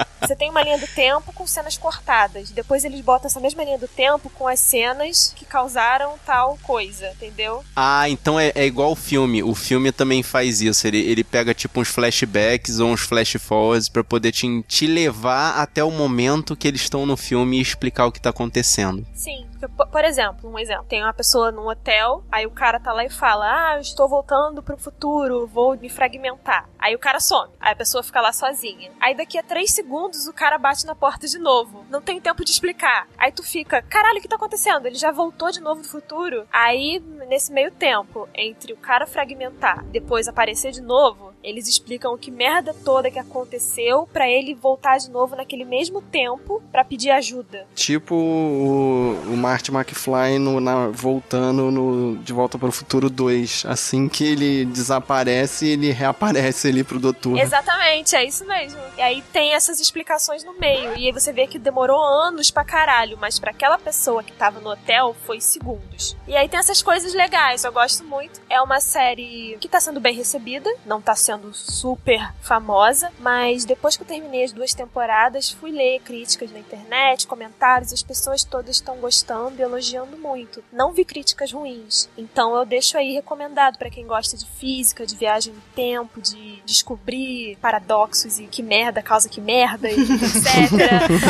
Você 0.28 0.36
tem 0.36 0.50
uma 0.50 0.64
linha 0.64 0.78
do 0.80 0.88
tempo 0.88 1.32
com 1.34 1.46
cenas 1.46 1.78
cortadas. 1.78 2.50
Depois 2.50 2.84
eles 2.84 3.00
botam 3.02 3.28
essa 3.28 3.40
mesma 3.40 3.64
linha 3.64 3.78
do 3.78 3.88
tempo 3.88 4.30
com 4.30 4.48
as 4.48 4.60
cenas 4.60 5.32
que 5.36 5.46
causaram 5.46 6.16
tal 6.26 6.58
coisa, 6.64 7.12
entendeu? 7.12 7.64
Ah, 7.76 8.10
então 8.10 8.40
é, 8.40 8.52
é 8.56 8.66
igual 8.66 8.92
o 8.92 8.96
filme. 8.96 9.44
O 9.44 9.54
filme 9.54 9.92
também 9.92 10.15
faz 10.24 10.62
isso. 10.62 10.88
Ele, 10.88 11.00
ele 11.00 11.24
pega 11.24 11.54
tipo 11.54 11.80
uns 11.80 11.88
flashbacks 11.88 12.80
ou 12.80 12.90
uns 12.90 13.02
flash 13.02 13.38
forwards 13.40 13.90
pra 13.90 14.04
poder 14.04 14.32
te, 14.32 14.64
te 14.68 14.88
levar 14.88 15.56
até 15.60 15.84
o 15.84 15.92
momento 15.92 16.56
que 16.56 16.68
eles 16.68 16.82
estão 16.82 17.06
no 17.06 17.18
filme 17.18 17.58
e 17.58 17.62
explicar 17.62 18.06
o 18.06 18.12
que 18.12 18.22
tá 18.22 18.30
acontecendo. 18.30 19.06
Sim. 19.14 19.46
Porque, 19.68 19.76
po- 19.76 19.88
Por 19.88 20.04
exemplo, 20.04 20.50
um 20.50 20.60
exemplo. 20.60 20.86
Tem 20.88 21.02
uma 21.02 21.14
pessoa 21.14 21.52
num 21.52 21.68
hotel, 21.68 22.24
aí 22.32 22.46
o 22.46 22.52
cara 22.52 22.80
tá 22.80 22.92
lá 22.94 23.04
e 23.06 23.10
fala: 23.10 23.46
Ah, 23.72 23.76
eu 23.76 23.82
estou 23.82 24.08
voltando 24.08 24.62
pro 24.62 24.78
futuro, 24.78 25.48
vou 25.48 25.76
me 25.78 25.90
fragmentar. 25.90 26.68
Aí 26.80 26.94
o 26.96 27.00
cara 27.00 27.20
some. 27.20 27.52
Aí 27.60 27.72
a 27.74 27.76
pessoa 27.76 28.04
fica 28.04 28.22
lá 28.22 28.32
sozinha. 28.34 28.92
Aí 29.00 29.16
daqui 29.16 29.38
a 29.38 29.44
três 29.44 29.72
segundos 29.74 30.28
o 30.28 30.34
cara 30.34 30.58
bate 30.58 30.86
na 30.86 30.96
porta 30.96 31.28
de 31.28 31.38
novo. 31.40 31.86
Não 31.90 32.02
tem 32.02 32.20
tempo 32.22 32.44
de 32.44 32.52
explicar. 32.52 33.08
Aí 33.18 33.32
tu 33.32 33.44
fica: 33.44 33.82
Caralho, 33.82 34.20
o 34.20 34.22
que 34.22 34.28
tá 34.28 34.36
acontecendo? 34.36 34.86
Ele 34.86 34.96
já 34.96 35.12
voltou 35.12 35.52
de 35.52 35.62
novo 35.62 35.82
do 35.82 35.88
futuro? 35.88 36.46
Aí, 36.52 37.00
nesse 37.28 37.52
meio 37.52 37.72
tempo, 37.72 38.28
entre 38.36 38.74
o 38.74 38.78
cara 38.78 39.08
fragmentar 39.08 39.84
depois 39.86 40.28
aparecer 40.28 40.72
de 40.72 40.82
novo, 40.82 41.34
eles 41.46 41.68
explicam 41.68 42.12
o 42.14 42.18
que 42.18 42.32
merda 42.32 42.74
toda 42.84 43.12
que 43.12 43.20
aconteceu 43.20 44.08
pra 44.12 44.28
ele 44.28 44.56
voltar 44.56 44.98
de 44.98 45.10
novo 45.12 45.36
naquele 45.36 45.64
mesmo 45.64 46.02
tempo 46.02 46.62
pra 46.72 46.84
pedir 46.84 47.12
ajuda. 47.12 47.68
Tipo 47.76 48.16
o, 48.16 49.12
o 49.32 49.38
Marty 49.38 49.72
McFly 49.72 50.40
no, 50.40 50.60
na- 50.60 50.88
voltando 50.88 51.70
no 51.72 52.18
De 52.18 52.34
Volta 52.34 52.58
para 52.58 52.68
o 52.70 52.72
Futuro 52.72 53.10
2. 53.10 53.66
Assim 53.68 54.10
que 54.10 54.24
ele 54.24 54.66
desaparece, 54.66 55.68
ele 55.68 55.92
reaparece 55.92 56.68
ali 56.68 56.84
pro 56.84 57.00
doutor. 57.00 57.38
Exatamente, 57.38 58.16
é 58.16 58.26
isso 58.26 58.46
mesmo. 58.46 58.80
E 58.98 59.02
aí 59.02 59.22
tem 59.32 59.54
essas 59.54 59.80
explicações 59.80 60.44
no 60.44 60.54
meio. 60.60 60.98
E 60.98 61.06
aí 61.08 61.12
você 61.12 61.32
vê 61.32 61.46
que 61.48 61.60
demorou 61.60 62.02
anos 62.02 62.50
pra 62.50 62.64
caralho, 62.64 63.18
mas 63.20 63.38
pra 63.40 63.52
aquela 63.52 63.78
pessoa 63.78 64.24
que 64.24 64.34
tava 64.34 64.60
no 64.60 64.70
hotel 64.72 65.16
foi 65.26 65.40
segundos. 65.40 66.18
E 66.28 66.36
aí 66.36 66.50
tem 66.50 66.60
essas 66.60 66.82
coisas 66.82 67.14
legais, 67.14 67.64
eu 67.64 67.72
gosto 67.72 68.04
muito. 68.04 68.42
É 68.50 68.60
uma 68.62 68.80
série 68.80 69.58
que 69.60 69.68
tá 69.68 69.80
sendo 69.80 70.00
bem 70.00 70.16
recebida, 70.16 70.70
não 70.86 71.00
tá 71.02 71.16
sendo 71.16 71.35
super 71.54 72.34
famosa, 72.42 73.12
mas 73.20 73.66
depois 73.66 73.96
que 73.96 74.04
eu 74.04 74.08
terminei 74.08 74.44
as 74.44 74.52
duas 74.52 74.74
temporadas, 74.74 75.50
fui 75.52 75.72
ler 75.72 76.00
críticas 76.02 76.52
na 76.52 76.60
internet, 76.60 77.28
comentários, 77.28 77.94
as 77.94 78.04
pessoas 78.04 78.44
todas 78.44 78.76
estão 78.76 78.98
gostando 78.98 79.60
e 79.60 79.62
elogiando 79.62 80.18
muito. 80.18 80.64
Não 80.72 80.94
vi 80.94 81.06
críticas 81.06 81.52
ruins. 81.52 82.10
Então 82.18 82.56
eu 82.56 82.66
deixo 82.66 82.98
aí 82.98 83.14
recomendado 83.14 83.78
pra 83.78 83.90
quem 83.90 84.06
gosta 84.06 84.38
de 84.38 84.46
física, 84.46 85.06
de 85.06 85.16
viagem 85.16 85.54
no 85.54 85.62
tempo, 85.76 86.22
de 86.22 86.62
descobrir 86.66 87.58
paradoxos 87.62 88.40
e 88.40 88.48
que 88.48 88.64
merda 88.64 89.02
causa 89.02 89.30
que 89.30 89.42
merda 89.42 89.90
e 89.90 90.00
etc. 90.00 90.72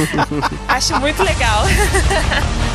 Acho 0.68 1.00
muito 1.00 1.24
legal. 1.24 1.64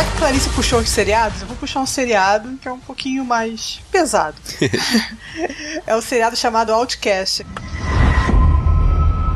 Já 0.00 0.04
que 0.06 0.12
a 0.12 0.16
Clarice 0.16 0.48
puxou 0.50 0.80
os 0.80 0.88
seriados, 0.88 1.42
eu 1.42 1.46
vou 1.46 1.56
puxar 1.58 1.80
um 1.80 1.86
seriado 1.86 2.56
que 2.56 2.66
é 2.66 2.72
um 2.72 2.80
pouquinho 2.80 3.22
mais 3.22 3.82
pesado. 3.92 4.34
é 5.86 5.94
o 5.94 6.00
seriado 6.00 6.34
chamado 6.36 6.72
Outcast. 6.72 7.44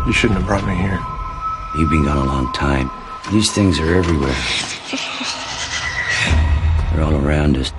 You 0.07 0.13
shouldn't 0.15 0.41
have 0.41 0.47
brought 0.47 0.65
me 0.65 0.75
here. 0.75 0.99
You've 1.77 1.91
been 1.91 2.05
gone 2.05 2.17
a 2.17 2.25
long 2.25 2.51
time. 2.53 2.91
These 3.31 3.53
things 3.53 3.79
are 3.79 3.95
everywhere. 3.95 4.35
They're 6.95 7.05
all 7.05 7.15
around 7.15 7.59
us. 7.59 7.71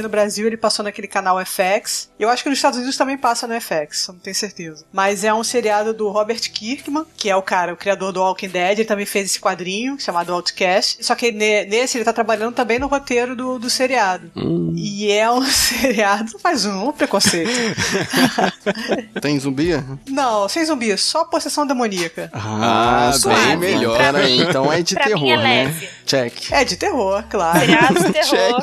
Aqui 0.00 0.04
no 0.04 0.08
Brasil 0.08 0.46
ele 0.46 0.56
passou 0.56 0.82
naquele 0.82 1.06
canal 1.06 1.38
FX. 1.44 2.08
Eu 2.18 2.30
acho 2.30 2.42
que 2.42 2.48
nos 2.48 2.56
Estados 2.58 2.78
Unidos 2.78 2.96
também 2.96 3.18
passa 3.18 3.46
no 3.46 3.54
FX, 3.60 4.08
não 4.08 4.14
tenho 4.18 4.34
certeza. 4.34 4.82
Mas 4.90 5.24
é 5.24 5.34
um 5.34 5.44
seriado 5.44 5.92
do 5.92 6.08
Robert 6.08 6.40
Kirkman, 6.50 7.04
que 7.18 7.28
é 7.28 7.36
o 7.36 7.42
cara, 7.42 7.74
o 7.74 7.76
criador 7.76 8.10
do 8.12 8.20
Walking 8.20 8.48
Dead. 8.48 8.78
Ele 8.78 8.84
também 8.88 9.04
fez 9.04 9.26
esse 9.26 9.38
quadrinho 9.40 10.00
chamado 10.00 10.32
Outcast. 10.32 11.04
Só 11.04 11.14
que 11.14 11.30
ne- 11.32 11.66
nesse 11.66 11.98
ele 11.98 12.04
tá 12.06 12.14
trabalhando 12.14 12.54
também 12.54 12.78
no 12.78 12.86
roteiro 12.86 13.36
do, 13.36 13.58
do 13.58 13.68
seriado. 13.68 14.30
E 14.74 15.12
é 15.12 15.30
um 15.30 15.42
seriado. 15.44 16.38
Faz 16.38 16.64
um 16.64 16.92
preconceito. 16.92 17.50
Tem 19.20 19.38
zumbi? 19.38 19.70
não, 20.08 20.48
sem 20.48 20.64
zumbi, 20.64 20.96
só 20.96 21.24
possessão 21.24 21.66
demoníaca. 21.66 22.30
Ah, 22.32 23.12
suave. 23.14 23.56
bem 23.56 23.56
melhor. 23.74 23.98
Pera 23.98 24.18
aí, 24.20 24.40
então 24.40 24.72
é 24.72 24.80
de 24.82 24.94
Pra 24.94 25.04
mim 25.06 25.12
terror, 25.12 25.30
é 25.30 25.36
né? 25.64 25.88
Check. 26.06 26.50
É 26.52 26.64
de 26.64 26.76
terror, 26.76 27.22
claro. 27.28 27.58
Seriado 27.60 27.94
de 28.02 28.12
terror. 28.12 28.62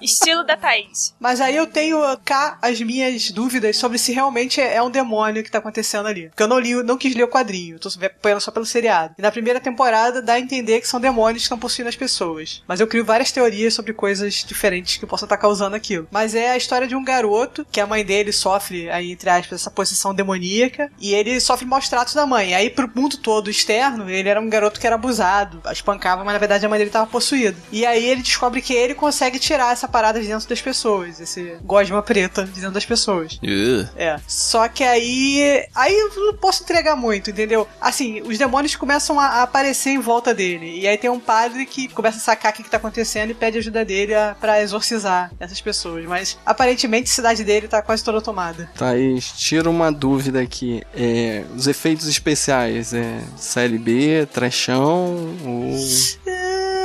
Estilo 0.00 0.44
da 0.44 0.56
Thaís. 0.56 0.71
Mas 1.18 1.40
aí 1.40 1.56
eu 1.56 1.66
tenho 1.66 2.00
cá 2.24 2.58
as 2.62 2.80
minhas 2.80 3.30
dúvidas 3.30 3.76
sobre 3.76 3.98
se 3.98 4.12
realmente 4.12 4.60
é 4.60 4.82
um 4.82 4.90
demônio 4.90 5.42
que 5.42 5.50
tá 5.50 5.58
acontecendo 5.58 6.06
ali. 6.06 6.28
Porque 6.28 6.42
eu 6.42 6.48
não 6.48 6.58
li, 6.58 6.82
não 6.82 6.98
quis 6.98 7.14
ler 7.14 7.24
o 7.24 7.28
quadrinho, 7.28 7.78
tô 7.78 7.88
acompanhando 7.88 8.40
só 8.40 8.50
pelo 8.50 8.66
seriado. 8.66 9.14
E 9.18 9.22
na 9.22 9.30
primeira 9.30 9.60
temporada 9.60 10.22
dá 10.22 10.34
a 10.34 10.40
entender 10.40 10.80
que 10.80 10.88
são 10.88 11.00
demônios 11.00 11.42
que 11.42 11.44
estão 11.44 11.58
possuindo 11.58 11.88
as 11.88 11.96
pessoas. 11.96 12.62
Mas 12.66 12.80
eu 12.80 12.86
crio 12.86 13.04
várias 13.04 13.32
teorias 13.32 13.74
sobre 13.74 13.92
coisas 13.92 14.44
diferentes 14.46 14.96
que 14.96 15.06
possam 15.06 15.26
estar 15.26 15.36
causando 15.36 15.76
aquilo. 15.76 16.08
Mas 16.10 16.34
é 16.34 16.50
a 16.50 16.56
história 16.56 16.86
de 16.86 16.94
um 16.94 17.04
garoto 17.04 17.66
que 17.70 17.80
a 17.80 17.86
mãe 17.86 18.04
dele 18.04 18.32
sofre, 18.32 18.88
aí, 18.90 19.12
entre 19.12 19.28
aspas, 19.28 19.60
essa 19.60 19.70
possessão 19.70 20.14
demoníaca. 20.14 20.90
E 21.00 21.14
ele 21.14 21.40
sofre 21.40 21.66
maus 21.66 21.88
tratos 21.88 22.14
da 22.14 22.26
mãe. 22.26 22.54
Aí 22.54 22.70
pro 22.70 22.90
mundo 22.94 23.16
todo 23.18 23.50
externo, 23.50 24.08
ele 24.08 24.28
era 24.28 24.40
um 24.40 24.48
garoto 24.48 24.80
que 24.80 24.86
era 24.86 24.96
abusado, 24.96 25.60
espancava, 25.70 26.24
mas 26.24 26.32
na 26.32 26.38
verdade 26.38 26.64
a 26.64 26.68
mãe 26.68 26.78
dele 26.78 26.90
tava 26.90 27.06
possuída. 27.06 27.56
E 27.70 27.84
aí 27.84 28.04
ele 28.04 28.22
descobre 28.22 28.62
que 28.62 28.72
ele 28.72 28.94
consegue 28.94 29.38
tirar 29.38 29.72
essa 29.72 29.88
parada 29.88 30.20
de 30.20 30.26
dentro 30.26 30.48
das 30.48 30.61
pessoas, 30.62 31.20
esse 31.20 31.56
gosma 31.62 32.02
preta 32.02 32.44
de 32.44 32.52
dentro 32.52 32.72
das 32.72 32.86
pessoas. 32.86 33.34
Uh. 33.42 33.88
É. 33.96 34.18
Só 34.26 34.68
que 34.68 34.84
aí. 34.84 35.66
Aí 35.74 35.94
eu 35.94 36.14
não 36.16 36.36
posso 36.36 36.62
entregar 36.62 36.96
muito, 36.96 37.30
entendeu? 37.30 37.66
Assim, 37.80 38.22
os 38.22 38.38
demônios 38.38 38.76
começam 38.76 39.18
a, 39.18 39.26
a 39.26 39.42
aparecer 39.42 39.90
em 39.90 39.98
volta 39.98 40.34
dele. 40.34 40.80
E 40.80 40.86
aí 40.86 40.96
tem 40.96 41.10
um 41.10 41.20
padre 41.20 41.66
que 41.66 41.88
começa 41.88 42.18
a 42.18 42.20
sacar 42.20 42.52
o 42.52 42.54
que, 42.54 42.62
que 42.62 42.70
tá 42.70 42.76
acontecendo 42.76 43.30
e 43.30 43.34
pede 43.34 43.58
ajuda 43.58 43.84
dele 43.84 44.14
a, 44.14 44.36
pra 44.40 44.62
exorcizar 44.62 45.30
essas 45.38 45.60
pessoas. 45.60 46.04
Mas 46.06 46.38
aparentemente 46.44 47.10
a 47.10 47.14
cidade 47.14 47.44
dele 47.44 47.68
tá 47.68 47.82
quase 47.82 48.02
toda 48.04 48.20
tomada. 48.20 48.70
Thaís, 48.76 49.32
tira 49.32 49.68
uma 49.68 49.90
dúvida 49.90 50.40
aqui. 50.40 50.82
É, 50.94 51.44
os 51.54 51.66
efeitos 51.66 52.06
especiais, 52.06 52.94
é 52.94 53.20
série 53.36 53.78
B, 53.78 54.26
trechão 54.32 55.36
ou... 55.44 55.76
É, 56.26 56.81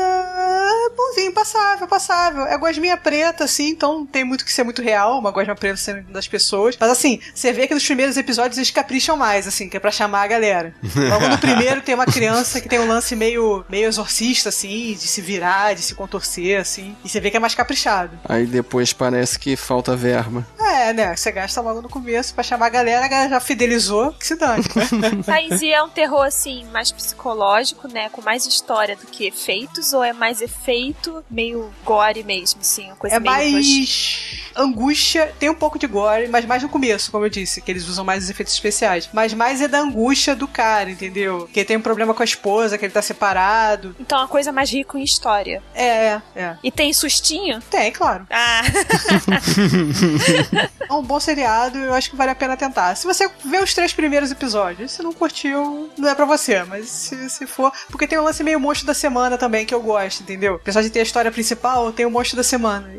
bonzinho, 0.97 1.31
passável, 1.31 1.87
passável. 1.87 2.45
É 2.47 2.57
gosminha 2.57 2.97
preta, 2.97 3.43
assim, 3.43 3.69
então 3.69 3.99
não 3.99 4.05
tem 4.05 4.23
muito 4.23 4.43
que 4.43 4.51
ser 4.51 4.63
muito 4.63 4.81
real, 4.81 5.19
uma 5.19 5.31
gosma 5.31 5.55
preta 5.55 5.77
sendo 5.77 6.01
das 6.11 6.27
pessoas. 6.27 6.75
Mas 6.79 6.89
assim, 6.89 7.19
você 7.33 7.53
vê 7.53 7.67
que 7.67 7.73
nos 7.73 7.85
primeiros 7.85 8.17
episódios 8.17 8.57
eles 8.57 8.71
capricham 8.71 9.15
mais, 9.15 9.47
assim, 9.47 9.69
que 9.69 9.77
é 9.77 9.79
pra 9.79 9.91
chamar 9.91 10.23
a 10.23 10.27
galera. 10.27 10.73
Logo 11.09 11.27
no 11.27 11.37
primeiro 11.37 11.81
tem 11.81 11.93
uma 11.93 12.05
criança 12.05 12.59
que 12.59 12.67
tem 12.67 12.79
um 12.79 12.87
lance 12.87 13.15
meio, 13.15 13.63
meio 13.69 13.87
exorcista, 13.87 14.49
assim, 14.49 14.93
de 14.93 15.07
se 15.07 15.21
virar, 15.21 15.75
de 15.75 15.81
se 15.81 15.93
contorcer, 15.93 16.59
assim. 16.59 16.95
E 17.05 17.09
você 17.09 17.19
vê 17.19 17.29
que 17.29 17.37
é 17.37 17.39
mais 17.39 17.53
caprichado. 17.53 18.17
Aí 18.27 18.45
depois 18.45 18.91
parece 18.91 19.37
que 19.37 19.55
falta 19.55 19.95
verba. 19.95 20.45
É, 20.59 20.93
né? 20.93 21.15
Você 21.15 21.31
gasta 21.31 21.61
logo 21.61 21.81
no 21.81 21.89
começo 21.89 22.33
pra 22.33 22.43
chamar 22.43 22.67
a 22.67 22.69
galera, 22.69 23.05
a 23.05 23.09
galera 23.09 23.29
já 23.29 23.39
fidelizou, 23.39 24.13
que 24.13 24.25
se 24.25 24.35
dane. 24.35 24.63
Thaís, 25.25 25.61
e 25.61 25.71
é 25.71 25.81
um 25.83 25.89
terror, 25.89 26.23
assim, 26.23 26.65
mais 26.71 26.91
psicológico, 26.91 27.87
né? 27.87 28.09
Com 28.09 28.21
mais 28.21 28.45
história 28.45 28.95
do 28.95 29.05
que 29.05 29.27
efeitos? 29.27 29.93
Ou 29.93 30.03
é 30.03 30.13
mais 30.13 30.41
efeito, 30.41 30.86
meio 31.29 31.71
gore 31.83 32.23
mesmo, 32.23 32.61
assim? 32.61 32.87
Uma 32.87 32.95
coisa 32.95 33.15
É 33.15 33.19
meio 33.19 33.33
mais 33.33 34.46
angústia, 34.57 35.33
tem 35.39 35.49
um 35.49 35.55
pouco 35.55 35.79
de 35.79 35.87
gore, 35.87 36.27
mas 36.27 36.45
mais 36.45 36.63
no 36.63 36.69
começo, 36.69 37.11
como 37.11 37.25
eu 37.25 37.29
disse, 37.29 37.61
que 37.61 37.71
eles 37.71 37.87
usam 37.87 38.03
mais 38.03 38.23
os 38.23 38.29
efeitos 38.29 38.53
especiais. 38.53 39.09
Mas 39.13 39.33
mais 39.33 39.61
é 39.61 39.67
da 39.67 39.79
angústia 39.79 40.35
do 40.35 40.47
cara, 40.47 40.89
entendeu? 40.89 41.49
Que 41.51 41.61
ele 41.61 41.67
tem 41.67 41.77
um 41.77 41.81
problema 41.81 42.13
com 42.13 42.21
a 42.21 42.25
esposa, 42.25 42.77
que 42.77 42.85
ele 42.85 42.93
tá 42.93 43.01
separado. 43.01 43.95
Então 43.99 44.17
é 44.17 44.21
uma 44.21 44.27
coisa 44.27 44.51
mais 44.51 44.71
rica 44.71 44.97
em 44.97 45.03
história. 45.03 45.61
É, 45.73 46.21
é. 46.35 46.57
E 46.63 46.71
tem 46.71 46.91
sustinho? 46.93 47.59
Tem, 47.69 47.91
claro. 47.91 48.27
Ah, 48.29 48.61
É 50.89 50.93
um 50.93 51.03
bom 51.03 51.19
seriado, 51.19 51.77
eu 51.77 51.93
acho 51.93 52.09
que 52.09 52.15
vale 52.15 52.31
a 52.31 52.35
pena 52.35 52.55
tentar. 52.55 52.95
Se 52.95 53.05
você 53.05 53.29
vê 53.43 53.59
os 53.59 53.73
três 53.73 53.93
primeiros 53.93 54.31
episódios, 54.31 54.91
se 54.91 55.03
não 55.03 55.11
curtiu, 55.11 55.89
não 55.97 56.09
é 56.09 56.15
pra 56.15 56.25
você, 56.25 56.63
mas 56.63 56.87
se, 56.87 57.29
se 57.29 57.45
for. 57.45 57.71
Porque 57.89 58.07
tem 58.07 58.17
um 58.17 58.23
lance 58.23 58.43
meio 58.43 58.59
monstro 58.59 58.87
da 58.87 58.93
semana 58.93 59.37
também 59.37 59.65
que 59.65 59.73
eu 59.73 59.81
gosto, 59.81 60.21
entendeu? 60.21 60.55
Apesar 60.55 60.81
de 60.81 60.89
ter 60.89 60.99
a 60.99 61.03
história 61.03 61.31
principal, 61.31 61.91
tem 61.91 62.05
o 62.05 62.11
monstro 62.11 62.37
da 62.37 62.43
semana. 62.43 62.89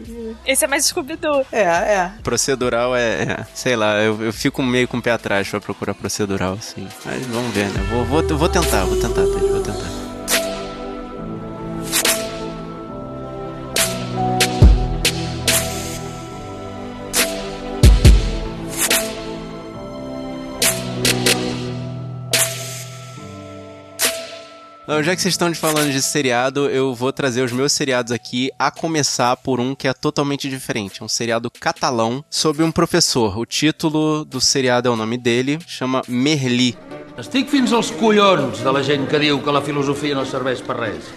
Esse 0.47 0.65
é 0.65 0.69
mais 0.69 0.87
Scooby-Doo. 0.87 1.47
É, 1.51 1.63
é. 1.63 2.13
Procedural 2.23 2.95
é, 2.95 3.23
é, 3.23 3.47
sei 3.55 3.75
lá, 3.77 4.01
eu, 4.01 4.23
eu 4.23 4.33
fico 4.33 4.63
meio 4.63 4.87
com 4.87 4.99
o 4.99 5.03
pé 5.03 5.13
atrás 5.13 5.49
pra 5.49 5.61
procurar 5.61 5.95
procedural, 5.95 6.55
assim. 6.55 6.87
Mas 7.05 7.27
vamos 7.27 7.53
ver, 7.55 7.67
né? 7.67 7.87
Vou, 7.91 8.05
vou, 8.05 8.39
vou 8.39 8.49
tentar, 8.49 8.85
vou 8.85 9.01
tentar, 9.01 9.23
vou 9.23 9.63
tentar. 9.63 9.68
Não, 24.89 25.03
já 25.03 25.15
que 25.15 25.21
vocês 25.21 25.35
estão 25.35 25.53
falando 25.53 25.93
de 25.93 26.01
seriado, 26.01 26.71
eu 26.71 26.95
vou 26.95 27.13
trazer 27.13 27.43
os 27.43 27.53
meus 27.53 27.73
seriados 27.73 28.11
aqui, 28.11 28.51
a 28.59 28.71
começar 28.71 29.37
por 29.37 29.61
um 29.61 29.75
que 29.75 29.87
é 29.87 29.93
totalmente 29.93 30.49
diferente. 30.49 31.03
É 31.03 31.05
um 31.05 31.09
seriado 31.09 31.51
catalão 31.51 32.25
sobre 32.31 32.63
um 32.63 32.73
professor. 32.73 33.39
O 33.39 33.45
título 33.45 34.25
do 34.25 34.41
seriado 34.41 34.89
é 34.89 34.91
o 34.91 34.97
nome 34.97 35.19
dele, 35.19 35.59
chama 35.67 36.01
Merli. 36.09 36.75
Estic 37.19 37.51
fins 37.51 37.71
als 37.75 37.91
collons 37.91 38.63
de 38.65 38.73
la 38.73 38.81
gent 38.81 39.05
que 39.11 39.19
diu 39.19 39.43
que 39.43 39.53
la 39.53 39.61
filosofia 39.61 40.15
no 40.15 40.25
serveix 40.25 40.63
per 40.63 40.79
res. 40.79 41.13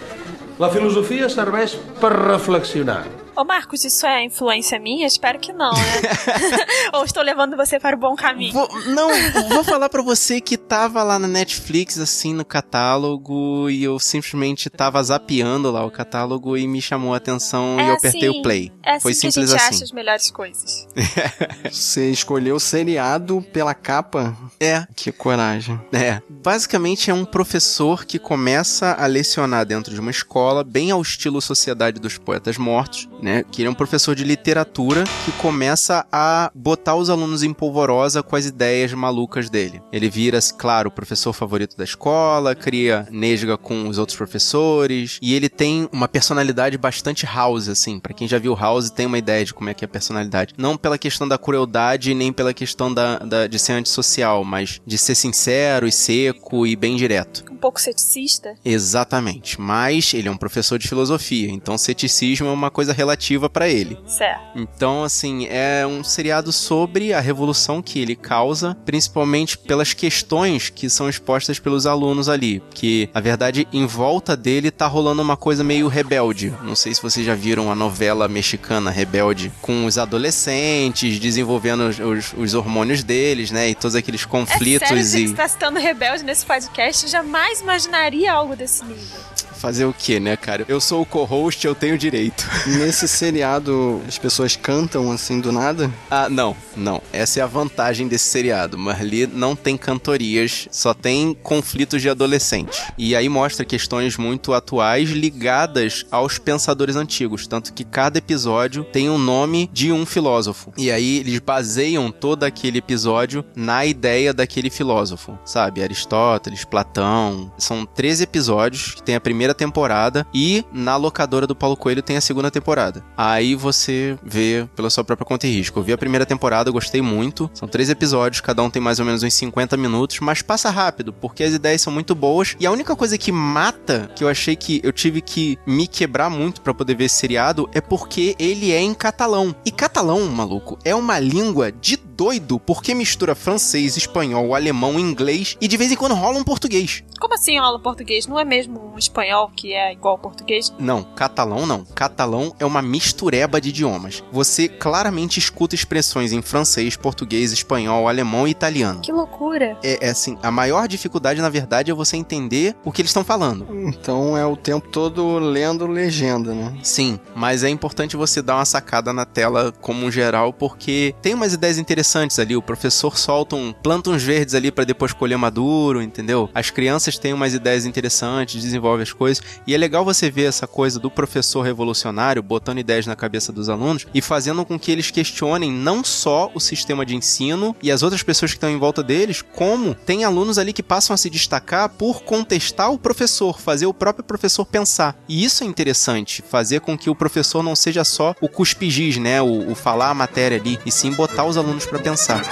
La 0.60 0.68
filosofia 0.68 1.30
serveix 1.32 1.72
per 1.98 2.12
reflexionar. 2.12 3.06
Ô 3.34 3.44
Marcos, 3.44 3.84
isso 3.84 4.06
é 4.06 4.24
influência 4.24 4.78
minha? 4.78 5.06
Espero 5.06 5.38
que 5.38 5.52
não, 5.52 5.72
né? 5.72 6.02
Ou 6.92 7.04
estou 7.04 7.22
levando 7.22 7.56
você 7.56 7.78
para 7.78 7.96
o 7.96 7.98
bom 7.98 8.14
caminho? 8.14 8.52
Vou, 8.52 8.68
não, 8.86 9.10
vou 9.48 9.64
falar 9.64 9.88
para 9.88 10.02
você 10.02 10.40
que 10.40 10.56
tava 10.56 11.02
lá 11.02 11.18
na 11.18 11.28
Netflix, 11.28 11.98
assim, 11.98 12.34
no 12.34 12.44
catálogo, 12.44 13.70
e 13.70 13.82
eu 13.82 13.98
simplesmente 13.98 14.68
tava 14.68 15.02
zapeando 15.02 15.70
lá 15.70 15.84
o 15.84 15.90
catálogo 15.90 16.56
e 16.56 16.66
me 16.66 16.82
chamou 16.82 17.14
a 17.14 17.16
atenção 17.16 17.78
é 17.78 17.84
e 17.84 17.88
eu 17.88 17.94
apertei 17.94 18.28
assim, 18.28 18.38
o 18.38 18.42
play. 18.42 18.72
É 18.82 19.00
Foi 19.00 19.12
assim 19.12 19.30
simples 19.30 19.34
que 19.34 19.40
a 19.40 19.58
gente 19.58 19.66
assim. 19.66 19.74
acha 19.76 19.84
as 19.84 19.92
melhores 19.92 20.30
coisas. 20.30 20.88
Você 21.70 22.10
escolheu 22.10 22.58
seriado 22.60 23.42
pela 23.52 23.74
capa? 23.74 24.36
É. 24.60 24.86
Que 24.94 25.10
coragem. 25.10 25.80
É. 25.92 26.20
Basicamente 26.28 27.10
é 27.10 27.14
um 27.14 27.24
professor 27.24 28.04
que 28.04 28.18
começa 28.18 28.92
a 28.92 29.06
lecionar 29.06 29.64
dentro 29.64 29.94
de 29.94 30.00
uma 30.00 30.10
escola, 30.10 30.62
bem 30.62 30.90
ao 30.90 31.00
estilo 31.00 31.40
Sociedade 31.40 32.00
dos 32.00 32.18
Poetas 32.18 32.58
Mortos, 32.58 33.08
né? 33.22 33.44
Que 33.50 33.62
ele 33.62 33.68
é 33.68 33.70
um 33.70 33.74
professor 33.74 34.14
de 34.14 34.24
literatura 34.24 35.04
que 35.24 35.32
começa 35.32 36.04
a 36.12 36.50
botar 36.54 36.96
os 36.96 37.08
alunos 37.08 37.42
em 37.42 37.52
polvorosa 37.52 38.22
com 38.22 38.36
as 38.36 38.44
ideias 38.46 38.92
malucas 38.92 39.48
dele. 39.48 39.80
Ele 39.92 40.10
vira, 40.10 40.38
claro, 40.58 40.88
o 40.88 40.92
professor 40.92 41.32
favorito 41.32 41.76
da 41.76 41.84
escola, 41.84 42.54
cria 42.54 43.06
nesga 43.10 43.56
com 43.56 43.88
os 43.88 43.98
outros 43.98 44.16
professores, 44.18 45.18
e 45.22 45.34
ele 45.34 45.48
tem 45.48 45.88
uma 45.92 46.08
personalidade 46.08 46.76
bastante 46.76 47.24
house, 47.24 47.68
assim. 47.68 48.00
Pra 48.00 48.12
quem 48.12 48.26
já 48.26 48.38
viu 48.38 48.54
House, 48.54 48.90
tem 48.90 49.06
uma 49.06 49.18
ideia 49.18 49.44
de 49.44 49.54
como 49.54 49.70
é 49.70 49.74
que 49.74 49.84
é 49.84 49.86
a 49.86 49.88
personalidade. 49.88 50.54
Não 50.58 50.76
pela 50.76 50.98
questão 50.98 51.28
da 51.28 51.38
crueldade, 51.38 52.14
nem 52.14 52.32
pela 52.32 52.52
questão 52.52 52.92
da, 52.92 53.18
da- 53.18 53.46
de 53.46 53.58
ser 53.58 53.72
antissocial, 53.74 54.44
mas 54.44 54.80
de 54.86 54.98
ser 54.98 55.14
sincero 55.14 55.86
e 55.86 55.92
seco 55.92 56.66
e 56.66 56.74
bem 56.74 56.96
direto. 56.96 57.44
Um 57.50 57.56
pouco 57.56 57.80
ceticista. 57.80 58.54
Exatamente. 58.64 59.60
Mas 59.60 60.12
ele 60.14 60.28
é 60.28 60.30
um 60.30 60.36
professor 60.36 60.78
de 60.78 60.88
filosofia, 60.88 61.50
então 61.50 61.78
ceticismo 61.78 62.48
é 62.48 62.52
uma 62.52 62.70
coisa 62.70 62.92
relativa 62.92 63.11
pra 63.50 63.68
ele. 63.68 63.98
Certo. 64.06 64.40
Então, 64.56 65.04
assim, 65.04 65.46
é 65.50 65.86
um 65.86 66.02
seriado 66.04 66.52
sobre 66.52 67.12
a 67.12 67.20
revolução 67.20 67.80
que 67.82 68.00
ele 68.00 68.14
causa, 68.16 68.76
principalmente 68.84 69.56
pelas 69.58 69.92
questões 69.92 70.68
que 70.68 70.88
são 70.90 71.08
expostas 71.08 71.58
pelos 71.58 71.86
alunos 71.86 72.28
ali. 72.28 72.62
Que, 72.74 73.08
na 73.14 73.20
verdade, 73.20 73.66
em 73.72 73.86
volta 73.86 74.36
dele 74.36 74.70
tá 74.70 74.86
rolando 74.86 75.22
uma 75.22 75.36
coisa 75.36 75.62
meio 75.64 75.88
rebelde. 75.88 76.52
Não 76.62 76.74
sei 76.76 76.94
se 76.94 77.02
vocês 77.02 77.24
já 77.26 77.34
viram 77.34 77.70
a 77.70 77.74
novela 77.74 78.28
mexicana 78.28 78.90
Rebelde, 78.90 79.52
com 79.60 79.84
os 79.86 79.98
adolescentes 79.98 81.18
desenvolvendo 81.18 81.88
os, 81.88 81.98
os- 81.98 82.32
os 82.36 82.54
hormônios 82.54 83.02
deles, 83.02 83.50
né? 83.50 83.70
E 83.70 83.74
todos 83.74 83.94
aqueles 83.94 84.24
conflitos 84.24 84.82
é 84.82 84.88
sério, 84.88 85.04
você 85.04 85.18
e. 85.20 85.24
está 85.24 85.46
citando 85.48 85.78
Rebelde 85.78 86.22
nesse 86.24 86.44
podcast? 86.44 87.04
Eu 87.04 87.10
jamais 87.10 87.60
imaginaria 87.60 88.32
algo 88.32 88.54
desse 88.56 88.84
nível. 88.84 89.20
Fazer 89.54 89.84
o 89.84 89.94
quê, 89.96 90.18
né, 90.18 90.36
cara? 90.36 90.64
Eu 90.68 90.80
sou 90.80 91.02
o 91.02 91.06
co-host, 91.06 91.64
eu 91.64 91.74
tenho 91.74 91.96
direito. 91.96 92.48
Nesse 92.66 93.01
seriado, 93.08 94.00
as 94.06 94.18
pessoas 94.18 94.56
cantam 94.56 95.10
assim 95.10 95.40
do 95.40 95.52
nada? 95.52 95.90
Ah, 96.10 96.28
não, 96.28 96.56
não. 96.76 97.00
Essa 97.12 97.40
é 97.40 97.42
a 97.42 97.46
vantagem 97.46 98.08
desse 98.08 98.26
seriado. 98.26 98.78
Marli 98.78 99.26
não 99.26 99.54
tem 99.54 99.76
cantorias, 99.76 100.68
só 100.70 100.94
tem 100.94 101.34
conflitos 101.42 102.02
de 102.02 102.08
adolescentes. 102.08 102.82
E 102.96 103.14
aí 103.14 103.28
mostra 103.28 103.64
questões 103.64 104.16
muito 104.16 104.52
atuais 104.52 105.10
ligadas 105.10 106.04
aos 106.10 106.38
pensadores 106.38 106.96
antigos. 106.96 107.46
Tanto 107.46 107.72
que 107.72 107.84
cada 107.84 108.18
episódio 108.18 108.84
tem 108.84 109.08
um 109.08 109.18
nome 109.18 109.68
de 109.72 109.92
um 109.92 110.04
filósofo. 110.04 110.72
E 110.76 110.90
aí 110.90 111.18
eles 111.18 111.38
baseiam 111.38 112.10
todo 112.10 112.44
aquele 112.44 112.78
episódio 112.78 113.44
na 113.54 113.84
ideia 113.86 114.32
daquele 114.32 114.70
filósofo, 114.70 115.38
sabe? 115.44 115.82
Aristóteles, 115.82 116.64
Platão. 116.64 117.52
São 117.58 117.86
13 117.86 118.24
episódios 118.24 118.94
que 118.94 119.02
tem 119.02 119.14
a 119.14 119.20
primeira 119.20 119.54
temporada 119.54 120.26
e 120.32 120.64
na 120.72 120.96
locadora 120.96 121.46
do 121.46 121.54
Paulo 121.54 121.76
Coelho 121.76 122.02
tem 122.02 122.16
a 122.16 122.20
segunda 122.20 122.50
temporada. 122.50 122.91
Aí 123.16 123.54
você 123.54 124.18
vê 124.22 124.68
pela 124.74 124.90
sua 124.90 125.04
própria 125.04 125.26
conta 125.26 125.46
e 125.46 125.52
risco. 125.52 125.78
Eu 125.78 125.82
vi 125.82 125.92
a 125.92 125.98
primeira 125.98 126.26
temporada, 126.26 126.70
gostei 126.70 127.00
muito. 127.00 127.50
São 127.54 127.68
três 127.68 127.88
episódios, 127.88 128.40
cada 128.40 128.62
um 128.62 128.70
tem 128.70 128.82
mais 128.82 128.98
ou 128.98 129.06
menos 129.06 129.22
uns 129.22 129.34
50 129.34 129.76
minutos, 129.76 130.20
mas 130.20 130.42
passa 130.42 130.70
rápido, 130.70 131.12
porque 131.12 131.44
as 131.44 131.54
ideias 131.54 131.80
são 131.80 131.92
muito 131.92 132.14
boas. 132.14 132.56
E 132.58 132.66
a 132.66 132.70
única 132.70 132.94
coisa 132.96 133.16
que 133.16 133.32
mata, 133.32 134.10
que 134.14 134.24
eu 134.24 134.28
achei 134.28 134.56
que 134.56 134.80
eu 134.82 134.92
tive 134.92 135.20
que 135.20 135.58
me 135.66 135.86
quebrar 135.86 136.28
muito 136.30 136.60
pra 136.60 136.74
poder 136.74 136.94
ver 136.94 137.04
esse 137.04 137.16
seriado, 137.16 137.68
é 137.72 137.80
porque 137.80 138.34
ele 138.38 138.72
é 138.72 138.80
em 138.80 138.94
catalão. 138.94 139.54
E 139.64 139.70
catalão, 139.70 140.28
maluco, 140.28 140.78
é 140.84 140.94
uma 140.94 141.18
língua 141.18 141.70
de 141.70 141.96
doido, 142.22 142.60
porque 142.60 142.94
mistura 142.94 143.34
francês, 143.34 143.96
espanhol, 143.96 144.54
alemão, 144.54 144.96
inglês 144.96 145.56
e 145.60 145.66
de 145.66 145.76
vez 145.76 145.90
em 145.90 145.96
quando 145.96 146.14
rola 146.14 146.38
um 146.38 146.44
português. 146.44 147.02
Como 147.18 147.34
assim 147.34 147.58
aula 147.58 147.80
português? 147.80 148.28
Não 148.28 148.38
é 148.38 148.44
mesmo 148.44 148.92
um 148.94 148.98
espanhol 148.98 149.50
que 149.56 149.72
é 149.72 149.92
igual 149.92 150.14
ao 150.14 150.18
português? 150.18 150.72
Não, 150.78 151.02
catalão 151.02 151.66
não. 151.66 151.84
Catalão 151.84 152.54
é 152.60 152.64
uma 152.64 152.80
mistureba 152.80 153.60
de 153.60 153.70
idiomas. 153.70 154.22
Você 154.30 154.68
claramente 154.68 155.38
escuta 155.38 155.74
expressões 155.74 156.32
em 156.32 156.40
francês, 156.40 156.96
português, 156.96 157.52
espanhol, 157.52 158.06
alemão 158.06 158.46
e 158.46 158.52
italiano. 158.52 159.00
Que 159.00 159.10
loucura. 159.10 159.76
É, 159.82 160.06
é 160.06 160.10
assim, 160.10 160.38
a 160.44 160.50
maior 160.50 160.86
dificuldade, 160.86 161.40
na 161.40 161.48
verdade, 161.48 161.90
é 161.90 161.94
você 161.94 162.16
entender 162.16 162.76
o 162.84 162.92
que 162.92 163.02
eles 163.02 163.10
estão 163.10 163.24
falando. 163.24 163.66
Então 163.88 164.36
é 164.36 164.46
o 164.46 164.56
tempo 164.56 164.88
todo 164.88 165.40
lendo 165.40 165.88
legenda, 165.88 166.54
né? 166.54 166.72
Sim, 166.84 167.18
mas 167.34 167.64
é 167.64 167.68
importante 167.68 168.16
você 168.16 168.40
dar 168.40 168.56
uma 168.56 168.64
sacada 168.64 169.12
na 169.12 169.24
tela 169.24 169.72
como 169.80 170.06
um 170.06 170.10
geral, 170.10 170.52
porque 170.52 171.14
tem 171.20 171.34
umas 171.34 171.52
ideias 171.52 171.78
interessantes 171.78 172.11
ali. 172.38 172.56
O 172.56 172.62
professor 172.62 173.16
solta 173.16 173.56
um, 173.56 173.72
planta 173.72 174.10
uns 174.10 174.22
verdes 174.22 174.54
ali 174.54 174.70
para 174.70 174.84
depois 174.84 175.12
colher 175.12 175.38
maduro, 175.38 176.02
entendeu? 176.02 176.48
As 176.54 176.70
crianças 176.70 177.18
têm 177.18 177.32
umas 177.32 177.54
ideias 177.54 177.86
interessantes, 177.86 178.62
desenvolvem 178.62 179.02
as 179.02 179.12
coisas, 179.12 179.42
e 179.66 179.74
é 179.74 179.78
legal 179.78 180.04
você 180.04 180.30
ver 180.30 180.44
essa 180.44 180.66
coisa 180.66 180.98
do 180.98 181.10
professor 181.10 181.62
revolucionário 181.62 182.42
botando 182.42 182.78
ideias 182.78 183.06
na 183.06 183.16
cabeça 183.16 183.52
dos 183.52 183.68
alunos 183.68 184.06
e 184.12 184.20
fazendo 184.20 184.64
com 184.64 184.78
que 184.78 184.90
eles 184.90 185.10
questionem 185.10 185.70
não 185.72 186.04
só 186.04 186.50
o 186.54 186.60
sistema 186.60 187.06
de 187.06 187.16
ensino 187.16 187.74
e 187.82 187.90
as 187.90 188.02
outras 188.02 188.22
pessoas 188.22 188.50
que 188.50 188.56
estão 188.56 188.70
em 188.70 188.78
volta 188.78 189.02
deles, 189.02 189.42
como 189.42 189.94
tem 189.94 190.24
alunos 190.24 190.58
ali 190.58 190.72
que 190.72 190.82
passam 190.82 191.14
a 191.14 191.16
se 191.16 191.30
destacar 191.30 191.88
por 191.88 192.22
contestar 192.22 192.92
o 192.92 192.98
professor, 192.98 193.60
fazer 193.60 193.86
o 193.86 193.94
próprio 193.94 194.24
professor 194.24 194.64
pensar. 194.66 195.16
E 195.28 195.44
isso 195.44 195.64
é 195.64 195.66
interessante, 195.66 196.42
fazer 196.42 196.80
com 196.80 196.96
que 196.96 197.10
o 197.10 197.14
professor 197.14 197.62
não 197.62 197.76
seja 197.76 198.04
só 198.04 198.34
o 198.40 198.48
cuspigis, 198.48 199.16
né, 199.18 199.40
o, 199.40 199.70
o 199.70 199.74
falar 199.74 200.10
a 200.10 200.14
matéria 200.14 200.58
ali, 200.58 200.78
e 200.84 200.90
sim 200.90 201.12
botar 201.12 201.44
os 201.44 201.56
alunos 201.56 201.86
para 201.92 202.02
pensar. 202.02 202.42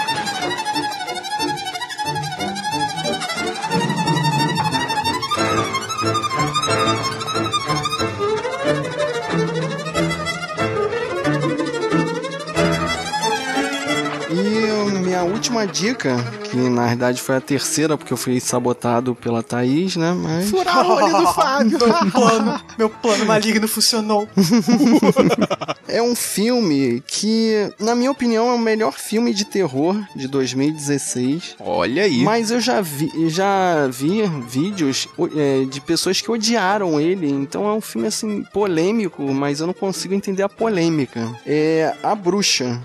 Minha 15.21 15.25
última 15.25 15.67
dica, 15.67 16.17
que 16.51 16.57
na 16.57 16.87
verdade 16.87 17.21
foi 17.21 17.37
a 17.37 17.41
terceira, 17.41 17.97
porque 17.99 18.13
eu 18.13 18.17
fui 18.17 18.41
sabotado 18.41 19.15
pela 19.15 19.43
Thaís, 19.43 19.97
né? 19.97 20.13
Mas. 20.13 20.51
Furar 20.51 20.87
o 20.87 20.95
olho 20.95 21.19
do 21.19 21.27
Fábio. 21.33 21.79
meu 21.79 22.11
plano, 22.11 22.61
meu 22.79 22.91
plano 22.91 23.27
maligno 23.27 23.69
funcionou. 23.69 24.29
É 25.89 26.01
um 26.01 26.15
filme 26.15 27.03
que, 27.05 27.69
na 27.81 27.97
minha 27.97 28.13
opinião, 28.13 28.49
é 28.49 28.55
o 28.55 28.59
melhor 28.59 28.93
filme 28.93 29.35
de 29.35 29.45
terror 29.45 30.01
de 30.15 30.29
2016. 30.29 31.57
Olha 31.59 32.05
aí. 32.05 32.23
Mas 32.23 32.53
eu 32.53 32.61
já 32.61 32.81
vi, 32.81 33.11
já 33.29 33.89
vi 33.89 34.23
vídeos 34.49 35.09
é, 35.37 35.65
de 35.65 35.81
pessoas 35.81 36.21
que 36.21 36.31
odiaram 36.31 37.01
ele, 37.01 37.29
então 37.29 37.69
é 37.69 37.73
um 37.73 37.81
filme 37.81 38.07
assim 38.07 38.45
polêmico, 38.53 39.23
mas 39.35 39.59
eu 39.59 39.67
não 39.67 39.75
consigo 39.75 40.15
entender 40.15 40.45
a 40.45 40.49
polêmica. 40.49 41.29
É 41.45 41.93
A 42.05 42.15
Bruxa. 42.15 42.81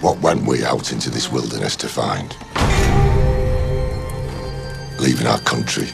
What 0.00 0.20
went 0.20 0.46
we 0.46 0.64
out 0.64 0.92
into 0.92 1.10
this 1.10 1.32
wilderness 1.32 1.74
to 1.74 1.88
find? 1.88 2.36
Leaving 5.00 5.26
our 5.26 5.40
country, 5.40 5.88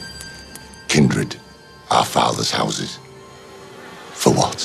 kindred, 0.87 1.35
our 1.89 2.05
fathers' 2.05 2.51
houses. 2.51 2.99
For 4.11 4.31
what? 4.31 4.61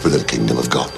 For 0.00 0.08
the 0.08 0.24
kingdom 0.26 0.56
of 0.56 0.70
God. 0.70 0.90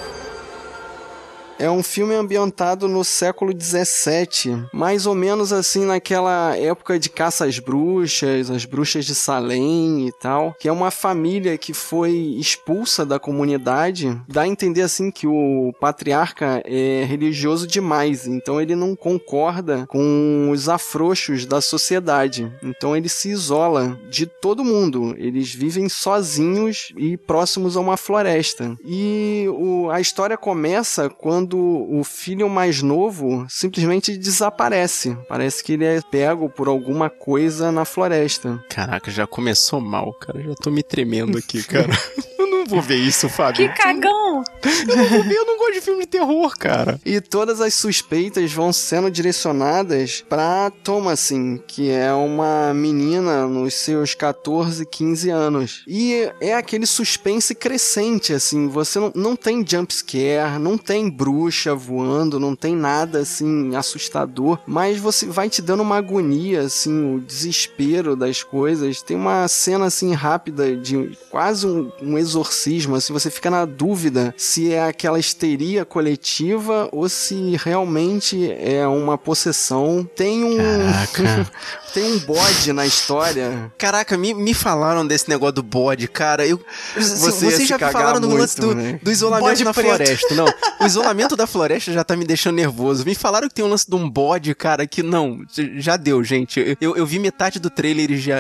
É 1.61 1.71
um 1.71 1.83
filme 1.83 2.15
ambientado 2.15 2.89
no 2.89 3.05
século 3.05 3.53
XVII, 3.53 4.65
mais 4.73 5.05
ou 5.05 5.15
menos 5.15 5.53
assim 5.53 5.85
naquela 5.85 6.57
época 6.57 6.99
de 6.99 7.11
caça 7.11 7.45
às 7.45 7.59
bruxas, 7.59 8.51
as 8.51 8.65
bruxas 8.65 9.05
de 9.05 9.15
Salem 9.15 10.09
e 10.09 10.13
tal, 10.13 10.57
que 10.59 10.67
é 10.67 10.73
uma 10.73 10.91
família 10.91 11.59
que 11.59 11.75
foi 11.75 12.13
expulsa 12.39 13.05
da 13.05 13.19
comunidade. 13.19 14.19
Dá 14.27 14.41
a 14.41 14.49
entender 14.49 14.81
assim 14.81 15.11
que 15.11 15.27
o 15.27 15.71
patriarca 15.79 16.63
é 16.65 17.05
religioso 17.05 17.67
demais, 17.67 18.27
então 18.27 18.59
ele 18.59 18.75
não 18.75 18.97
concorda 18.97 19.87
com 19.87 20.49
os 20.51 20.67
afrouxos 20.67 21.45
da 21.45 21.61
sociedade. 21.61 22.51
Então 22.63 22.97
ele 22.97 23.11
se 23.11 23.29
isola 23.29 24.01
de 24.09 24.25
todo 24.25 24.65
mundo. 24.65 25.15
Eles 25.19 25.55
vivem 25.55 25.91
sozinhos 25.91 26.91
e 26.97 27.19
próximos 27.19 27.77
a 27.77 27.81
uma 27.81 27.99
floresta. 27.99 28.75
E 28.83 29.45
o, 29.51 29.91
a 29.91 30.01
história 30.01 30.39
começa 30.39 31.11
quando 31.11 31.50
o 31.59 32.03
filho 32.05 32.49
mais 32.49 32.83
novo 32.83 33.47
simplesmente 33.49 34.17
desaparece. 34.17 35.17
Parece 35.29 35.63
que 35.63 35.73
ele 35.73 35.85
é 35.85 36.01
pego 36.01 36.49
por 36.49 36.69
alguma 36.69 37.09
coisa 37.09 37.71
na 37.71 37.85
floresta. 37.85 38.63
Caraca, 38.69 39.11
já 39.11 39.27
começou 39.27 39.81
mal, 39.81 40.13
cara. 40.15 40.43
Já 40.43 40.55
tô 40.55 40.71
me 40.71 40.83
tremendo 40.83 41.39
aqui, 41.39 41.63
cara. 41.63 41.91
eu 42.39 42.47
não 42.47 42.67
vou 42.67 42.81
ver 42.81 42.97
isso, 42.97 43.29
Fábio. 43.29 43.69
Que 43.69 43.75
cagão! 43.75 44.43
Eu 44.89 44.97
não 44.97 45.05
vou 45.07 45.23
ver, 45.23 45.35
eu 45.35 45.47
não 45.47 45.59
de 45.73 45.81
filme 45.81 46.01
de 46.01 46.09
terror, 46.09 46.57
cara. 46.59 47.01
E 47.05 47.21
todas 47.21 47.61
as 47.61 47.75
suspeitas 47.75 48.53
vão 48.53 48.73
sendo 48.73 49.11
direcionadas 49.11 50.25
pra 50.29 50.71
Thomasin, 50.83 51.61
que 51.67 51.91
é 51.91 52.13
uma 52.13 52.73
menina 52.75 53.47
nos 53.47 53.75
seus 53.75 54.15
14, 54.15 54.85
15 54.87 55.31
anos. 55.31 55.83
E 55.87 56.31
é 56.41 56.55
aquele 56.55 56.87
suspense 56.87 57.55
crescente, 57.55 58.33
assim. 58.33 58.69
Você 58.69 58.99
não, 58.99 59.13
não 59.15 59.37
tem 59.37 59.65
jumpscare, 59.67 60.59
não 60.59 60.77
tem 60.77 61.09
bruxa 61.09 61.75
voando, 61.75 62.41
não 62.41 62.57
tem 62.57 62.75
nada, 62.75 63.21
assim, 63.21 63.75
assustador. 63.77 64.59
Mas 64.67 64.99
você 64.99 65.27
vai 65.27 65.49
te 65.49 65.63
dando 65.63 65.83
uma 65.83 65.97
agonia, 65.97 66.63
assim, 66.63 67.17
o 67.17 67.21
desespero 67.21 68.17
das 68.17 68.43
coisas. 68.43 69.03
Tem 69.03 69.17
uma 69.17 69.47
cena, 69.49 69.87
assim, 69.87 70.13
rápida 70.13 70.77
de 70.77 71.17
quase 71.31 71.67
um, 71.67 71.91
um 72.03 72.19
exorcismo, 72.19 72.97
assim. 72.97 73.13
Você 73.13 73.31
fica 73.31 73.51
na 73.51 73.65
dúvida 73.65 74.35
se 74.37 74.73
é 74.73 74.83
aquela 74.83 75.19
histeria 75.19 75.60
coletiva 75.89 76.89
ou 76.93 77.09
se 77.09 77.57
realmente 77.63 78.51
é 78.53 78.87
uma 78.87 79.17
possessão. 79.19 80.09
Tem 80.17 80.43
um. 80.45 80.57
tem 81.93 82.05
um 82.13 82.19
bode 82.21 82.73
na 82.73 82.87
história. 82.87 83.73
Caraca, 83.77 84.17
me, 84.17 84.33
me 84.33 84.55
falaram 84.55 85.07
desse 85.07 85.29
negócio 85.29 85.55
do 85.57 85.63
bode, 85.63 86.07
cara. 86.09 86.47
Eu, 86.47 86.61
assim, 86.97 87.17
Você 87.17 87.51
vocês 87.51 87.69
já 87.69 87.77
me 87.79 87.91
falaram 87.93 88.21
do 88.21 88.29
muito, 88.29 88.41
lance 88.41 88.61
do, 88.61 88.75
né? 88.75 88.99
do 89.03 89.11
isolamento 89.11 89.49
Bode 89.49 89.65
na 89.65 89.75
preto. 89.75 89.87
floresta. 89.89 90.35
Não, 90.35 90.47
o 90.81 90.87
isolamento 90.87 91.37
da 91.37 91.47
floresta 91.47 91.93
já 91.93 92.05
tá 92.05 92.17
me 92.17 92.25
deixando 92.25 92.57
nervoso. 92.57 93.05
Me 93.05 93.15
falaram 93.15 93.49
que 93.49 93.55
tem 93.55 93.65
um 93.65 93.69
lance 93.69 93.89
de 93.89 93.95
um 93.97 94.09
bode, 94.09 94.55
cara, 94.55 94.87
que 94.87 95.03
não, 95.03 95.41
já 95.77 95.97
deu, 95.97 96.23
gente. 96.23 96.77
Eu, 96.81 96.97
eu 96.97 97.05
vi 97.07 97.19
metade 97.19 97.59
do 97.59 97.69
trailer 97.71 98.11
e 98.13 98.17
já, 98.19 98.39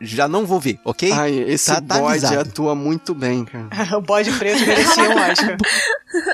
já 0.00 0.26
não 0.28 0.44
vou 0.44 0.58
ver, 0.60 0.78
ok? 0.84 1.12
Ai, 1.12 1.32
esse 1.48 1.66
Tá- 1.66 1.80
tá 1.80 1.98
bode 1.98 2.24
avisado. 2.26 2.40
atua 2.50 2.74
muito 2.74 3.14
bem, 3.14 3.44
cara. 3.44 3.68
o 3.96 4.00
bode 4.00 4.30
preto 4.32 4.66
merecia 4.66 5.10
um 5.10 5.30
Oscar. 5.30 5.56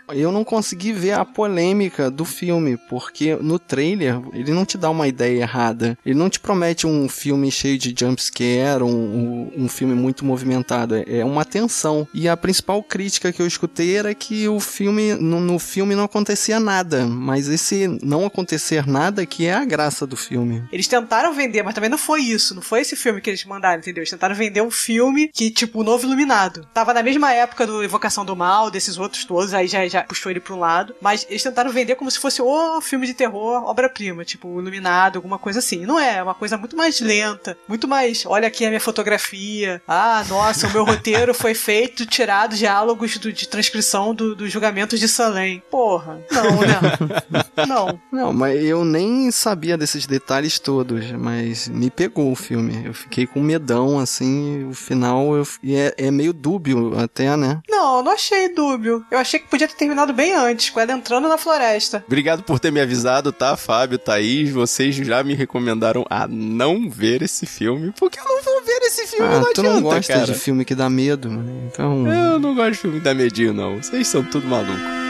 Eu 0.13 0.31
não 0.31 0.43
consegui 0.43 0.91
ver 0.91 1.13
a 1.13 1.25
polêmica 1.25 2.11
do 2.11 2.25
filme, 2.25 2.77
porque 2.89 3.35
no 3.35 3.57
trailer 3.57 4.19
ele 4.33 4.51
não 4.51 4.65
te 4.65 4.77
dá 4.77 4.89
uma 4.89 5.07
ideia 5.07 5.41
errada. 5.41 5.97
Ele 6.05 6.17
não 6.17 6.29
te 6.29 6.39
promete 6.39 6.85
um 6.85 7.07
filme 7.07 7.49
cheio 7.51 7.77
de 7.77 7.93
jumpscare, 7.97 8.83
um, 8.83 9.51
um, 9.55 9.69
filme 9.69 9.93
muito 9.93 10.25
movimentado. 10.25 10.95
É 10.95 11.21
é 11.21 11.25
uma 11.25 11.45
tensão. 11.45 12.07
E 12.13 12.27
a 12.27 12.35
principal 12.35 12.83
crítica 12.83 13.31
que 13.31 13.41
eu 13.41 13.47
escutei 13.47 13.95
era 13.95 14.13
que 14.13 14.47
o 14.47 14.59
filme, 14.59 15.13
no, 15.13 15.39
no 15.39 15.59
filme 15.59 15.95
não 15.95 16.03
acontecia 16.03 16.59
nada. 16.59 17.05
Mas 17.05 17.47
esse 17.47 17.87
não 18.03 18.25
acontecer 18.25 18.87
nada 18.87 19.25
que 19.25 19.45
é 19.45 19.53
a 19.53 19.63
graça 19.63 20.05
do 20.05 20.17
filme. 20.17 20.63
Eles 20.71 20.87
tentaram 20.87 21.33
vender, 21.33 21.63
mas 21.63 21.73
também 21.73 21.89
não 21.89 21.97
foi 21.97 22.21
isso. 22.21 22.55
Não 22.55 22.61
foi 22.61 22.81
esse 22.81 22.95
filme 22.95 23.21
que 23.21 23.29
eles 23.29 23.45
mandaram, 23.45 23.79
entendeu? 23.79 24.01
Eles 24.01 24.09
tentaram 24.09 24.35
vender 24.35 24.61
um 24.61 24.71
filme 24.71 25.29
que, 25.29 25.51
tipo, 25.51 25.81
o 25.81 25.83
Novo 25.83 26.05
Iluminado. 26.05 26.67
Tava 26.73 26.93
na 26.93 27.03
mesma 27.03 27.31
época 27.33 27.67
do 27.67 27.83
Evocação 27.83 28.25
do 28.25 28.35
Mal, 28.35 28.71
desses 28.71 28.97
outros 28.97 29.23
todos, 29.23 29.53
aí 29.53 29.67
já, 29.67 29.87
já 29.87 30.00
puxou 30.07 30.31
ele 30.31 30.39
pra 30.39 30.53
um 30.53 30.59
lado. 30.59 30.95
Mas 31.01 31.25
eles 31.29 31.43
tentaram 31.43 31.71
vender 31.71 31.95
como 31.95 32.09
se 32.11 32.19
fosse 32.19 32.41
o 32.41 32.81
filme 32.81 33.05
de 33.07 33.13
terror, 33.13 33.63
obra-prima, 33.65 34.23
tipo, 34.25 34.59
Iluminado, 34.59 35.17
alguma 35.17 35.37
coisa 35.39 35.59
assim. 35.59 35.85
Não 35.85 35.99
é, 35.99 36.17
é 36.17 36.23
uma 36.23 36.33
coisa 36.35 36.57
muito 36.57 36.75
mais 36.75 36.99
lenta, 37.01 37.57
muito 37.67 37.87
mais. 37.87 38.23
Olha 38.25 38.47
aqui 38.47 38.65
a 38.65 38.69
minha 38.69 38.79
fotografia. 38.79 39.81
Ah, 39.87 40.23
nossa, 40.29 40.67
o 40.67 40.71
meu 40.71 40.83
roteiro 40.83 41.33
foi 41.33 41.53
feito, 41.53 42.05
tirado 42.05 42.55
diálogos 42.55 43.17
do- 43.17 43.31
de 43.33 43.47
transcrição 43.47 44.13
do- 44.13 44.35
dos 44.35 44.51
julgamentos 44.51 44.99
de 44.99 45.07
Salem. 45.07 45.61
Porra, 45.69 46.19
não, 46.31 46.61
né? 46.61 46.79
não. 47.67 47.99
Não, 48.11 48.33
mas 48.33 48.63
eu 48.63 48.83
nem 48.85 49.29
sabia 49.31 49.77
desses 49.77 50.05
detalhes 50.05 50.59
todos, 50.59 51.11
mas 51.11 51.67
me 51.67 51.89
pegou 51.89 52.31
o 52.31 52.35
filme. 52.35 52.85
Eu 52.85 52.93
fiquei 52.93 53.25
com 53.27 53.41
medão, 53.41 53.99
assim, 53.99 54.65
o 54.69 54.73
final 54.73 55.35
eu, 55.35 55.47
e 55.63 55.75
é, 55.75 55.93
é 55.97 56.11
meio 56.11 56.33
dúbio 56.33 56.97
até, 56.99 57.35
né? 57.37 57.59
Não, 57.69 57.97
eu 57.97 58.03
não 58.03 58.11
achei 58.11 58.53
dúbio. 58.53 59.05
Eu 59.11 59.17
achei 59.17 59.39
que 59.39 59.47
podia 59.47 59.67
ter 59.67 59.75
terminado 59.91 60.13
bem 60.13 60.33
antes, 60.33 60.69
com 60.69 60.79
ela 60.79 60.93
entrando 60.93 61.27
na 61.27 61.37
floresta. 61.37 62.03
Obrigado 62.07 62.43
por 62.43 62.59
ter 62.59 62.71
me 62.71 62.79
avisado, 62.79 63.31
tá, 63.33 63.57
Fábio, 63.57 63.97
Thaís? 63.97 64.49
Vocês 64.49 64.95
já 64.95 65.21
me 65.21 65.33
recomendaram 65.33 66.05
a 66.09 66.27
não 66.27 66.89
ver 66.89 67.21
esse 67.21 67.45
filme, 67.45 67.93
porque 67.99 68.19
eu 68.19 68.23
não 68.23 68.41
vou 68.41 68.61
ver 68.63 68.79
esse 68.83 69.05
filme, 69.07 69.25
Ah, 69.25 69.39
não 69.39 69.53
tu 69.53 69.59
adianta, 69.61 69.73
não 69.73 69.81
gosta 69.81 70.13
cara. 70.13 70.25
de 70.25 70.33
filme 70.35 70.63
que 70.63 70.73
dá 70.73 70.89
medo, 70.89 71.29
né? 71.29 71.43
então... 71.71 72.07
Eu 72.07 72.39
não 72.39 72.55
gosto 72.55 72.71
de 72.71 72.77
filme 72.77 72.97
que 72.99 73.03
dá 73.03 73.13
medinho, 73.13 73.53
não. 73.53 73.77
Vocês 73.81 74.07
são 74.07 74.23
tudo 74.23 74.47
maluco. 74.47 75.00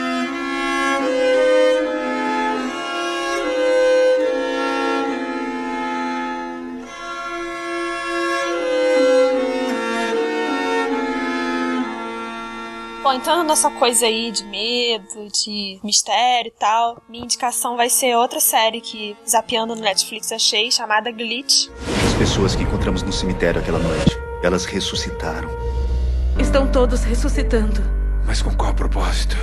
Bom, 13.12 13.16
entrando 13.18 13.46
nessa 13.46 13.70
coisa 13.70 14.06
aí 14.06 14.30
de 14.30 14.42
medo, 14.44 15.28
de 15.30 15.78
mistério 15.84 16.48
e 16.48 16.58
tal, 16.58 17.02
minha 17.10 17.24
indicação 17.24 17.76
vai 17.76 17.90
ser 17.90 18.16
outra 18.16 18.40
série 18.40 18.80
que, 18.80 19.14
zapeando 19.28 19.74
no 19.74 19.82
Netflix, 19.82 20.32
achei, 20.32 20.70
chamada 20.70 21.12
Glitch. 21.12 21.68
As 22.06 22.14
pessoas 22.14 22.56
que 22.56 22.62
encontramos 22.62 23.02
no 23.02 23.12
cemitério 23.12 23.60
aquela 23.60 23.78
noite, 23.78 24.18
elas 24.42 24.64
ressuscitaram. 24.64 25.50
Estão 26.40 26.66
todos 26.72 27.04
ressuscitando. 27.04 27.82
Mas 28.26 28.40
com 28.40 28.54
qual 28.56 28.72
propósito? 28.72 29.36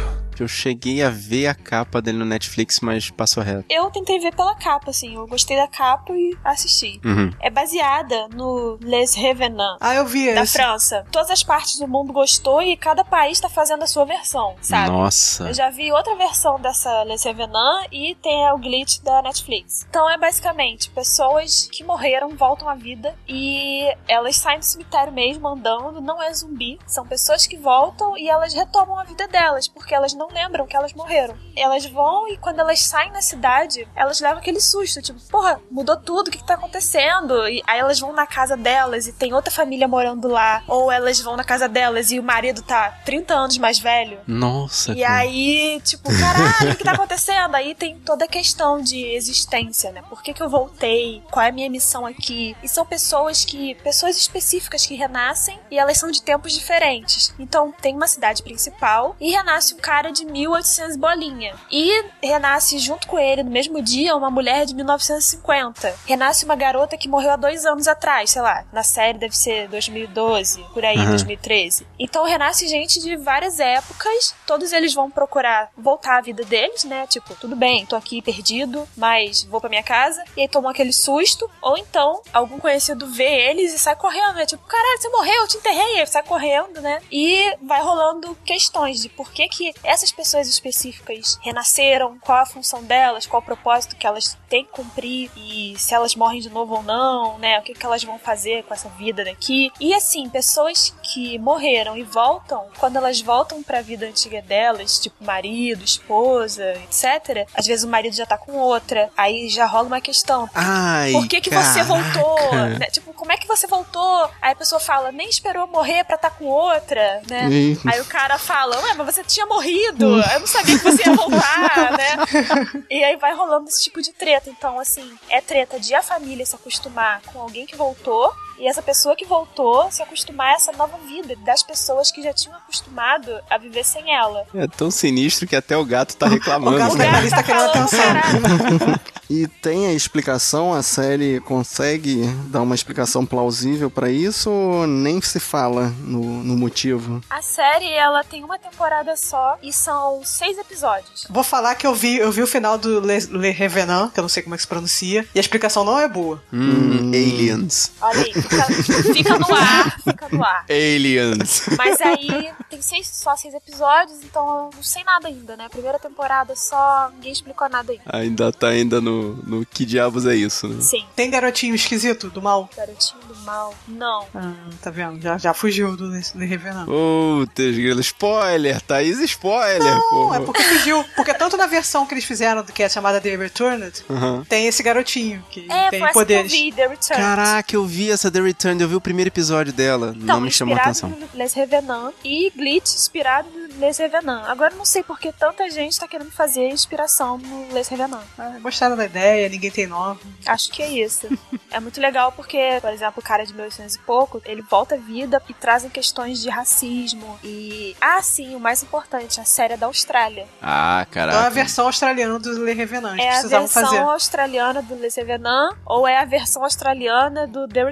Eu 0.44 0.48
cheguei 0.48 1.04
a 1.04 1.10
ver 1.10 1.48
a 1.48 1.56
capa 1.56 2.02
dele 2.02 2.18
no 2.18 2.26
Netflix, 2.26 2.80
mas 2.80 3.10
passou 3.10 3.44
reto. 3.44 3.66
Eu 3.70 3.90
tentei 3.92 4.20
ver 4.20 4.34
pela 4.36 4.56
capa, 4.56 4.90
assim, 4.92 5.16
eu 5.16 5.28
gostei 5.28 5.58
da 5.58 5.68
capa 5.68 6.14
e 6.14 6.38
assisti. 6.44 7.00
Uhum. 7.04 7.32
É 7.40 7.50
baseada 7.50 8.28
no 8.30 8.78
Les 8.82 9.14
Revenants. 9.16 9.78
Ah, 9.82 9.96
eu 9.96 10.06
vi 10.06 10.34
Da 10.34 10.42
esse. 10.42 10.54
França. 10.54 11.06
Todas 11.12 11.30
as 11.30 11.44
partes 11.44 11.80
do 11.80 11.88
mundo 11.88 12.14
gostou 12.14 12.62
e 12.62 12.76
cada 12.78 13.04
país 13.04 13.40
tá 13.40 13.50
fazendo 13.50 13.84
a 13.84 13.88
sua 13.88 14.06
versão, 14.06 14.56
sabe? 14.62 14.90
Nossa. 14.90 15.50
Eu 15.50 15.54
já 15.54 15.70
vi 15.70 15.92
outra 15.92 16.16
versão 16.16 16.60
dessa 16.60 17.04
Les 17.04 17.24
Revenants 17.24 17.88
e 17.92 18.16
tem 18.16 18.50
o 18.52 18.58
Glitch 18.58 19.00
da 19.02 19.22
Netflix. 19.22 19.86
Então 19.90 20.10
é 20.10 20.18
basicamente 20.18 20.90
pessoas 20.90 21.70
que 21.72 21.84
morreram 21.84 22.30
voltam 22.36 22.70
à 22.70 22.76
vida 22.76 23.14
e 23.28 23.84
elas 24.08 24.36
saem 24.38 24.60
do 24.60 24.66
cemitério 24.66 25.12
mesmo 25.12 25.48
andando, 25.48 26.02
não 26.02 26.22
é 26.22 26.34
zumbi, 26.34 26.80
são 26.88 27.06
pessoas 27.06 27.46
que 27.46 27.58
voltam 27.58 28.18
e 28.18 28.30
elas 28.30 28.54
retomam 28.54 28.98
a 28.98 29.04
vida 29.04 29.28
delas, 29.28 29.68
porque 29.68 29.94
elas 29.94 30.14
não 30.14 30.29
lembram 30.32 30.68
que 30.68 30.76
elas 30.76 30.94
morreram. 30.94 31.36
Elas 31.56 31.86
vão 31.86 32.28
e 32.28 32.38
quando 32.38 32.60
elas 32.60 32.82
saem 32.82 33.12
na 33.12 33.22
cidade, 33.22 33.88
elas 33.96 34.20
levam 34.20 34.40
aquele 34.40 34.62
susto, 34.62 35.02
tipo, 35.02 35.20
porra, 35.30 35.60
mudou 35.70 35.98
tudo, 35.98 36.28
o 36.28 36.32
que, 36.32 36.38
que 36.38 36.48
tá 36.48 36.56
acontecendo? 36.56 37.48
E 37.48 37.62
aí 37.68 37.80
elas 37.80 38.00
vão 38.00 38.14
na 38.14 38.26
casa 38.26 38.56
delas 38.56 39.08
e 39.08 39.14
tem 39.14 39.34
outra 39.34 39.52
família 39.52 39.88
morando 39.88 40.28
lá, 40.28 40.64
ou 40.68 40.92
elas 40.92 41.20
vão 41.20 41.36
na 41.36 41.44
casa 41.44 41.68
delas 41.68 42.12
e 42.12 42.20
o 42.20 42.24
marido 42.24 42.62
tá 42.62 42.92
30 43.06 43.34
anos 43.34 43.58
mais 43.58 43.80
velho. 43.80 44.20
Nossa. 44.28 44.94
E 44.94 45.02
cara. 45.02 45.16
aí, 45.16 45.82
tipo, 45.84 46.10
caralho, 46.20 46.74
o 46.74 46.76
que 46.76 46.84
tá 46.84 46.94
acontecendo? 46.94 47.56
Aí 47.56 47.76
tem 47.76 48.00
toda 48.00 48.26
a 48.26 48.28
questão 48.28 48.82
de 48.82 49.06
existência, 49.14 49.92
né? 49.92 50.02
Por 50.10 50.22
que, 50.22 50.34
que 50.34 50.42
eu 50.42 50.50
voltei? 50.50 51.24
Qual 51.32 51.46
é 51.46 51.50
a 51.50 51.52
minha 51.52 51.70
missão 51.70 52.06
aqui? 52.06 52.56
E 52.64 52.68
são 52.68 52.86
pessoas 52.86 53.46
que. 53.46 53.76
pessoas 53.76 54.18
específicas 54.18 54.86
que 54.86 54.96
renascem 54.96 55.60
e 55.70 55.78
elas 55.78 55.98
são 55.98 56.12
de 56.12 56.22
tempos 56.22 56.54
diferentes. 56.54 57.34
Então 57.40 57.74
tem 57.82 57.96
uma 57.96 58.08
cidade 58.08 58.44
principal 58.44 59.16
e 59.20 59.32
renasce 59.32 59.74
um 59.74 59.78
cara 59.78 60.12
de 60.12 60.19
1800 60.26 60.96
bolinha. 60.96 61.56
E 61.72 62.06
renasce 62.22 62.78
junto 62.80 63.08
com 63.08 63.18
ele 63.20 63.44
no 63.44 63.52
mesmo 63.52 63.82
dia 63.82 64.16
uma 64.16 64.30
mulher 64.30 64.66
de 64.66 64.74
1950. 64.76 65.96
Renasce 66.06 66.46
uma 66.46 66.56
garota 66.56 66.98
que 66.98 67.08
morreu 67.08 67.32
há 67.32 67.36
dois 67.36 67.66
anos 67.66 67.88
atrás, 67.88 68.32
sei 68.32 68.42
lá. 68.42 68.66
Na 68.72 68.84
série 68.84 69.18
deve 69.18 69.36
ser 69.36 69.68
2012, 69.70 70.64
por 70.74 70.84
aí, 70.86 70.98
Aham. 70.98 71.10
2013. 71.12 71.88
Então 71.98 72.26
renasce 72.26 72.68
gente 72.68 73.00
de 73.00 73.16
várias 73.16 73.60
épocas, 73.60 74.34
todos 74.46 74.72
eles 74.72 74.94
vão 74.94 75.10
procurar 75.10 75.70
voltar 75.78 76.18
à 76.18 76.22
vida 76.22 76.44
deles, 76.44 76.84
né? 76.84 77.08
Tipo, 77.08 77.36
tudo 77.36 77.56
bem, 77.56 77.86
tô 77.86 77.96
aqui 77.96 78.22
perdido, 78.22 78.88
mas 78.96 79.44
vou 79.44 79.60
pra 79.60 79.70
minha 79.70 79.84
casa. 79.84 80.24
E 80.36 80.42
aí 80.42 80.48
tomam 80.48 80.70
aquele 80.72 80.94
susto. 80.94 81.50
Ou 81.62 81.78
então, 81.78 82.22
algum 82.34 82.60
conhecido 82.60 83.08
vê 83.08 83.50
eles 83.50 83.74
e 83.74 83.80
sai 83.80 83.96
correndo, 83.96 84.34
né? 84.36 84.46
Tipo, 84.46 84.64
caralho, 84.66 85.02
você 85.02 85.10
morreu, 85.10 85.42
eu 85.42 85.48
te 85.48 85.58
enterrei. 85.58 86.00
Aí 86.00 86.08
sai 86.08 86.24
correndo, 86.24 86.82
né? 86.82 87.02
E 87.12 87.56
vai 87.62 87.82
rolando 87.82 88.36
questões 88.46 89.02
de 89.02 89.10
por 89.10 89.32
que 89.32 89.48
que 89.48 89.74
essa 89.84 89.99
essas 90.00 90.12
pessoas 90.14 90.48
específicas 90.48 91.38
renasceram, 91.42 92.18
qual 92.20 92.40
a 92.40 92.46
função 92.46 92.82
delas, 92.84 93.28
qual 93.28 93.42
o 93.42 93.46
propósito 93.46 93.98
que 93.98 94.08
elas 94.08 94.38
têm 94.50 94.66
que 94.66 94.72
cumprir 94.72 95.30
e 95.36 95.76
se 95.78 95.94
elas 95.94 96.16
morrem 96.16 96.42
de 96.42 96.50
novo 96.50 96.76
ou 96.76 96.84
não, 96.84 97.38
né? 97.38 97.60
O 97.60 97.62
que, 97.62 97.74
que 97.74 97.86
elas 97.86 98.04
vão 98.04 98.18
fazer 98.18 98.64
com 98.64 98.74
essa 98.74 98.90
vida 98.90 99.24
daqui. 99.24 99.72
E 99.80 99.94
assim, 99.94 100.28
pessoas 100.30 100.94
que 101.04 101.38
morreram 101.40 101.96
e 101.98 102.04
voltam, 102.04 102.66
quando 102.78 102.98
elas 102.98 103.22
voltam 103.22 103.62
para 103.64 103.80
a 103.80 103.82
vida 103.82 104.06
antiga 104.06 104.42
delas, 104.42 105.00
tipo 105.00 105.24
marido, 105.24 105.84
esposa, 105.84 106.74
etc. 106.84 107.48
Às 107.54 107.66
vezes 107.68 107.84
o 107.84 107.88
marido 107.88 108.16
já 108.16 108.26
tá 108.26 108.38
com 108.38 108.54
outra, 108.54 109.10
aí 109.16 109.50
já 109.50 109.66
rola 109.66 109.88
uma 109.88 110.02
questão. 110.02 110.50
Ai, 110.54 111.12
Por 111.12 111.28
que 111.28 111.42
que 111.42 111.50
caraca. 111.50 111.72
você 111.74 111.84
voltou? 111.84 112.56
Né? 112.80 112.88
Tipo, 112.92 113.14
como 113.14 113.32
é 113.32 113.38
que 113.38 113.48
você 113.48 113.68
voltou? 113.68 114.30
Aí 114.42 114.52
a 114.54 114.56
pessoa 114.56 114.80
fala, 114.80 115.12
nem 115.12 115.30
esperou 115.30 115.68
morrer 115.68 116.04
pra 116.04 116.16
estar 116.16 116.32
com 116.32 116.46
outra, 116.46 117.22
né? 117.30 117.48
Aí 117.86 118.00
o 118.02 118.06
cara 118.06 118.38
fala, 118.38 118.82
ué, 118.82 118.94
mas 118.94 119.14
você 119.16 119.24
tinha 119.24 119.46
morrido, 119.46 120.06
eu 120.06 120.40
não 120.40 120.48
sabia 120.48 120.78
que 120.78 120.84
você 120.84 121.08
ia 121.08 121.16
voltar, 121.16 121.92
né? 121.98 122.86
E 122.90 123.04
aí 123.04 123.16
vai 123.18 123.34
rolando 123.36 123.68
esse 123.68 123.84
tipo 123.84 124.02
de 124.02 124.12
treta. 124.14 124.39
Então, 124.48 124.80
assim, 124.80 125.18
é 125.30 125.42
treta 125.42 125.80
de 125.80 125.94
a 125.94 126.02
família 126.02 126.46
se 126.46 126.56
acostumar 126.56 127.22
com 127.24 127.42
alguém 127.42 127.66
que 127.66 127.76
voltou 127.76 128.32
e 128.60 128.68
essa 128.68 128.82
pessoa 128.82 129.16
que 129.16 129.26
voltou 129.26 129.90
se 129.92 130.02
acostumar 130.04 130.54
a 130.54 130.56
essa 130.56 130.72
nova 130.74 130.98
vida 131.08 131.36
das 131.38 131.64
pessoas 131.64 132.12
que 132.12 132.22
já 132.22 132.34
tinham 132.34 132.56
acostumado 132.58 133.32
a 133.50 133.58
viver 133.58 133.86
sem 133.86 134.14
ela. 134.14 134.46
É 134.54 134.68
tão 134.68 134.92
sinistro 134.92 135.48
que 135.48 135.56
até 135.56 135.78
o 135.78 135.86
gato 135.86 136.16
tá 136.16 136.28
reclamando. 136.28 136.76
O 136.76 136.80
gato 136.80 136.98
né? 136.98 137.06
da 137.06 137.12
Clarice 137.12 137.36
tá 137.36 137.44
querendo 137.44 137.70
atenção. 137.70 138.00
E 139.30 139.48
tem 139.48 139.86
a 139.86 139.94
explicação, 139.94 140.74
a 140.74 140.82
série 140.82 141.40
consegue 141.42 142.24
dar 142.48 142.64
uma 142.64 142.74
explicação 142.74 143.24
plausível 143.24 143.90
pra 143.92 144.10
isso 144.10 144.50
ou 144.50 144.88
nem 144.88 145.22
se 145.22 145.40
fala 145.40 145.94
no, 146.00 146.44
no 146.44 146.58
motivo? 146.58 147.22
A 147.30 147.40
série, 147.40 147.88
ela 147.92 148.24
tem 148.24 148.44
uma 148.44 148.58
temporada 148.58 149.16
só 149.16 149.60
e 149.62 149.72
são 149.72 150.22
seis 150.26 150.58
episódios. 150.58 151.28
Vou 151.30 151.44
falar 151.44 151.76
que 151.76 151.86
eu 151.86 151.94
vi, 151.94 152.18
eu 152.18 152.32
vi 152.32 152.42
o 152.42 152.48
final 152.48 152.76
do 152.80 153.00
Le, 153.02 153.20
Le 153.30 153.52
Revenant, 153.52 154.12
que 154.12 154.20
eu 154.20 154.24
não 154.24 154.30
sei 154.30 154.42
como 154.42 154.56
é 154.56 154.58
que 154.58 154.64
se 154.64 154.68
pronuncia, 154.68 155.28
e 155.36 155.38
a 155.38 155.42
explicação 155.42 155.84
não 155.84 156.00
é 156.00 156.08
boa. 156.08 156.42
Hum, 156.52 157.12
aliens. 157.14 157.92
Olha 158.02 158.22
aí, 158.22 158.34
fica, 158.50 159.14
fica 159.14 159.40
no 159.40 159.54
ar, 159.56 160.00
fica 160.02 160.28
no 160.32 160.44
ar. 160.44 160.66
Aliens. 160.70 161.64
Mas 161.78 162.02
aí 162.02 162.52
tem 162.70 162.82
seis, 162.82 163.08
só 163.08 163.36
seis 163.36 163.54
episódios, 163.54 164.20
então 164.24 164.48
eu 164.48 164.70
não 164.76 164.84
sei 164.84 165.04
nada 165.04 165.28
ainda, 165.28 165.56
né? 165.56 165.68
Primeira 165.70 166.00
temporada 166.00 166.56
só, 166.56 167.10
ninguém 167.16 167.32
explicou 167.32 167.70
nada 167.70 167.92
ainda. 167.92 168.04
Ainda 168.08 168.52
tá 168.52 168.68
ainda 168.70 169.00
no, 169.02 169.36
no 169.38 169.66
que 169.66 169.86
diabos 169.86 170.26
é 170.26 170.36
isso, 170.36 170.68
né? 170.68 170.82
Sim. 170.82 171.06
Tem 171.16 171.30
garotinho 171.30 171.76
esquisito 171.76 172.30
do 172.30 172.42
mal? 172.42 172.70
Garotinho 172.76 173.22
do 173.28 173.36
mal. 173.38 173.74
Não. 173.88 174.26
Ah, 174.36 174.54
tá 174.82 174.90
vendo? 174.90 175.22
Já, 175.22 175.38
já 175.38 175.54
fugiu 175.54 175.96
do 175.96 176.08
Le, 176.08 176.22
Le 176.36 176.46
Revenant. 176.46 176.86
Putz, 176.86 177.56
grilo. 177.76 178.00
Spoiler, 178.02 178.82
Thaís, 178.82 179.20
spoiler. 179.22 179.80
Não, 179.96 180.10
pô. 180.10 180.34
é 180.34 180.40
porque 180.40 180.64
fugiu. 180.64 181.04
Porque 181.16 181.34
tanto 181.34 181.58
na 181.58 181.68
versão 181.68 182.06
que 182.06 182.14
eles 182.14 182.26
fizeram, 182.26 182.64
que 182.64 182.84
é 182.84 182.90
chamada 182.90 183.20
The 183.22 183.36
Returned, 183.36 184.04
tem 184.48 184.68
esse 184.68 184.82
garotinho 184.84 185.44
que 185.50 185.66
É, 185.72 185.90
tem 185.90 186.12
poderes. 186.12 186.52
que 186.52 186.58
eu 186.58 186.64
vi, 186.66 186.72
The 186.72 186.88
Return. 186.88 187.22
Caraca, 187.24 187.76
eu 187.76 187.86
vi 187.86 188.12
essa 188.12 188.30
The 188.32 188.39
Return, 188.44 188.82
eu 188.82 188.88
vi 188.90 188.96
o 188.96 189.02
primeiro 189.02 189.30
episódio 189.30 189.72
dela. 189.74 190.14
Então, 190.16 190.36
não 190.36 190.42
me 190.42 190.52
chamou 190.52 190.76
inspirado 190.76 190.98
atenção. 190.98 191.10
no 191.10 191.38
Les 191.38 191.54
Revenant 191.54 192.14
e 192.24 192.50
Glitch 192.56 192.94
inspirado 192.96 193.50
no 193.50 193.80
Les 193.80 193.98
Revenant. 193.98 194.44
Agora 194.48 194.74
eu 194.74 194.78
não 194.78 194.86
sei 194.86 195.04
porque 195.04 195.32
tanta 195.32 195.70
gente 195.70 196.00
tá 196.00 196.08
querendo 196.08 196.32
fazer 196.32 196.68
inspiração 196.70 197.38
no 197.38 197.72
Les 197.74 197.88
Revenant. 197.88 198.24
Ah, 198.38 198.58
gostaram 198.62 198.96
da 198.98 199.06
ideia, 199.06 199.48
ninguém 199.50 199.72
tem 199.72 199.88
nove. 199.88 200.22
Acho 200.46 200.70
que 200.72 200.82
é 200.84 200.90
isso. 200.90 201.28
é 201.72 201.80
muito 201.80 202.00
legal 202.02 202.32
porque, 202.32 202.78
por 202.82 202.92
exemplo, 202.92 203.16
o 203.18 203.22
cara 203.24 203.46
de 203.46 203.54
1800 203.54 203.96
e 203.96 204.00
pouco, 204.00 204.42
ele 204.46 204.62
volta 204.62 204.96
à 204.96 204.98
vida 204.98 205.42
e 205.48 205.54
trazem 205.54 205.90
questões 205.90 206.42
de 206.42 206.50
racismo 206.50 207.40
e... 207.44 207.96
Ah, 208.02 208.22
sim, 208.22 208.56
o 208.56 208.60
mais 208.60 208.84
importante, 208.84 209.40
a 209.40 209.46
série 209.46 209.74
é 209.74 209.78
da 209.78 209.86
Austrália. 209.86 210.46
Ah, 210.62 211.06
Então 211.10 211.22
é 211.22 211.26
a 211.28 211.28
caraca. 211.32 211.50
versão 211.52 211.86
australiana 211.86 212.40
do 212.40 212.64
Le 212.64 212.74
Revenant. 212.74 213.18
É 213.20 213.30
a 213.30 213.42
versão 213.44 213.68
fazer. 213.68 213.98
australiana 214.00 214.82
do 214.82 214.96
Les 214.96 215.16
Revenant 215.16 215.76
ou 215.86 216.08
é 216.08 216.18
a 216.18 216.26
versão 216.26 216.64
australiana 216.64 217.48
do 217.48 217.68
The 217.68 217.84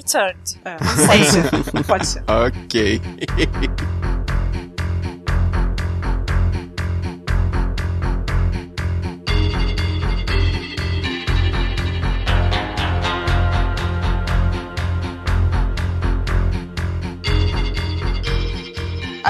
Returned? 0.46 0.60
É, 0.66 0.78
pode 1.08 1.26
ser. 1.26 1.84
Pode 1.84 2.08
ser. 2.08 2.24
Ok. 2.30 3.02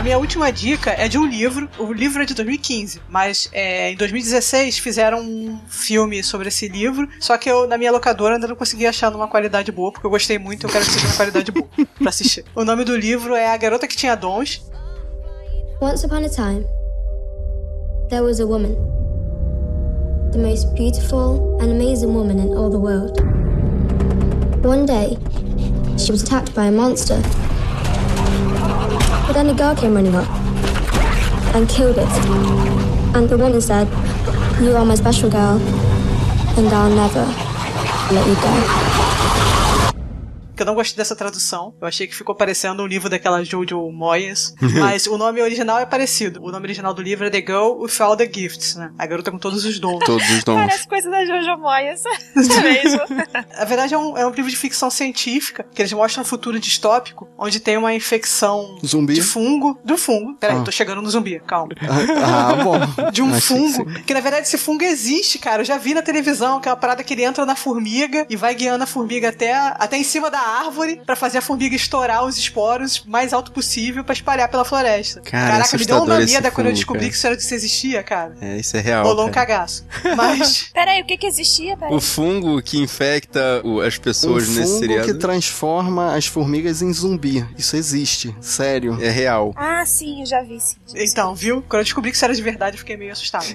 minha 0.07 0.17
última 0.17 0.49
dica 0.53 0.91
é 0.91 1.09
de 1.09 1.17
um 1.17 1.25
livro. 1.25 1.67
O 1.77 1.91
livro 1.91 2.23
é 2.23 2.25
de 2.25 2.33
2015, 2.33 3.01
mas 3.09 3.49
é, 3.51 3.91
em 3.91 3.97
2016 3.97 4.79
fizeram 4.79 5.19
um 5.19 5.59
filme 5.67 6.23
sobre 6.23 6.47
esse 6.47 6.65
livro. 6.69 7.09
Só 7.19 7.37
que 7.37 7.51
eu, 7.51 7.67
na 7.67 7.77
minha 7.77 7.91
locadora, 7.91 8.35
ainda 8.35 8.47
não 8.47 8.55
consegui 8.55 8.87
achar 8.87 9.11
numa 9.11 9.27
qualidade 9.27 9.69
boa, 9.69 9.91
porque 9.91 10.07
eu 10.07 10.09
gostei 10.09 10.39
muito 10.39 10.63
e 10.63 10.65
eu 10.65 10.69
quero 10.69 10.85
que 10.85 10.91
seja 10.91 11.07
uma 11.07 11.15
qualidade 11.15 11.51
boa 11.51 11.67
pra 11.99 12.07
assistir. 12.07 12.45
O 12.55 12.63
nome 12.63 12.85
do 12.85 12.95
livro 12.95 13.35
é 13.35 13.51
A 13.51 13.57
Garota 13.57 13.85
que 13.85 13.97
Tinha 13.97 14.15
Dons. 14.15 14.65
Once 15.81 16.05
upon 16.05 16.23
a 16.23 16.29
time, 16.29 16.65
there 18.07 18.21
was 18.21 18.39
a 18.39 18.45
woman. 18.45 18.77
The 20.31 20.39
most 20.39 20.73
beautiful 20.73 21.57
and 21.61 21.69
amazing 21.69 22.13
woman 22.13 22.39
in 22.39 22.55
all 22.55 22.69
the 22.69 22.79
world. 22.79 23.19
One 24.65 24.85
day, 24.85 25.17
she 25.97 26.13
was 26.13 26.23
attacked 26.23 26.55
by 26.55 26.67
a 26.67 26.71
monster. 26.71 27.21
But 29.27 29.33
then 29.33 29.49
a 29.49 29.53
girl 29.53 29.75
came 29.75 29.93
running 29.93 30.15
up 30.15 30.27
and 31.53 31.67
killed 31.67 31.97
it. 31.97 32.07
And 33.13 33.27
the 33.27 33.37
woman 33.37 33.59
said, 33.59 33.87
You 34.61 34.73
are 34.75 34.85
my 34.85 34.95
special 34.95 35.29
girl, 35.29 35.59
and 36.57 36.67
I'll 36.69 36.89
never 36.89 37.25
let 38.13 38.25
you 38.25 38.35
go. 38.35 38.86
Que 40.57 40.63
eu 40.63 40.65
não 40.65 40.73
gostei 40.73 40.97
dessa 40.97 41.15
tradução. 41.15 41.75
Eu 41.79 41.87
achei 41.87 42.07
que 42.07 42.15
ficou 42.15 42.33
parecendo 42.33 42.81
um 42.81 42.87
livro 42.87 43.09
daquela 43.09 43.43
Jojo 43.43 43.91
Moyes. 43.91 44.55
mas 44.81 45.05
o 45.05 45.15
nome 45.17 45.39
original 45.39 45.77
é 45.77 45.85
parecido. 45.85 46.41
O 46.43 46.51
nome 46.51 46.65
original 46.65 46.95
do 46.95 47.01
livro 47.03 47.27
é 47.27 47.29
The 47.29 47.39
Girl 47.41 47.77
with 47.79 47.91
All 47.99 48.17
the 48.17 48.25
Gifts, 48.33 48.73
né? 48.75 48.91
A 48.97 49.05
garota 49.05 49.29
com 49.29 49.37
todos 49.37 49.63
os 49.65 49.79
dons. 49.79 49.99
Todos 50.03 50.27
os 50.29 50.43
dons. 50.43 50.55
Parece 50.59 50.87
coisa 50.87 51.09
da 51.11 51.23
Jojo 51.25 51.57
Moyes. 51.61 52.01
É 52.57 52.61
mesmo. 52.61 53.01
Na 53.57 53.65
verdade, 53.65 53.93
é 53.93 53.97
um, 53.97 54.17
é 54.17 54.25
um 54.25 54.31
livro 54.31 54.49
de 54.49 54.57
ficção 54.57 54.89
científica 54.89 55.63
que 55.73 55.81
eles 55.81 55.93
mostram 55.93 56.23
um 56.23 56.25
futuro 56.25 56.59
distópico 56.59 57.27
onde 57.37 57.59
tem 57.59 57.77
uma 57.77 57.93
infecção 57.93 58.77
Zumbi? 58.83 59.13
de 59.13 59.21
fungo. 59.21 59.79
Do 59.85 59.95
fungo. 59.97 60.33
Peraí, 60.35 60.57
Ah. 60.57 60.63
tô 60.63 60.71
chegando 60.71 61.01
no 61.01 61.09
zumbi, 61.09 61.39
calma. 61.45 61.73
Ah, 62.25 62.55
bom. 62.63 63.11
De 63.11 63.21
um 63.21 63.31
que 63.31 63.41
fungo. 63.41 63.91
sim. 63.91 64.01
Que, 64.05 64.13
na 64.13 64.19
verdade 64.21 64.47
esse 64.47 64.57
fungo 64.57 64.83
existe, 64.83 65.37
cara. 65.37 65.61
Eu 65.61 65.65
já 65.65 65.77
vi 65.77 65.93
na 65.93 66.01
televisão 66.01 66.59
que 66.59 66.67
é 66.67 66.71
uma 66.71 66.77
parada 66.77 67.03
que 67.03 67.13
ele 67.13 67.23
entra 67.23 67.45
na 67.45 67.55
formiga 67.55 68.25
e 68.29 68.35
vai 68.35 68.55
guiando 68.55 68.83
a 68.83 68.87
formiga 68.87 69.29
até, 69.29 69.53
até 69.53 69.97
em 69.97 70.03
cima 70.03 70.31
da 70.31 70.39
árvore 70.47 71.01
pra 71.05 71.15
fazer 71.15 71.37
a 71.39 71.41
formiga 71.41 71.75
estourar 71.75 72.25
os 72.25 72.37
esporos 72.37 72.97
o 72.99 73.09
mais 73.09 73.33
alto 73.33 73.51
possível 73.51 74.03
pra 74.03 74.13
espalhar 74.13 74.49
pela 74.49 74.63
floresta. 74.65 75.21
Cara, 75.21 75.51
Caraca, 75.53 75.77
me 75.77 75.85
deu 75.85 76.03
uma 76.03 76.19
medo 76.19 76.51
quando 76.51 76.67
eu 76.67 76.73
descobri 76.73 77.01
cara. 77.01 77.11
que 77.11 77.17
isso, 77.17 77.27
era, 77.27 77.35
isso 77.35 77.53
existia, 77.53 78.03
cara. 78.03 78.35
É, 78.41 78.57
isso 78.57 78.75
é 78.77 78.79
real. 78.79 79.05
Rolou 79.05 79.27
um 79.27 79.31
cagaço. 79.31 79.85
Mas. 80.15 80.69
Peraí, 80.73 81.01
o 81.01 81.05
que 81.05 81.17
que 81.17 81.27
existia? 81.27 81.75
Peraí. 81.77 81.93
O 81.93 81.99
fungo 81.99 82.61
que 82.61 82.77
infecta 82.77 83.61
o- 83.63 83.81
as 83.81 83.97
Um 83.97 84.01
pessoas 84.01 84.47
nesse 84.49 84.63
fungo 84.71 84.79
seriado 84.79 85.05
que 85.07 85.13
transforma 85.15 86.15
as 86.15 86.25
formigas 86.25 86.81
em 86.81 86.91
zumbi. 86.93 87.45
Isso 87.57 87.75
existe, 87.75 88.35
sério. 88.41 88.97
é 89.01 89.09
real. 89.09 89.53
Ah, 89.55 89.85
sim, 89.85 90.21
eu 90.21 90.25
já 90.25 90.41
vi, 90.41 90.59
sim. 90.59 90.75
Então, 90.95 91.33
viu? 91.35 91.61
Quando 91.61 91.79
eu 91.79 91.83
descobri 91.83 92.11
que 92.11 92.15
isso 92.17 92.25
era 92.25 92.33
de 92.33 92.41
verdade, 92.41 92.75
eu 92.75 92.79
fiquei 92.79 92.97
meio 92.97 93.11
assustado. 93.11 93.45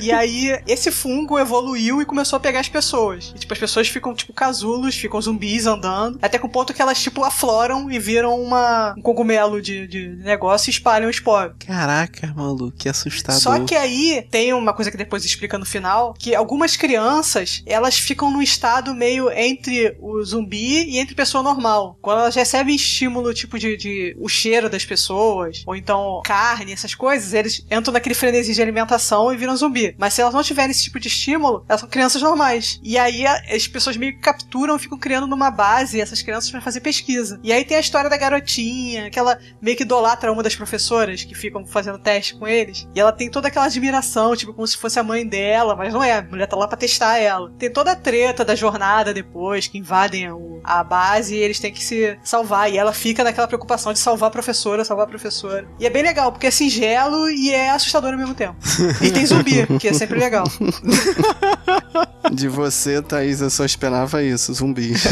e 0.00 0.10
aí, 0.12 0.58
esse 0.66 0.90
fungo 0.90 1.38
evoluiu 1.38 2.00
e 2.02 2.04
começou 2.04 2.36
a 2.36 2.40
pegar 2.40 2.60
as 2.60 2.68
pessoas. 2.68 3.32
E, 3.34 3.38
tipo, 3.38 3.52
as 3.52 3.58
pessoas 3.58 3.88
ficam, 3.88 4.14
tipo, 4.14 4.32
casulos, 4.32 4.94
ficam 4.96 5.20
zumbis 5.20 5.66
andando. 5.66 6.18
Até 6.22 6.31
com 6.38 6.46
o 6.46 6.50
ponto 6.50 6.72
que 6.72 6.82
elas, 6.82 7.00
tipo, 7.00 7.24
afloram 7.24 7.90
e 7.90 7.98
viram 7.98 8.40
uma, 8.40 8.94
um 8.96 9.02
cogumelo 9.02 9.60
de, 9.60 9.86
de 9.86 10.08
negócio 10.22 10.68
e 10.68 10.72
espalham 10.72 11.08
o 11.08 11.10
esporo. 11.10 11.54
Caraca, 11.66 12.32
maluco, 12.34 12.76
que 12.76 12.88
assustador. 12.88 13.40
Só 13.40 13.64
que 13.64 13.74
aí 13.74 14.26
tem 14.30 14.52
uma 14.52 14.72
coisa 14.72 14.90
que 14.90 14.96
depois 14.96 15.24
explica 15.24 15.58
no 15.58 15.66
final, 15.66 16.14
que 16.18 16.34
algumas 16.34 16.76
crianças, 16.76 17.62
elas 17.66 17.98
ficam 17.98 18.30
num 18.30 18.42
estado 18.42 18.94
meio 18.94 19.30
entre 19.30 19.96
o 20.00 20.22
zumbi 20.24 20.84
e 20.90 20.98
entre 20.98 21.14
pessoa 21.14 21.42
normal. 21.42 21.98
Quando 22.00 22.20
elas 22.20 22.34
recebem 22.34 22.74
estímulo, 22.74 23.34
tipo 23.34 23.58
de, 23.58 23.76
de 23.76 24.16
o 24.18 24.28
cheiro 24.28 24.70
das 24.70 24.84
pessoas, 24.84 25.62
ou 25.66 25.76
então 25.76 26.20
carne, 26.24 26.72
essas 26.72 26.94
coisas, 26.94 27.32
eles 27.32 27.64
entram 27.70 27.92
naquele 27.92 28.14
frenesi 28.14 28.54
de 28.54 28.62
alimentação 28.62 29.32
e 29.32 29.36
viram 29.36 29.56
zumbi. 29.56 29.94
Mas 29.98 30.14
se 30.14 30.20
elas 30.20 30.34
não 30.34 30.42
tiverem 30.42 30.70
esse 30.70 30.84
tipo 30.84 31.00
de 31.00 31.08
estímulo, 31.08 31.64
elas 31.68 31.80
são 31.80 31.88
crianças 31.88 32.22
normais. 32.22 32.80
E 32.82 32.98
aí 32.98 33.26
as 33.26 33.66
pessoas 33.66 33.96
meio 33.96 34.14
que 34.14 34.20
capturam 34.20 34.76
e 34.76 34.78
ficam 34.78 34.98
criando 34.98 35.26
numa 35.26 35.50
base 35.50 36.00
essas 36.00 36.21
essas 36.22 36.24
crianças 36.24 36.50
pra 36.50 36.60
fazer 36.60 36.80
pesquisa. 36.80 37.38
E 37.42 37.52
aí 37.52 37.64
tem 37.64 37.76
a 37.76 37.80
história 37.80 38.08
da 38.08 38.16
garotinha, 38.16 39.10
que 39.10 39.18
ela 39.18 39.38
meio 39.60 39.76
que 39.76 39.82
idolatra 39.82 40.32
uma 40.32 40.42
das 40.42 40.54
professoras 40.54 41.24
que 41.24 41.34
ficam 41.34 41.66
fazendo 41.66 41.98
teste 41.98 42.34
com 42.34 42.46
eles. 42.46 42.86
E 42.94 43.00
ela 43.00 43.12
tem 43.12 43.28
toda 43.28 43.48
aquela 43.48 43.66
admiração, 43.66 44.34
tipo, 44.36 44.54
como 44.54 44.66
se 44.66 44.76
fosse 44.76 44.98
a 44.98 45.02
mãe 45.02 45.26
dela, 45.26 45.74
mas 45.76 45.92
não 45.92 46.02
é. 46.02 46.18
A 46.18 46.22
mulher 46.22 46.46
tá 46.46 46.56
lá 46.56 46.68
pra 46.68 46.76
testar 46.76 47.18
ela. 47.18 47.50
Tem 47.58 47.70
toda 47.70 47.92
a 47.92 47.96
treta 47.96 48.44
da 48.44 48.54
jornada 48.54 49.12
depois, 49.12 49.66
que 49.66 49.78
invadem 49.78 50.28
a 50.64 50.84
base 50.84 51.34
e 51.34 51.38
eles 51.38 51.58
têm 51.58 51.72
que 51.72 51.84
se 51.84 52.18
salvar. 52.22 52.70
E 52.70 52.78
ela 52.78 52.92
fica 52.92 53.24
naquela 53.24 53.48
preocupação 53.48 53.92
de 53.92 53.98
salvar 53.98 54.28
a 54.28 54.32
professora, 54.32 54.84
salvar 54.84 55.06
a 55.06 55.08
professora. 55.08 55.66
E 55.78 55.86
é 55.86 55.90
bem 55.90 56.02
legal, 56.02 56.30
porque 56.30 56.46
é 56.46 56.50
singelo 56.50 57.28
e 57.28 57.50
é 57.50 57.70
assustador 57.70 58.12
ao 58.12 58.18
mesmo 58.18 58.34
tempo. 58.34 58.56
E 59.00 59.10
tem 59.10 59.26
zumbi, 59.26 59.66
que 59.78 59.88
é 59.88 59.92
sempre 59.92 60.18
legal. 60.18 60.44
De 62.32 62.48
você, 62.48 63.02
Thaís, 63.02 63.40
eu 63.40 63.50
só 63.50 63.64
esperava 63.64 64.22
isso, 64.22 64.54
zumbis. 64.54 65.04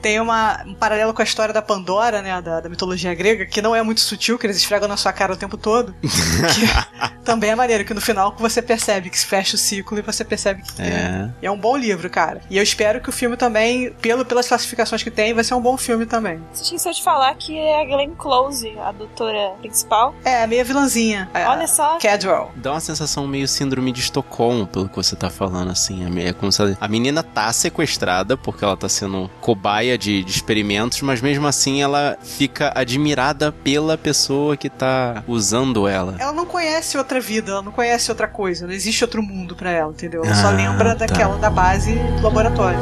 Tem 0.00 0.20
uma, 0.20 0.41
um 0.66 0.74
paralelo 0.74 1.12
com 1.14 1.22
a 1.22 1.24
história 1.24 1.52
da 1.52 1.62
Pandora, 1.62 2.20
né? 2.22 2.40
Da, 2.42 2.60
da 2.60 2.68
mitologia 2.68 3.14
grega, 3.14 3.46
que 3.46 3.60
não 3.62 3.74
é 3.74 3.82
muito 3.82 4.00
sutil, 4.00 4.38
que 4.38 4.46
eles 4.46 4.56
esfregam 4.56 4.88
na 4.88 4.96
sua 4.96 5.12
cara 5.12 5.32
o 5.32 5.36
tempo 5.36 5.56
todo. 5.56 5.94
que 6.02 7.22
também 7.24 7.50
é 7.50 7.54
maneiro, 7.54 7.84
que 7.84 7.94
no 7.94 8.00
final 8.00 8.34
você 8.38 8.60
percebe 8.62 9.10
que 9.10 9.18
se 9.18 9.26
fecha 9.26 9.54
o 9.54 9.58
ciclo 9.58 9.98
e 9.98 10.02
você 10.02 10.24
percebe 10.24 10.62
que 10.62 10.82
É. 10.82 11.28
é 11.42 11.50
um 11.50 11.56
bom 11.58 11.76
livro, 11.76 12.08
cara. 12.10 12.40
E 12.50 12.56
eu 12.56 12.62
espero 12.62 13.00
que 13.00 13.08
o 13.08 13.12
filme 13.12 13.36
também, 13.36 13.92
pelo, 14.00 14.24
pelas 14.24 14.48
classificações 14.48 15.02
que 15.02 15.10
tem, 15.10 15.32
vai 15.34 15.44
ser 15.44 15.54
um 15.54 15.60
bom 15.60 15.76
filme 15.76 16.06
também. 16.06 16.40
Você 16.52 16.64
esqueceu 16.64 16.92
de 16.92 17.02
falar 17.02 17.34
que 17.36 17.56
é 17.58 17.82
a 17.82 17.84
Glenn 17.84 18.14
Close, 18.16 18.76
a 18.78 18.92
doutora 18.92 19.52
principal. 19.60 20.14
É, 20.24 20.42
a 20.42 20.46
meia 20.46 20.64
vilãzinha. 20.64 21.30
Olha 21.34 21.66
só. 21.66 21.98
Cadwell. 21.98 22.50
Dá 22.56 22.72
uma 22.72 22.80
sensação 22.80 23.26
meio 23.26 23.46
síndrome 23.48 23.92
de 23.92 24.00
Estocolmo, 24.00 24.66
pelo 24.66 24.88
que 24.88 24.96
você 24.96 25.14
tá 25.16 25.30
falando, 25.30 25.70
assim. 25.70 26.04
É 26.04 26.10
meio- 26.10 26.28
É 26.28 26.32
como 26.32 26.50
se 26.50 26.62
a, 26.62 26.76
a 26.80 26.88
menina 26.88 27.22
tá 27.22 27.52
sequestrada, 27.52 28.36
porque 28.36 28.64
ela 28.64 28.76
tá 28.76 28.88
sendo 28.88 29.30
cobaia 29.40 29.96
de, 29.98 30.22
de 30.24 30.31
experimentos, 30.36 31.00
mas 31.02 31.20
mesmo 31.20 31.46
assim 31.46 31.82
ela 31.82 32.16
fica 32.22 32.72
admirada 32.74 33.52
pela 33.52 33.96
pessoa 33.98 34.56
que 34.56 34.68
tá 34.68 35.22
usando 35.26 35.86
ela. 35.88 36.16
Ela 36.18 36.32
não 36.32 36.46
conhece 36.46 36.96
outra 36.98 37.20
vida, 37.20 37.52
ela 37.52 37.62
não 37.62 37.72
conhece 37.72 38.10
outra 38.10 38.26
coisa, 38.28 38.66
não 38.66 38.72
existe 38.74 39.02
outro 39.04 39.22
mundo 39.22 39.54
pra 39.56 39.70
ela, 39.70 39.90
entendeu? 39.92 40.24
Ela 40.24 40.34
só 40.34 40.48
Ah, 40.48 40.50
lembra 40.50 40.94
tá. 40.96 41.06
daquela 41.06 41.36
da 41.38 41.50
base 41.50 41.92
do 41.94 42.22
laboratório. 42.22 42.78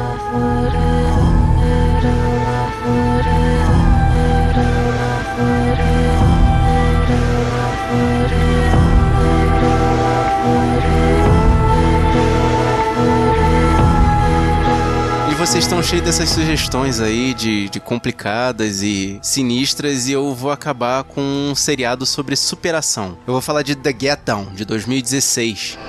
Vocês 15.41 15.63
estão 15.63 15.81
cheios 15.81 16.05
dessas 16.05 16.29
sugestões 16.29 16.99
aí 16.99 17.33
de, 17.33 17.67
de 17.67 17.79
complicadas 17.79 18.83
e 18.83 19.17
sinistras, 19.23 20.07
e 20.07 20.11
eu 20.11 20.35
vou 20.35 20.51
acabar 20.51 21.03
com 21.03 21.19
um 21.19 21.55
seriado 21.55 22.05
sobre 22.05 22.35
superação. 22.35 23.17
Eu 23.25 23.33
vou 23.33 23.41
falar 23.41 23.63
de 23.63 23.73
The 23.73 23.89
Get 23.89 24.19
Down, 24.23 24.53
de 24.53 24.63
2016. 24.65 25.79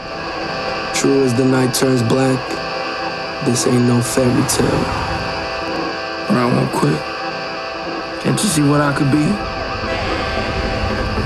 True 0.94 1.26
as 1.26 1.34
the 1.34 1.44
night 1.44 1.78
turns 1.78 2.00
black, 2.00 2.42
this 3.44 3.66
ain't 3.66 3.86
no 3.86 4.02
fairy 4.02 4.30
tale. 4.48 4.70
But 6.28 6.38
I 6.38 6.44
won't 6.46 6.72
quit. 6.72 6.98
Can't 8.24 8.42
you 8.42 8.48
see 8.48 8.62
what 8.62 8.80
I 8.80 8.94
could 8.96 9.10
be? 9.10 9.22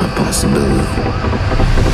A 0.04 0.24
possibility. 0.24 1.85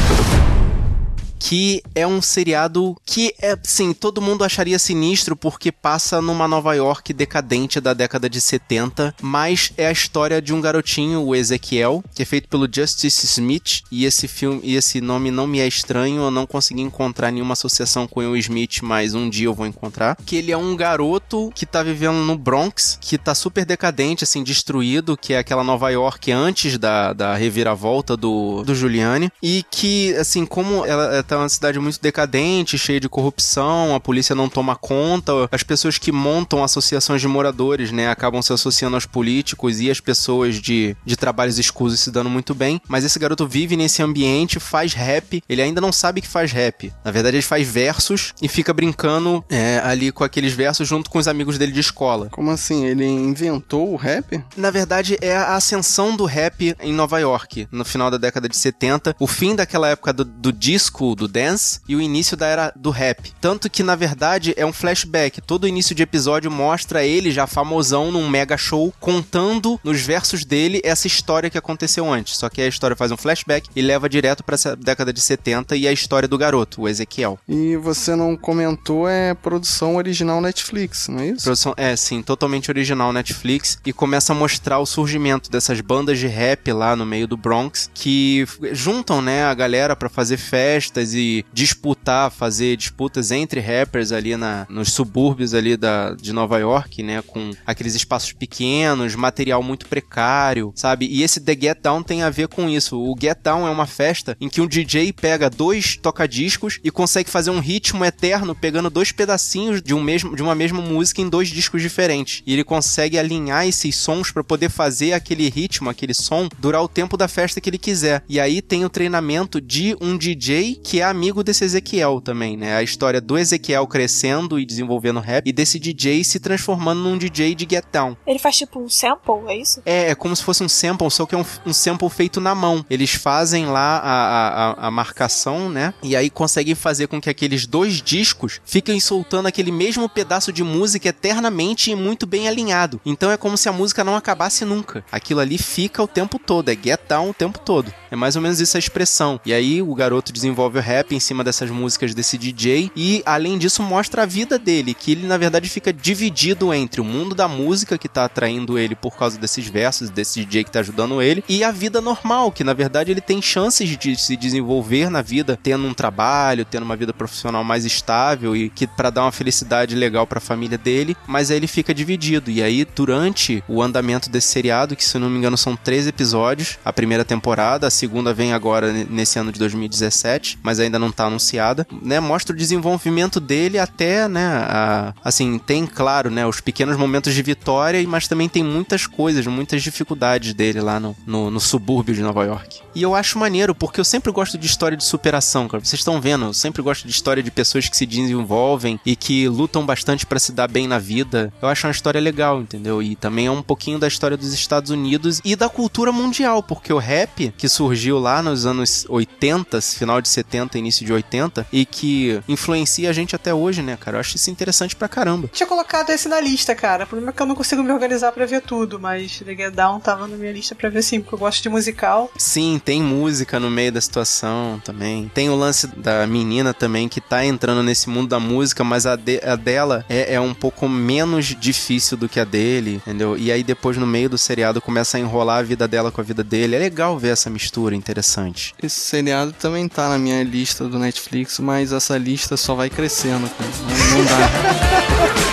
Que 1.43 1.83
é 1.93 2.07
um 2.07 2.23
seriado 2.23 2.97
que 3.05 3.35
é, 3.43 3.59
sim, 3.65 3.93
todo 3.93 4.23
mundo 4.23 4.45
acharia 4.45 4.79
sinistro 4.79 5.35
porque 5.35 5.73
passa 5.73 6.23
numa 6.23 6.47
Nova 6.47 6.73
York 6.73 7.13
decadente 7.13 7.81
da 7.81 7.93
década 7.93 8.31
de 8.31 8.41
70, 8.41 9.13
mas 9.21 9.73
é 9.77 9.89
a 9.89 9.93
história 9.93 10.41
de 10.41 10.55
um 10.55 10.61
garotinho, 10.61 11.21
o 11.21 11.35
Ezequiel, 11.35 12.05
que 12.15 12.23
é 12.23 12.25
feito 12.25 12.49
pelo 12.49 12.69
Justice 12.73 13.27
Smith, 13.27 13.83
e 13.91 14.05
esse 14.05 14.29
filme, 14.29 14.61
e 14.63 14.77
esse 14.77 15.01
nome 15.01 15.33
não 15.33 15.49
me 15.49 15.59
é 15.59 15.67
estranho, 15.67 16.23
eu 16.23 16.31
não 16.31 16.47
consegui 16.47 16.81
encontrar 16.81 17.33
nenhuma 17.33 17.55
associação 17.55 18.07
com 18.07 18.21
o 18.21 18.37
Smith, 18.37 18.81
mas 18.81 19.13
um 19.13 19.29
dia 19.29 19.47
eu 19.47 19.55
vou 19.55 19.67
encontrar, 19.67 20.17
que 20.25 20.37
ele 20.37 20.53
é 20.53 20.57
um 20.57 20.77
garoto 20.77 21.51
que 21.57 21.67
tá 21.67 21.83
vivendo 21.83 22.25
no 22.25 22.39
Bronx, 22.39 22.97
que 23.01 23.19
tá 23.19 23.35
super 23.35 23.65
decadente, 23.65 24.23
assim, 24.23 24.45
destruído, 24.45 25.17
que 25.17 25.35
é 25.35 25.39
aquela 25.39 25.65
Nova 25.65 25.91
York 25.91 26.31
antes 26.31 26.79
da, 26.79 27.13
da 27.13 27.35
reviravolta 27.35 28.17
do, 28.17 28.63
do 28.63 28.77
Giuliani, 28.77 29.33
e 29.43 29.65
que, 29.69 30.15
assim, 30.15 30.47
como 30.47 30.87
ela 30.87 31.17
é 31.17 31.32
tá 31.33 31.39
uma 31.39 31.49
cidade 31.49 31.79
muito 31.79 32.01
decadente, 32.01 32.79
cheia 32.79 33.01
de 33.01 33.09
corrupção, 33.09 33.95
a 33.95 34.01
polícia 34.01 34.35
não 34.35 34.49
toma 34.49 34.77
conta, 34.77 35.33
as 35.51 35.63
pessoas 35.63 35.99
que 35.99 36.13
montam 36.13 36.63
associações 36.63 37.21
de 37.21 37.29
moradores, 37.29 37.91
né, 37.91 38.09
acabam 38.09 38.43
se 38.43 38.53
associando 38.53 38.97
aos 38.97 39.07
políticos 39.07 39.81
e 39.81 39.91
as 39.91 40.01
pessoas 40.01 40.61
de, 40.61 40.97
de 41.05 41.17
trabalhos 41.17 41.59
escusos 41.59 42.01
se 42.01 42.11
dando 42.11 42.29
muito 42.29 42.55
bem, 42.55 42.81
mas 42.89 43.05
esse 43.05 43.19
garoto 43.19 43.47
vive 43.47 43.77
nesse 43.77 44.03
ambiente, 44.03 44.61
faz 44.61 44.93
rap, 44.93 45.43
ele 45.49 45.63
ainda 45.63 45.81
não 45.81 45.93
sabe 45.93 46.21
que 46.21 46.29
faz 46.29 46.53
rap. 46.53 46.93
Na 47.05 47.11
verdade, 47.11 47.37
ele 47.37 47.43
faz 47.43 47.67
versos 47.67 48.35
e 48.41 48.49
fica 48.49 48.73
brincando 48.73 49.45
é, 49.49 49.81
ali 49.85 50.13
com 50.13 50.25
aqueles 50.25 50.53
versos 50.53 50.87
junto 50.87 51.11
com 51.11 51.19
os 51.19 51.29
amigos 51.29 51.59
dele 51.59 51.73
de 51.73 51.81
escola. 51.81 52.29
Como 52.31 52.51
assim? 52.51 52.85
Ele 52.87 53.07
inventou 53.07 53.93
o 53.93 53.97
rap? 53.97 54.43
Na 54.57 54.71
verdade, 54.71 55.17
é 55.21 55.37
a 55.37 55.57
ascensão 55.57 56.17
do 56.17 56.25
rap 56.25 56.75
em 56.81 56.93
Nova 56.93 57.19
York, 57.19 57.69
no 57.71 57.85
final 57.85 58.11
da 58.11 58.19
década 58.19 58.49
de 58.49 58.57
70, 58.57 59.17
o 59.19 59.27
fim 59.27 59.55
daquela 59.55 59.89
época 59.89 60.13
do, 60.13 60.25
do 60.25 60.53
disco, 60.53 61.15
do 61.23 61.29
dance, 61.29 61.81
e 61.89 61.95
o 61.95 62.01
início 62.01 62.37
da 62.37 62.47
era 62.47 62.73
do 62.75 62.91
rap. 62.91 63.33
Tanto 63.41 63.71
que, 63.71 63.83
na 63.83 63.95
verdade, 63.95 64.55
é 64.57 64.67
um 64.67 64.73
flashback. 64.73 65.41
Todo 65.41 65.69
início 65.69 65.95
de 65.95 66.03
episódio 66.03 66.51
mostra 66.51 67.05
ele 67.05 67.31
já 67.31 67.47
famosão 67.47 68.11
num 68.11 68.29
mega 68.29 68.57
show, 68.57 68.93
contando 68.99 69.79
nos 69.85 70.01
versos 70.01 70.45
dele 70.45 70.81
essa 70.85 71.07
história 71.07 71.49
que 71.49 71.59
aconteceu 71.59 72.11
antes. 72.11 72.37
Só 72.37 72.49
que 72.49 72.61
a 72.61 72.67
história 72.67 72.97
faz 72.97 73.13
um 73.13 73.17
flashback 73.17 73.69
e 73.75 73.83
leva 73.83 74.09
direto 74.09 74.43
pra 74.43 74.55
essa 74.55 74.75
década 74.75 75.13
de 75.13 75.21
70 75.21 75.77
e 75.77 75.87
a 75.87 75.93
história 75.93 76.29
do 76.29 76.37
garoto, 76.37 76.83
o 76.83 76.89
Ezequiel. 76.89 77.39
E 77.49 77.77
você 77.77 78.17
não 78.17 78.37
comentou, 78.37 79.09
é 79.09 79.35
produção 79.35 79.97
original 79.97 80.41
Netflix, 80.41 81.09
não 81.09 81.21
é 81.21 81.29
isso? 81.29 81.45
Produção, 81.45 81.75
é, 81.77 81.95
sim, 81.95 82.23
totalmente 82.23 82.71
original 82.71 83.13
Netflix 83.13 83.79
e 83.87 83.93
começa 83.93 84.33
a 84.33 84.37
mostrar 84.37 84.79
o 84.79 84.87
surgimento 84.87 85.51
dessas 85.51 85.81
bandas 85.81 86.19
de 86.19 86.27
rap 86.27 86.73
lá 86.73 86.97
no 86.97 87.07
meio 87.07 87.29
do 87.29 87.37
Bronx 87.37 87.91
que 87.95 88.47
juntam, 88.73 89.23
né, 89.23 89.45
a 89.45 89.55
galera 89.55 89.95
pra 89.95 90.09
fazer 90.09 90.37
festas 90.37 91.12
e 91.13 91.45
disputar, 91.53 92.31
fazer 92.31 92.77
disputas 92.77 93.31
entre 93.31 93.61
rappers 93.61 94.13
ali 94.13 94.37
na, 94.37 94.67
nos 94.69 94.93
subúrbios 94.93 95.55
ali 95.55 95.77
da, 95.77 96.15
de 96.15 96.33
Nova 96.33 96.59
York, 96.59 97.03
né, 97.03 97.23
com 97.23 97.51
aqueles 97.67 97.95
espaços 97.95 98.33
pequenos, 98.33 99.15
material 99.15 99.63
muito 99.63 99.87
precário, 99.87 100.73
sabe? 100.75 101.07
E 101.07 101.23
esse 101.23 101.41
The 101.41 101.57
Get 101.59 101.79
Down 101.83 102.03
tem 102.03 102.23
a 102.23 102.31
ver 102.31 102.49
com 102.49 102.69
isso. 102.69 102.99
O 102.99 103.17
Get 103.19 103.39
Down 103.43 103.67
é 103.67 103.71
uma 103.71 103.87
festa 103.87 104.37
em 104.41 104.49
que 104.49 104.61
um 104.61 104.67
DJ 104.67 105.13
pega 105.13 105.51
dois 105.51 105.97
tocadiscos 105.97 106.79
e 106.83 106.91
consegue 106.91 107.31
fazer 107.31 107.51
um 107.51 107.61
ritmo 107.61 108.05
eterno 108.05 108.55
pegando 108.55 108.91
dois 108.91 109.13
pedacinhos 109.13 109.83
de, 109.83 109.95
um 109.95 110.03
mesmo, 110.03 110.35
de 110.35 110.43
uma 110.43 110.55
mesma 110.55 110.81
música 110.81 111.21
em 111.21 111.29
dois 111.29 111.49
discos 111.49 111.83
diferentes. 111.83 112.43
E 112.47 112.53
ele 112.53 112.65
consegue 112.65 113.19
alinhar 113.19 113.67
esses 113.67 113.97
sons 113.97 114.31
para 114.31 114.45
poder 114.45 114.69
fazer 114.69 115.13
aquele 115.13 115.49
ritmo, 115.49 115.91
aquele 115.91 116.15
som, 116.15 116.49
durar 116.59 116.83
o 116.83 116.89
tempo 116.89 117.17
da 117.17 117.29
festa 117.29 117.61
que 117.61 117.69
ele 117.71 117.79
quiser. 117.79 118.23
E 118.29 118.41
aí 118.41 118.61
tem 118.61 118.85
o 118.85 118.91
treinamento 118.91 119.61
de 119.61 119.97
um 120.01 120.17
DJ 120.17 120.81
que 120.83 120.92
é 121.01 121.05
amigo 121.05 121.43
desse 121.43 121.65
Ezequiel 121.65 122.21
também, 122.21 122.57
né? 122.57 122.77
A 122.77 122.83
história 122.83 123.21
do 123.21 123.39
Ezequiel 123.39 123.87
crescendo 123.87 124.59
e 124.59 124.65
desenvolvendo 124.67 125.21
rap 125.21 125.47
e 125.49 125.53
desse 125.53 125.79
DJ 125.79 126.25
se 126.25 126.39
transformando 126.41 127.01
num 127.03 127.17
DJ 127.19 127.55
de 127.55 127.67
Get 127.71 127.85
Down. 127.93 128.17
Ele 128.27 128.39
faz 128.39 128.57
tipo 128.57 128.81
um 128.81 128.89
sample, 128.89 129.35
é 129.49 129.57
isso? 129.57 129.83
É, 129.85 130.11
é 130.11 130.15
como 130.15 130.35
se 130.35 130.43
fosse 130.43 130.63
um 130.63 130.69
sample, 130.69 131.11
só 131.11 131.27
que 131.27 131.35
é 131.35 131.39
um, 131.39 131.45
um 131.67 131.73
sample 131.73 132.09
feito 132.11 132.41
na 132.41 132.55
mão. 132.55 132.85
Eles 132.91 133.13
fazem 133.13 133.67
lá 133.67 133.99
a, 133.99 134.49
a, 134.85 134.87
a- 134.89 134.91
marcação, 134.91 135.69
né? 135.69 135.95
E 136.03 136.15
aí 136.17 136.29
conseguem 136.31 136.75
fazer 136.75 137.07
com 137.07 137.21
que 137.21 137.31
aqueles 137.31 137.67
dois 137.67 138.01
discos 138.03 138.61
fiquem 138.65 138.99
soltando 139.01 139.47
aquele 139.47 139.71
mesmo 139.73 140.09
pedaço 140.09 140.53
de 140.53 140.63
música 140.63 141.09
eternamente 141.09 141.91
e 141.91 141.95
muito 141.95 142.27
bem 142.27 142.49
alinhado. 142.49 143.01
Então 143.05 143.31
é 143.31 143.37
como 143.37 143.57
se 143.57 143.69
a 143.69 143.73
música 143.73 144.05
não 144.05 144.17
acabasse 144.17 144.65
nunca. 144.65 145.05
Aquilo 145.11 145.41
ali 145.41 145.59
fica 145.59 146.03
o 146.03 146.09
tempo 146.09 146.39
todo, 146.39 146.69
é 146.69 146.75
get 146.75 147.01
down 147.09 147.31
o 147.31 147.35
tempo 147.35 147.59
todo. 147.59 147.93
É 148.11 148.17
mais 148.17 148.37
ou 148.37 148.43
menos 148.43 148.61
isso 148.61 148.77
a 148.77 148.81
expressão. 148.81 149.41
E 149.47 149.53
aí 149.53 149.81
o 149.83 149.95
garoto 149.95 150.33
desenvolve 150.33 150.79
rap 150.83 151.15
em 151.15 151.21
cima 151.21 151.43
dessas 151.43 151.71
músicas 151.71 152.15
desse 152.15 152.37
DJ 152.37 152.91
e 152.95 153.23
além 153.25 153.57
disso 153.57 153.83
mostra 153.83 154.23
a 154.23 154.27
vida 154.27 154.59
dele, 154.59 154.95
que 154.95 155.13
ele 155.13 155.27
na 155.27 155.39
verdade 155.39 155.69
fica 155.69 155.93
dividido 155.93 156.73
entre 156.75 157.01
o 157.01 157.05
mundo 157.05 157.35
da 157.35 157.49
música 157.49 157.97
que 157.97 158.09
tá 158.09 158.25
atraindo 158.25 158.79
ele 158.79 158.95
por 158.95 159.17
causa 159.17 159.39
desses 159.39 159.67
versos, 159.67 160.11
desse 160.11 160.45
DJ 160.45 160.65
que 160.65 160.71
tá 160.71 160.81
ajudando 160.81 161.23
ele, 161.23 161.45
e 161.49 161.65
a 161.65 161.71
vida 161.71 162.01
normal, 162.01 162.53
que 162.53 162.65
na 162.65 162.73
verdade 162.73 163.11
ele 163.11 163.21
tem 163.21 163.41
chances 163.41 163.97
de 163.97 164.17
se 164.17 164.37
desenvolver 164.37 165.09
na 165.09 165.23
vida, 165.23 165.59
tendo 165.63 165.87
um 165.87 165.95
trabalho, 165.95 166.65
tendo 166.65 166.83
uma 166.83 166.97
vida 166.97 167.13
profissional 167.13 167.65
mais 167.65 167.85
estável 167.85 168.57
e 168.57 168.69
que 168.69 168.87
para 168.87 169.11
dar 169.11 169.23
uma 169.23 169.33
felicidade 169.33 169.95
legal 169.95 170.27
para 170.27 170.39
a 170.39 170.41
família 170.41 170.79
dele, 170.79 171.17
mas 171.27 171.51
aí 171.51 171.57
ele 171.57 171.67
fica 171.67 171.95
dividido. 171.95 172.51
E 172.51 172.63
aí 172.63 172.85
durante 172.85 173.63
o 173.69 173.83
andamento 173.83 174.29
desse 174.29 174.49
seriado, 174.49 174.97
que 174.97 175.05
se 175.05 175.19
não 175.19 175.31
me 175.31 175.39
engano 175.39 175.57
são 175.57 175.77
três 175.77 176.07
episódios, 176.07 176.79
a 176.85 176.93
primeira 176.93 177.25
temporada, 177.25 177.87
a 177.87 177.91
segunda 177.91 178.35
vem 178.35 178.53
agora 178.53 178.93
nesse 178.93 179.39
ano 179.39 179.53
de 179.53 179.59
2017, 179.59 180.59
mas 180.63 180.72
mas 180.73 180.81
ainda 180.81 180.99
não 180.99 181.13
tá 181.13 181.27
anunciada, 181.27 181.87
né? 182.01 182.19
Mostra 182.19 182.55
o 182.55 182.59
desenvolvimento 182.59 183.39
dele 183.39 183.79
até, 183.79 184.27
né? 184.27 184.47
A, 184.67 185.13
assim, 185.23 185.59
tem, 185.59 185.85
claro, 185.85 186.31
né? 186.31 186.47
Os 186.47 186.63
pequenos 186.63 186.97
momentos 186.97 187.35
de 187.35 187.43
vitória, 187.43 188.03
mas 188.09 188.27
também 188.27 188.49
tem 188.49 188.65
muitas 188.65 189.07
coisas, 189.07 189.47
muitas 189.47 189.83
dificuldades 189.83 190.55
dele 190.55 190.81
lá 190.81 190.99
no, 190.99 191.15
no, 191.27 191.51
no 191.51 191.61
subúrbio 191.61 192.15
de 192.15 192.23
Nova 192.23 192.43
York. 192.45 192.81
E 192.95 193.03
eu 193.03 193.15
acho 193.15 193.39
maneiro, 193.39 193.75
porque 193.75 194.01
eu 194.01 194.05
sempre 194.05 194.33
gosto 194.33 194.57
de 194.57 194.67
história 194.67 194.97
de 194.97 195.05
superação, 195.05 195.69
cara. 195.69 195.85
Vocês 195.85 196.01
estão 196.01 196.21
vendo, 196.21 196.47
eu 196.47 196.55
sempre 196.55 196.81
gosto 196.81 197.07
de 197.07 197.13
história 197.13 197.43
de 197.43 197.51
pessoas 197.51 197.87
que 197.87 197.97
se 197.97 198.07
desenvolvem 198.07 198.99
e 199.05 199.15
que 199.15 199.47
lutam 199.49 199.85
bastante 199.85 200.25
para 200.25 200.39
se 200.39 200.53
dar 200.53 200.69
bem 200.69 200.89
na 200.89 200.99
vida. 200.99 201.53
Eu 201.61 201.69
acho 201.69 201.87
uma 201.87 201.93
história 201.93 202.21
legal, 202.21 202.63
entendeu? 202.63 203.03
E 203.03 203.15
também 203.15 203.47
é 203.47 203.51
um 203.51 203.63
pouquinho 203.63 203.99
da 203.99 204.09
história 204.09 204.39
dos 204.39 204.55
Estados 204.55 204.91
Unidos 204.91 205.41
e 205.45 205.55
da 205.55 205.69
cultura 205.69 206.13
mundial, 206.13 206.63
porque 206.63 206.93
o 206.93 206.99
rap 206.99 207.53
que 207.59 207.69
surgiu 207.69 208.19
lá 208.19 208.43
nos 208.43 208.65
anos 208.65 209.05
80, 209.09 209.83
final 209.83 210.21
de 210.23 210.29
70, 210.29 210.62
início 210.77 211.05
de 211.05 211.13
80, 211.13 211.67
e 211.73 211.85
que 211.85 212.41
influencia 212.49 213.11
a 213.11 213.13
gente 213.13 213.35
até 213.35 213.53
hoje, 213.53 213.83
né, 213.83 213.97
cara? 213.97 214.17
Eu 214.17 214.21
acho 214.21 214.37
isso 214.37 214.51
interessante 214.51 214.97
pra 214.97 215.09
caramba. 215.09 215.49
Tinha 215.53 215.67
colocado 215.67 216.11
esse 216.11 216.29
na 216.29 216.41
lista, 216.41 216.75
cara. 216.75 217.05
O 217.05 217.07
problema 217.07 217.31
é 217.31 217.35
que 217.35 217.43
eu 217.43 217.47
não 217.47 217.55
consigo 217.55 217.83
me 217.83 217.93
organizar 217.93 218.33
para 218.33 218.47
ver 218.47 218.63
tudo, 218.63 218.99
mas 218.99 219.39
The 219.39 219.55
Get 219.55 219.75
Down 219.75 220.01
tava 220.01 220.27
na 220.27 220.37
minha 220.37 220.53
lista 220.53 220.75
pra 220.75 220.89
ver 220.89 221.03
sim, 221.03 221.21
porque 221.21 221.35
eu 221.35 221.39
gosto 221.39 221.63
de 221.63 221.69
musical. 221.69 222.31
Sim, 222.37 222.81
tem 222.85 223.03
música 223.03 223.59
no 223.59 223.71
meio 223.71 223.93
da 223.93 224.01
situação 224.01 224.81
também. 224.85 225.31
Tem 225.35 225.49
o 225.51 225.57
lance 225.57 225.87
da 225.87 226.27
menina 226.27 226.73
também 226.75 227.09
que 227.09 227.21
tá 227.21 227.45
entrando 227.45 227.83
nesse 227.83 228.09
mundo 228.09 228.29
da 228.29 228.41
música, 228.41 228.85
mas 228.85 229.07
a, 229.07 229.17
de, 229.17 229.41
a 229.45 229.57
dela 229.57 230.05
é, 230.09 230.35
é 230.35 230.41
um 230.41 230.55
pouco 230.55 230.89
menos 230.89 231.47
difícil 231.47 232.17
do 232.17 232.29
que 232.29 232.41
a 232.41 232.45
dele, 232.45 232.97
entendeu? 232.97 233.37
E 233.37 233.51
aí 233.51 233.63
depois 233.63 233.97
no 233.97 234.07
meio 234.07 234.29
do 234.29 234.39
seriado 234.39 234.81
começa 234.81 235.17
a 235.17 235.21
enrolar 235.21 235.59
a 235.59 235.63
vida 235.63 235.87
dela 235.89 236.11
com 236.11 236.21
a 236.21 236.25
vida 236.25 236.43
dele. 236.45 236.77
É 236.77 236.79
legal 236.79 237.19
ver 237.19 237.31
essa 237.31 237.51
mistura 237.51 237.95
interessante. 237.95 238.75
Esse 238.83 239.01
seriado 239.01 239.53
também 239.53 239.89
tá 239.89 240.09
na 240.09 240.19
minha 240.19 240.43
lista 240.53 240.87
do 240.87 240.99
Netflix, 240.99 241.59
mas 241.59 241.93
essa 241.93 242.19
lista 242.19 242.59
só 242.59 242.75
vai 242.75 242.91
crescendo, 242.91 243.49
cara. 243.49 243.71
Não, 244.11 244.25
dá. 244.25 245.43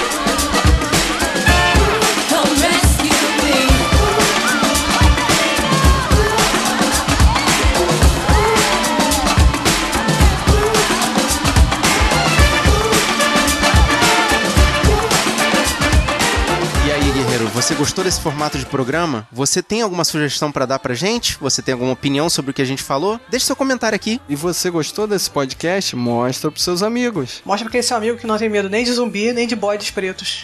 você 17.70 17.76
gostou 17.76 18.04
desse 18.04 18.20
formato 18.20 18.58
de 18.58 18.66
programa? 18.66 19.28
Você 19.32 19.62
tem 19.62 19.84
alguma 19.84 20.04
sugestão 20.04 20.52
pra 20.52 20.66
dar 20.66 20.80
pra 20.80 20.96
gente? 20.96 21.38
Você 21.40 21.62
tem 21.62 21.74
alguma 21.74 21.92
opinião 21.92 22.28
sobre 22.28 22.50
o 22.50 22.54
que 22.54 22.64
a 22.64 22.66
gente 22.66 22.82
falou? 22.82 23.20
Deixe 23.30 23.46
seu 23.46 23.56
comentário 23.56 23.96
aqui. 23.96 24.20
E 24.28 24.36
você 24.36 24.72
gostou 24.72 25.06
desse 25.06 25.30
podcast? 25.30 25.96
Mostra 25.96 26.50
pros 26.50 26.64
seus 26.64 26.82
amigos. 26.82 27.44
Mostra 27.46 27.66
pra 27.66 27.70
aquele 27.70 27.84
seu 27.84 27.96
amigo 27.96 28.18
que 28.18 28.26
não 28.26 28.40
tem 28.40 28.50
medo 28.50 28.72
nem 28.72 28.84
de 28.84 28.92
zumbi, 28.92 29.32
nem 29.34 29.46
de 29.46 29.56
bodes 29.56 29.92
pretos. 29.92 30.44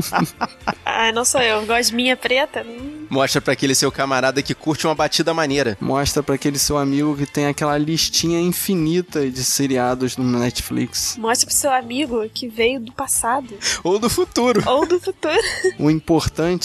Ai, 0.82 1.12
não 1.12 1.26
sou 1.26 1.42
eu. 1.42 1.66
Gosminha 1.66 2.16
preta? 2.16 2.64
Mostra 3.10 3.42
pra 3.42 3.52
aquele 3.52 3.74
seu 3.74 3.92
camarada 3.92 4.42
que 4.42 4.54
curte 4.54 4.86
uma 4.86 4.94
batida 4.94 5.34
maneira. 5.34 5.76
Mostra 5.78 6.22
pra 6.22 6.36
aquele 6.36 6.58
seu 6.58 6.78
amigo 6.78 7.14
que 7.18 7.26
tem 7.26 7.48
aquela 7.48 7.76
listinha 7.76 8.40
infinita 8.40 9.28
de 9.28 9.44
seriados 9.44 10.16
no 10.16 10.24
Netflix. 10.38 11.18
Mostra 11.18 11.46
pro 11.46 11.54
seu 11.54 11.70
amigo 11.70 12.26
que 12.32 12.48
veio 12.48 12.80
do 12.80 12.92
passado. 12.92 13.58
Ou 13.82 13.98
do 13.98 14.08
futuro. 14.08 14.62
Ou 14.66 14.86
do 14.86 14.98
futuro. 14.98 15.38
O 15.78 15.90
importante 15.90 16.13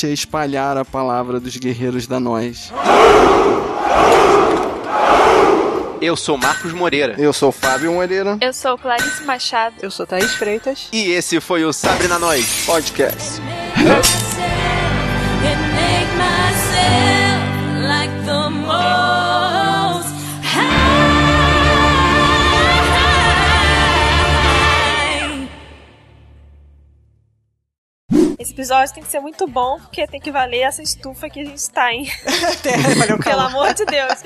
é 0.06 0.10
espalhar 0.10 0.78
a 0.78 0.86
palavra 0.86 1.40
dos 1.40 1.58
guerreiros 1.58 2.06
da 2.06 2.20
nós. 2.20 2.72
Eu 6.02 6.16
sou 6.16 6.38
Marcos 6.38 6.72
Moreira. 6.72 7.16
Eu 7.18 7.34
sou 7.34 7.52
Fábio 7.52 7.92
Moreira. 7.92 8.38
Eu 8.40 8.54
sou 8.54 8.78
Clarice 8.78 9.24
Machado. 9.24 9.76
Eu 9.82 9.92
sou 9.92 10.06
Thaís 10.06 10.34
Freitas. 10.36 10.88
E 10.94 11.12
esse 11.12 11.42
foi 11.42 11.66
o 11.66 11.74
Sabre 11.74 12.08
na 12.08 12.18
Nós 12.18 12.66
Podcast. 12.66 13.42
Episódio 28.60 28.94
tem 28.94 29.02
que 29.02 29.10
ser 29.10 29.22
muito 29.22 29.48
bom, 29.48 29.80
porque 29.80 30.06
tem 30.06 30.20
que 30.20 30.32
valer 30.32 30.60
essa 30.60 30.82
estufa 30.84 31.30
que 31.30 31.40
a 31.40 31.46
gente 31.46 31.70
tá, 31.70 31.94
hein? 31.94 32.10
Pelo 33.24 33.40
amor 33.40 33.74
de 33.74 33.86
Deus. 33.86 34.20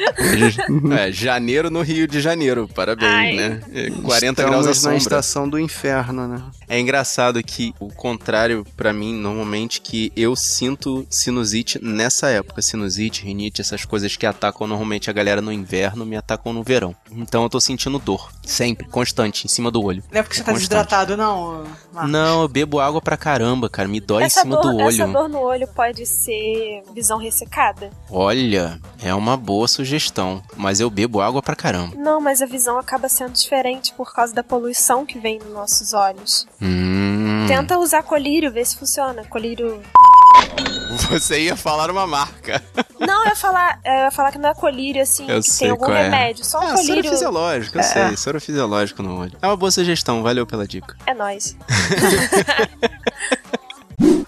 É, 0.98 1.12
janeiro 1.12 1.70
no 1.70 1.84
Rio 1.84 2.08
de 2.08 2.20
Janeiro. 2.20 2.68
Parabéns, 2.68 3.12
Ai. 3.12 3.36
né? 3.36 3.62
É, 3.72 3.90
40 3.92 4.16
Estamos 4.16 4.36
graus 4.36 4.66
à 4.66 4.70
na 4.70 4.74
sombra. 4.74 4.98
estação 4.98 5.48
do 5.48 5.60
inferno, 5.60 6.28
né? 6.28 6.42
É 6.74 6.80
engraçado 6.80 7.44
que 7.44 7.72
o 7.80 7.94
contrário 7.94 8.66
pra 8.76 8.92
mim, 8.92 9.14
normalmente, 9.14 9.80
que 9.80 10.12
eu 10.16 10.36
sinto 10.36 11.06
sinusite 11.08 11.78
nessa 11.80 12.30
época. 12.30 12.64
Sinusite, 12.64 13.24
rinite, 13.24 13.62
essas 13.62 13.86
coisas 13.86 14.18
que 14.18 14.26
atacam 14.26 14.66
normalmente 14.66 15.08
a 15.08 15.14
galera 15.14 15.40
no 15.40 15.52
inverno, 15.52 16.04
me 16.04 16.18
atacam 16.18 16.52
no 16.52 16.64
verão. 16.64 16.96
Então 17.12 17.44
eu 17.44 17.50
tô 17.50 17.62
sentindo 17.62 18.00
dor. 18.00 18.32
Sempre, 18.44 18.88
constante, 18.88 19.46
em 19.46 19.48
cima 19.48 19.70
do 19.70 19.84
olho. 19.84 20.04
Não 20.12 20.20
é 20.20 20.24
porque 20.24 20.36
você 20.36 20.44
tá 20.44 20.52
Constante. 20.52 20.70
desidratado, 20.70 21.16
não, 21.16 21.64
Marcos? 21.94 22.12
Não, 22.12 22.42
eu 22.42 22.48
bebo 22.48 22.80
água 22.80 23.00
pra 23.00 23.16
caramba, 23.18 23.70
cara. 23.70 23.88
Me 23.88 24.00
dói 24.00 24.24
essa 24.24 24.40
em 24.40 24.44
cima 24.44 24.56
dor, 24.56 24.72
do 24.72 24.78
olho. 24.78 25.04
Essa 25.04 25.08
dor 25.08 25.30
no 25.30 25.42
olho 25.42 25.68
pode 25.68 26.08
ser 26.08 26.82
visão 26.92 27.20
ressecada? 27.20 27.92
Olha, 28.10 28.82
é 29.00 29.14
uma 29.14 29.38
boa 29.38 29.68
sugestão. 29.68 30.42
Mas 30.58 30.80
eu 30.80 30.90
bebo 30.90 31.22
água 31.22 31.40
pra 31.40 31.56
caramba. 31.56 31.96
Não, 31.96 32.20
mas 32.20 32.42
a 32.42 32.48
visão 32.48 32.80
acaba 32.80 33.08
sendo 33.08 33.34
diferente 33.34 33.94
por 33.94 34.12
causa 34.12 34.34
da 34.34 34.44
poluição 34.44 35.06
que 35.06 35.20
vem 35.20 35.38
nos 35.38 35.54
nossos 35.54 35.94
olhos. 35.94 36.48
Hum. 36.64 37.46
Tenta 37.48 37.78
usar 37.78 38.04
colírio, 38.04 38.52
ver 38.52 38.66
se 38.66 38.78
funciona. 38.78 39.24
Colírio. 39.26 39.82
Você 41.10 41.42
ia 41.42 41.56
falar 41.56 41.90
uma 41.90 42.06
marca. 42.08 42.62
Não, 43.00 43.24
eu 43.24 43.30
ia 43.30 43.36
falar, 43.36 43.80
eu 43.84 43.92
ia 44.06 44.12
falar 44.12 44.32
que 44.32 44.38
não 44.38 44.50
é 44.50 44.54
colírio 44.54 45.02
assim, 45.02 45.30
Eu 45.30 45.42
que 45.42 45.50
sei 45.50 45.68
tem 45.68 45.72
algum 45.72 45.92
é. 45.92 46.04
remédio. 46.04 46.46
Só 46.46 46.60
um 46.60 46.68
Ah, 46.68 46.74
colírio. 46.76 46.96
soro 47.04 47.10
fisiológico, 47.10 47.78
eu 47.78 47.82
É. 47.82 47.84
sei. 47.84 48.18
Soro 48.18 48.40
fisiológico 48.40 49.02
no 49.04 49.20
olho. 49.20 49.34
É 49.42 49.48
uma 49.48 49.58
boa 49.58 49.72
sugestão, 49.72 50.22
valeu 50.24 50.46
pela 50.46 50.68
dica. 50.68 50.96
É 51.06 51.14
nóis. 51.14 51.58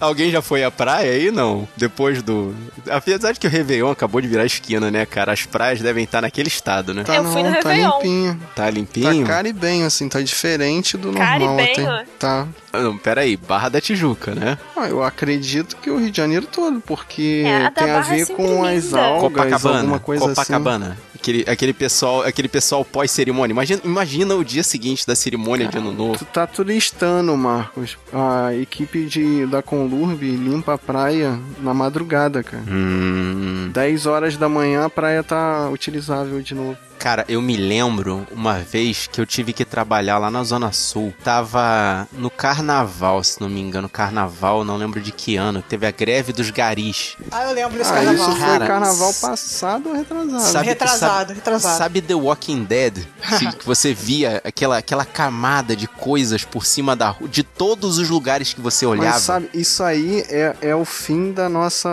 Alguém 0.00 0.30
já 0.30 0.42
foi 0.42 0.62
à 0.62 0.70
praia 0.70 1.12
aí, 1.12 1.30
não? 1.30 1.66
Depois 1.76 2.22
do... 2.22 2.54
Apesar 2.90 3.32
de 3.32 3.40
que 3.40 3.46
o 3.46 3.50
Réveillon 3.50 3.90
acabou 3.90 4.20
de 4.20 4.28
virar 4.28 4.44
esquina, 4.44 4.90
né, 4.90 5.06
cara? 5.06 5.32
As 5.32 5.44
praias 5.46 5.80
devem 5.80 6.04
estar 6.04 6.20
naquele 6.20 6.48
estado, 6.48 6.92
né? 6.92 7.02
Eu 7.08 7.24
fui 7.24 7.42
no 7.42 7.50
tá 7.50 7.56
Réveillon. 7.70 7.92
limpinho. 7.96 8.40
Tá 8.54 8.70
limpinho? 8.70 9.26
Tá 9.26 9.32
caribenho, 9.32 9.86
assim, 9.86 10.08
tá 10.08 10.20
diferente 10.20 10.96
do 10.96 11.12
normal 11.12 11.56
Caribenho? 11.56 11.90
até. 11.90 12.04
Tá. 12.18 12.46
Ah, 12.72 12.80
Não, 12.82 12.98
peraí, 12.98 13.36
Barra 13.36 13.68
da 13.70 13.80
Tijuca, 13.80 14.34
né? 14.34 14.58
Ah, 14.76 14.88
eu 14.88 15.02
acredito 15.02 15.76
que 15.76 15.90
o 15.90 15.98
Rio 15.98 16.10
de 16.10 16.16
Janeiro 16.16 16.46
todo, 16.46 16.80
porque 16.80 17.42
É, 17.46 17.66
a 17.66 17.70
tem 17.70 17.90
a 17.90 17.96
é 17.98 18.02
ver 18.02 18.26
com 18.26 18.64
as 18.64 18.84
linda. 18.84 19.00
algas, 19.02 19.20
Copacabana. 19.22 19.78
alguma 19.78 19.98
coisa 19.98 20.24
assim. 20.24 20.34
Copacabana. 20.34 20.98
Aquele, 21.26 21.44
aquele 21.48 21.72
pessoal, 21.72 22.22
aquele 22.22 22.46
pessoal 22.46 22.84
pós-cerimônia. 22.84 23.52
Imagina, 23.52 23.80
imagina 23.84 24.36
o 24.36 24.44
dia 24.44 24.62
seguinte 24.62 25.04
da 25.04 25.16
cerimônia 25.16 25.66
de 25.66 25.76
Ano 25.76 25.92
Novo. 25.92 26.16
Tu 26.18 26.24
tá 26.24 26.46
turistando, 26.46 27.36
Marcos. 27.36 27.98
A 28.12 28.54
equipe 28.54 29.06
de, 29.06 29.44
da 29.46 29.60
Conlurb 29.60 30.22
limpa 30.22 30.74
a 30.74 30.78
praia 30.78 31.36
na 31.60 31.74
madrugada, 31.74 32.44
cara. 32.44 32.62
Hum. 32.68 33.70
10 33.72 34.06
horas 34.06 34.36
da 34.36 34.48
manhã 34.48 34.84
a 34.84 34.90
praia 34.90 35.24
tá 35.24 35.68
utilizável 35.68 36.40
de 36.40 36.54
novo. 36.54 36.78
Cara, 36.98 37.24
eu 37.28 37.40
me 37.40 37.56
lembro 37.56 38.26
uma 38.32 38.54
vez 38.58 39.06
que 39.06 39.20
eu 39.20 39.26
tive 39.26 39.52
que 39.52 39.64
trabalhar 39.64 40.18
lá 40.18 40.30
na 40.30 40.42
Zona 40.42 40.72
Sul. 40.72 41.14
Tava 41.22 42.08
no 42.12 42.30
carnaval, 42.30 43.22
se 43.22 43.40
não 43.40 43.48
me 43.48 43.60
engano. 43.60 43.88
Carnaval, 43.88 44.64
não 44.64 44.76
lembro 44.76 45.00
de 45.00 45.12
que 45.12 45.36
ano. 45.36 45.62
Teve 45.62 45.86
a 45.86 45.90
greve 45.90 46.32
dos 46.32 46.50
garis. 46.50 47.16
Ah, 47.30 47.44
eu 47.44 47.52
lembro 47.52 47.78
desse 47.78 47.90
Ah, 47.90 47.94
carnaval. 47.94 48.28
isso 48.30 48.38
Cara, 48.40 48.58
foi 48.58 48.66
carnaval 48.66 49.14
passado 49.14 49.88
ou 49.90 49.94
retrasado? 49.94 50.40
Sabe- 50.40 50.66
retrasado, 50.66 50.98
sabe- 51.00 51.34
retrasado. 51.34 51.78
Sabe 51.78 52.00
The 52.02 52.14
Walking 52.14 52.64
Dead? 52.64 53.06
Que, 53.38 53.52
que 53.58 53.66
você 53.66 53.94
via 53.94 54.40
aquela, 54.44 54.78
aquela 54.78 55.04
camada 55.04 55.76
de 55.76 55.86
coisas 55.86 56.44
por 56.44 56.64
cima 56.66 56.96
da 56.96 57.10
rua, 57.10 57.28
de 57.28 57.42
todos 57.42 57.98
os 57.98 58.08
lugares 58.08 58.52
que 58.52 58.60
você 58.60 58.84
olhava. 58.86 59.14
Mas 59.14 59.22
sabe, 59.22 59.50
isso 59.54 59.82
aí 59.82 60.24
é, 60.28 60.56
é 60.60 60.74
o 60.74 60.84
fim 60.84 61.32
da 61.32 61.48
nossa. 61.48 61.88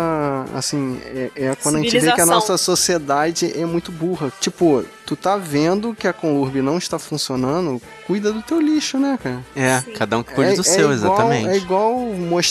Assim, 0.56 0.99
é, 1.06 1.32
é 1.36 1.56
quando 1.62 1.76
a 1.76 1.80
gente 1.80 1.99
vê 1.99 2.12
que 2.12 2.22
a 2.22 2.26
nossa 2.26 2.58
sociedade 2.58 3.51
é 3.60 3.66
muito 3.66 3.91
burra. 3.91 4.32
Tipo, 4.39 4.84
tu 5.16 5.22
tá 5.22 5.38
vendo 5.38 5.93
que 5.93 6.07
a 6.07 6.14
Conurb 6.14 6.61
não 6.61 6.78
está 6.78 6.97
funcionando, 6.97 7.82
cuida 8.07 8.32
do 8.32 8.41
teu 8.41 8.59
lixo, 8.59 8.97
né, 8.97 9.18
cara? 9.22 9.41
É, 9.55 9.82
cada 9.97 10.18
um 10.18 10.24
que 10.24 10.34
cuide 10.34 10.55
do 10.55 10.64
seu, 10.64 10.91
igual, 10.91 10.93
exatamente. 10.93 11.47
É 11.49 11.57
igual 11.57 11.93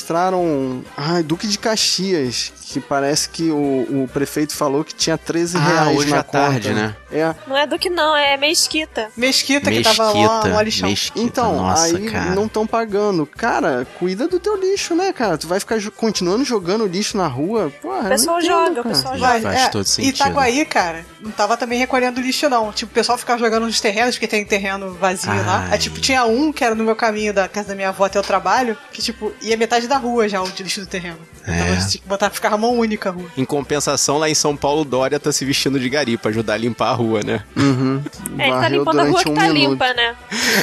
mostraram. 0.03 0.83
Ai, 0.97 1.23
Duque 1.23 1.47
de 1.47 1.59
Caxias, 1.59 2.53
que 2.67 2.81
parece 2.81 3.29
que 3.29 3.51
o, 3.51 4.03
o 4.05 4.11
prefeito 4.13 4.55
falou 4.55 4.85
que 4.85 4.95
tinha 4.95 5.19
13 5.19 5.57
Ah, 5.57 5.61
reais 5.61 5.99
hoje 5.99 6.11
na 6.11 6.19
à 6.21 6.23
tarde, 6.23 6.69
conta. 6.69 6.81
né? 6.81 6.97
É. 7.11 7.35
Não 7.47 7.57
é 7.57 7.67
do 7.67 7.79
que 7.79 7.91
não, 7.91 8.17
é 8.17 8.37
mesquita. 8.37 9.11
Mesquita, 9.17 9.71
que 9.71 9.83
tava 9.83 10.13
lá 10.13 10.45
no 10.45 10.61
lixão. 10.63 10.89
mesquita, 10.89 11.21
Então, 11.21 11.57
nossa, 11.57 11.85
aí 11.97 12.11
cara. 12.11 12.35
não 12.35 12.47
estão 12.47 12.67
pagando. 12.67 13.27
Cara, 13.27 13.87
cuida 13.99 14.27
do 14.29 14.39
teu 14.41 14.57
lixo, 14.57 14.95
né, 14.95 15.13
cara? 15.13 15.37
Tu 15.37 15.47
vai 15.47 15.61
ficar 15.61 15.79
continuando 15.97 16.45
jogando 16.45 16.87
lixo 16.87 17.17
na 17.17 17.27
rua? 17.27 17.73
Porra, 17.83 18.07
O 18.07 18.09
pessoal 18.09 18.39
entendo, 18.39 18.51
joga, 18.51 18.71
o 18.81 18.83
cara. 18.83 18.89
pessoal 18.95 19.19
Vai, 19.19 19.41
joga. 19.41 19.53
Faz 19.55 19.67
é, 19.67 19.69
todo 19.69 19.85
sentido. 19.85 20.15
Itaguaí, 20.15 20.65
cara, 20.65 21.05
não 21.21 21.31
tava 21.31 21.57
também 21.57 21.79
recolhendo 21.79 22.21
lixo, 22.21 22.49
não. 22.53 22.73
Tipo, 22.73 22.91
o 22.93 22.95
pessoal 22.95 23.17
ficava 23.19 23.39
jogando 23.39 23.67
nos 23.67 23.81
terrenos, 23.81 24.15
porque 24.15 24.29
tem 24.29 24.45
terreno 24.45 24.93
vazio 24.95 25.29
lá. 25.45 25.65
Ai. 25.67 25.73
Aí, 25.73 25.79
tipo, 25.79 25.99
tinha 26.01 26.25
um 26.25 26.53
que 26.53 26.63
era 26.65 26.75
no 26.75 26.85
meu 26.85 26.95
caminho 26.95 27.33
da 27.33 27.49
casa 27.49 27.69
da 27.69 27.75
minha 27.75 27.89
avó 27.89 28.05
até 28.05 28.19
o 28.21 28.23
trabalho, 28.23 28.77
que, 28.93 29.01
tipo, 29.03 29.33
ia 29.43 29.57
metade 29.57 29.87
da 29.89 29.97
rua 29.97 30.29
já 30.29 30.41
o 30.43 30.47
lixo 30.59 30.81
do 30.81 30.87
terreno. 30.87 31.19
Então, 31.43 31.55
É. 31.55 31.75
você 31.81 31.89
tinha 31.91 32.03
que 32.03 32.09
botar, 32.09 32.31
ficava 32.31 32.57
mão 32.57 32.79
única 32.79 33.09
a 33.09 33.13
rua. 33.13 33.29
Em 33.37 33.45
compensação, 33.45 34.19
lá 34.19 34.29
em 34.29 34.35
São 34.35 34.57
Paulo, 34.57 34.85
Dória 34.85 35.19
tá 35.19 35.33
se 35.33 35.45
vestindo 35.45 35.81
de 35.81 35.89
gari 35.89 36.17
pra 36.17 36.31
ajudar 36.31 36.55
a 36.55 36.57
limpar 36.59 36.91
a 36.91 36.95
rua, 36.95 37.21
né? 37.25 37.43
Uhum. 37.57 38.03
É, 38.39 38.49
ele 38.49 38.61
tá 38.61 38.69
limpando 38.69 38.99
a 39.01 39.03
rua 39.03 39.11
durante 39.11 39.25
que 39.25 39.31
um 39.31 39.35
tá 39.35 39.43
minuto. 39.53 39.71
limpa, 39.73 39.95
né? 39.95 40.15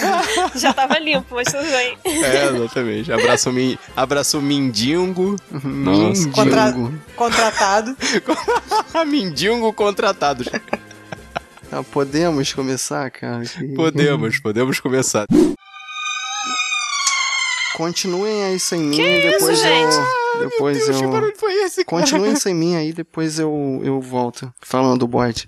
Já 0.55 0.73
tava 0.73 0.97
limpo, 0.99 1.35
mas 1.35 1.51
tudo 1.51 1.63
bem. 1.69 1.97
É, 2.05 2.45
exatamente. 2.55 3.11
Abraço, 3.11 3.51
min... 3.51 3.77
Abraço 3.95 4.41
Mindingo. 4.41 5.35
Nossa. 5.51 6.29
Contra- 6.29 6.73
Contratado. 7.15 7.95
Mindingo 9.05 9.71
contratado. 9.73 10.43
Ah, 11.71 11.83
podemos 11.83 12.51
começar, 12.53 13.09
cara? 13.11 13.43
Que- 13.45 13.67
Podemos, 13.75 14.39
podemos 14.41 14.79
começar. 14.79 15.25
Continuem 17.75 18.43
aí 18.43 18.59
sem 18.59 18.79
mim, 18.81 18.97
Que 18.97 19.21
depois 19.21 19.57
isso, 19.59 19.67
eu. 19.67 19.91
gente? 19.91 19.95
Depois 20.49 20.77
Meu 20.77 20.85
Deus, 20.87 21.01
eu. 21.01 21.09
esse, 21.65 21.85
cara? 21.85 22.01
Continuem 22.01 22.35
sem 22.35 22.53
mim 22.53 22.75
aí, 22.75 22.91
depois 22.91 23.39
eu, 23.39 23.81
eu 23.83 24.01
volto. 24.01 24.51
Falando 24.61 24.99
do 24.99 25.07
bode. 25.07 25.47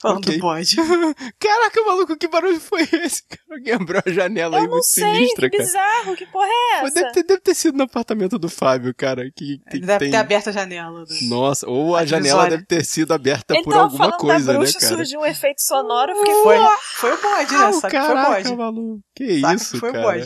Falando 0.00 0.18
Ok. 0.18 0.36
do 0.36 0.40
bode. 0.40 0.76
Caraca, 1.40 1.84
maluco, 1.84 2.16
que 2.16 2.28
barulho 2.28 2.60
foi 2.60 2.82
esse? 2.82 3.24
Cara, 3.26 3.42
alguém 3.58 3.74
abriu 3.74 4.00
a 4.06 4.10
janela 4.10 4.56
aí 4.56 4.62
Eu 4.62 4.66
não 4.68 4.74
muito 4.74 4.86
sei, 4.86 5.04
sinistra, 5.04 5.50
que 5.50 5.56
cara. 5.56 5.68
bizarro, 5.68 6.16
que 6.16 6.26
porra 6.26 6.46
é 6.46 6.82
Mas 6.82 6.94
essa? 6.94 7.00
Deve 7.02 7.12
ter, 7.14 7.22
deve 7.24 7.40
ter 7.40 7.54
sido 7.54 7.76
no 7.76 7.82
apartamento 7.84 8.38
do 8.38 8.48
Fábio, 8.48 8.94
cara. 8.94 9.24
Que, 9.34 9.58
que 9.70 9.80
deve 9.80 9.98
tem... 9.98 10.10
ter 10.12 10.16
aberto 10.16 10.48
a 10.50 10.52
janela. 10.52 11.04
Do... 11.04 11.28
Nossa, 11.28 11.68
ou 11.68 11.96
a 11.96 12.00
Mas 12.00 12.10
janela 12.10 12.48
deve 12.48 12.64
ter 12.64 12.84
sido 12.84 13.12
aberta 13.12 13.54
Ele 13.54 13.64
por 13.64 13.72
tava 13.72 13.84
alguma 13.84 14.12
coisa, 14.16 14.46
da 14.46 14.52
né, 14.52 14.58
bruxa, 14.60 14.78
cara? 14.78 14.96
surgiu 14.96 15.20
um 15.20 15.26
efeito 15.26 15.62
sonoro, 15.62 16.12
eu 16.12 16.16
fiquei... 16.18 16.34
Foi, 16.42 16.56
foi 16.94 17.12
o 17.14 17.20
bode, 17.20 17.52
né? 17.52 17.72
Sabe 17.72 17.94
que 17.94 18.00
foi 18.00 18.10
o 18.10 18.14
caraca, 18.14 18.30
bode. 18.30 18.56
maluco. 18.56 19.00
Que 19.16 19.40
Saca 19.40 19.54
isso, 19.54 19.72
que 19.72 19.78
foi 19.80 19.90
o 19.90 19.92
cara? 19.92 20.04
bode. 20.04 20.24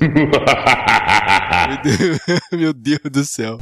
Meu 1.69 1.83
Deus, 1.83 2.19
meu 2.53 2.73
Deus 2.75 3.01
do 3.11 3.25
céu. 3.25 3.59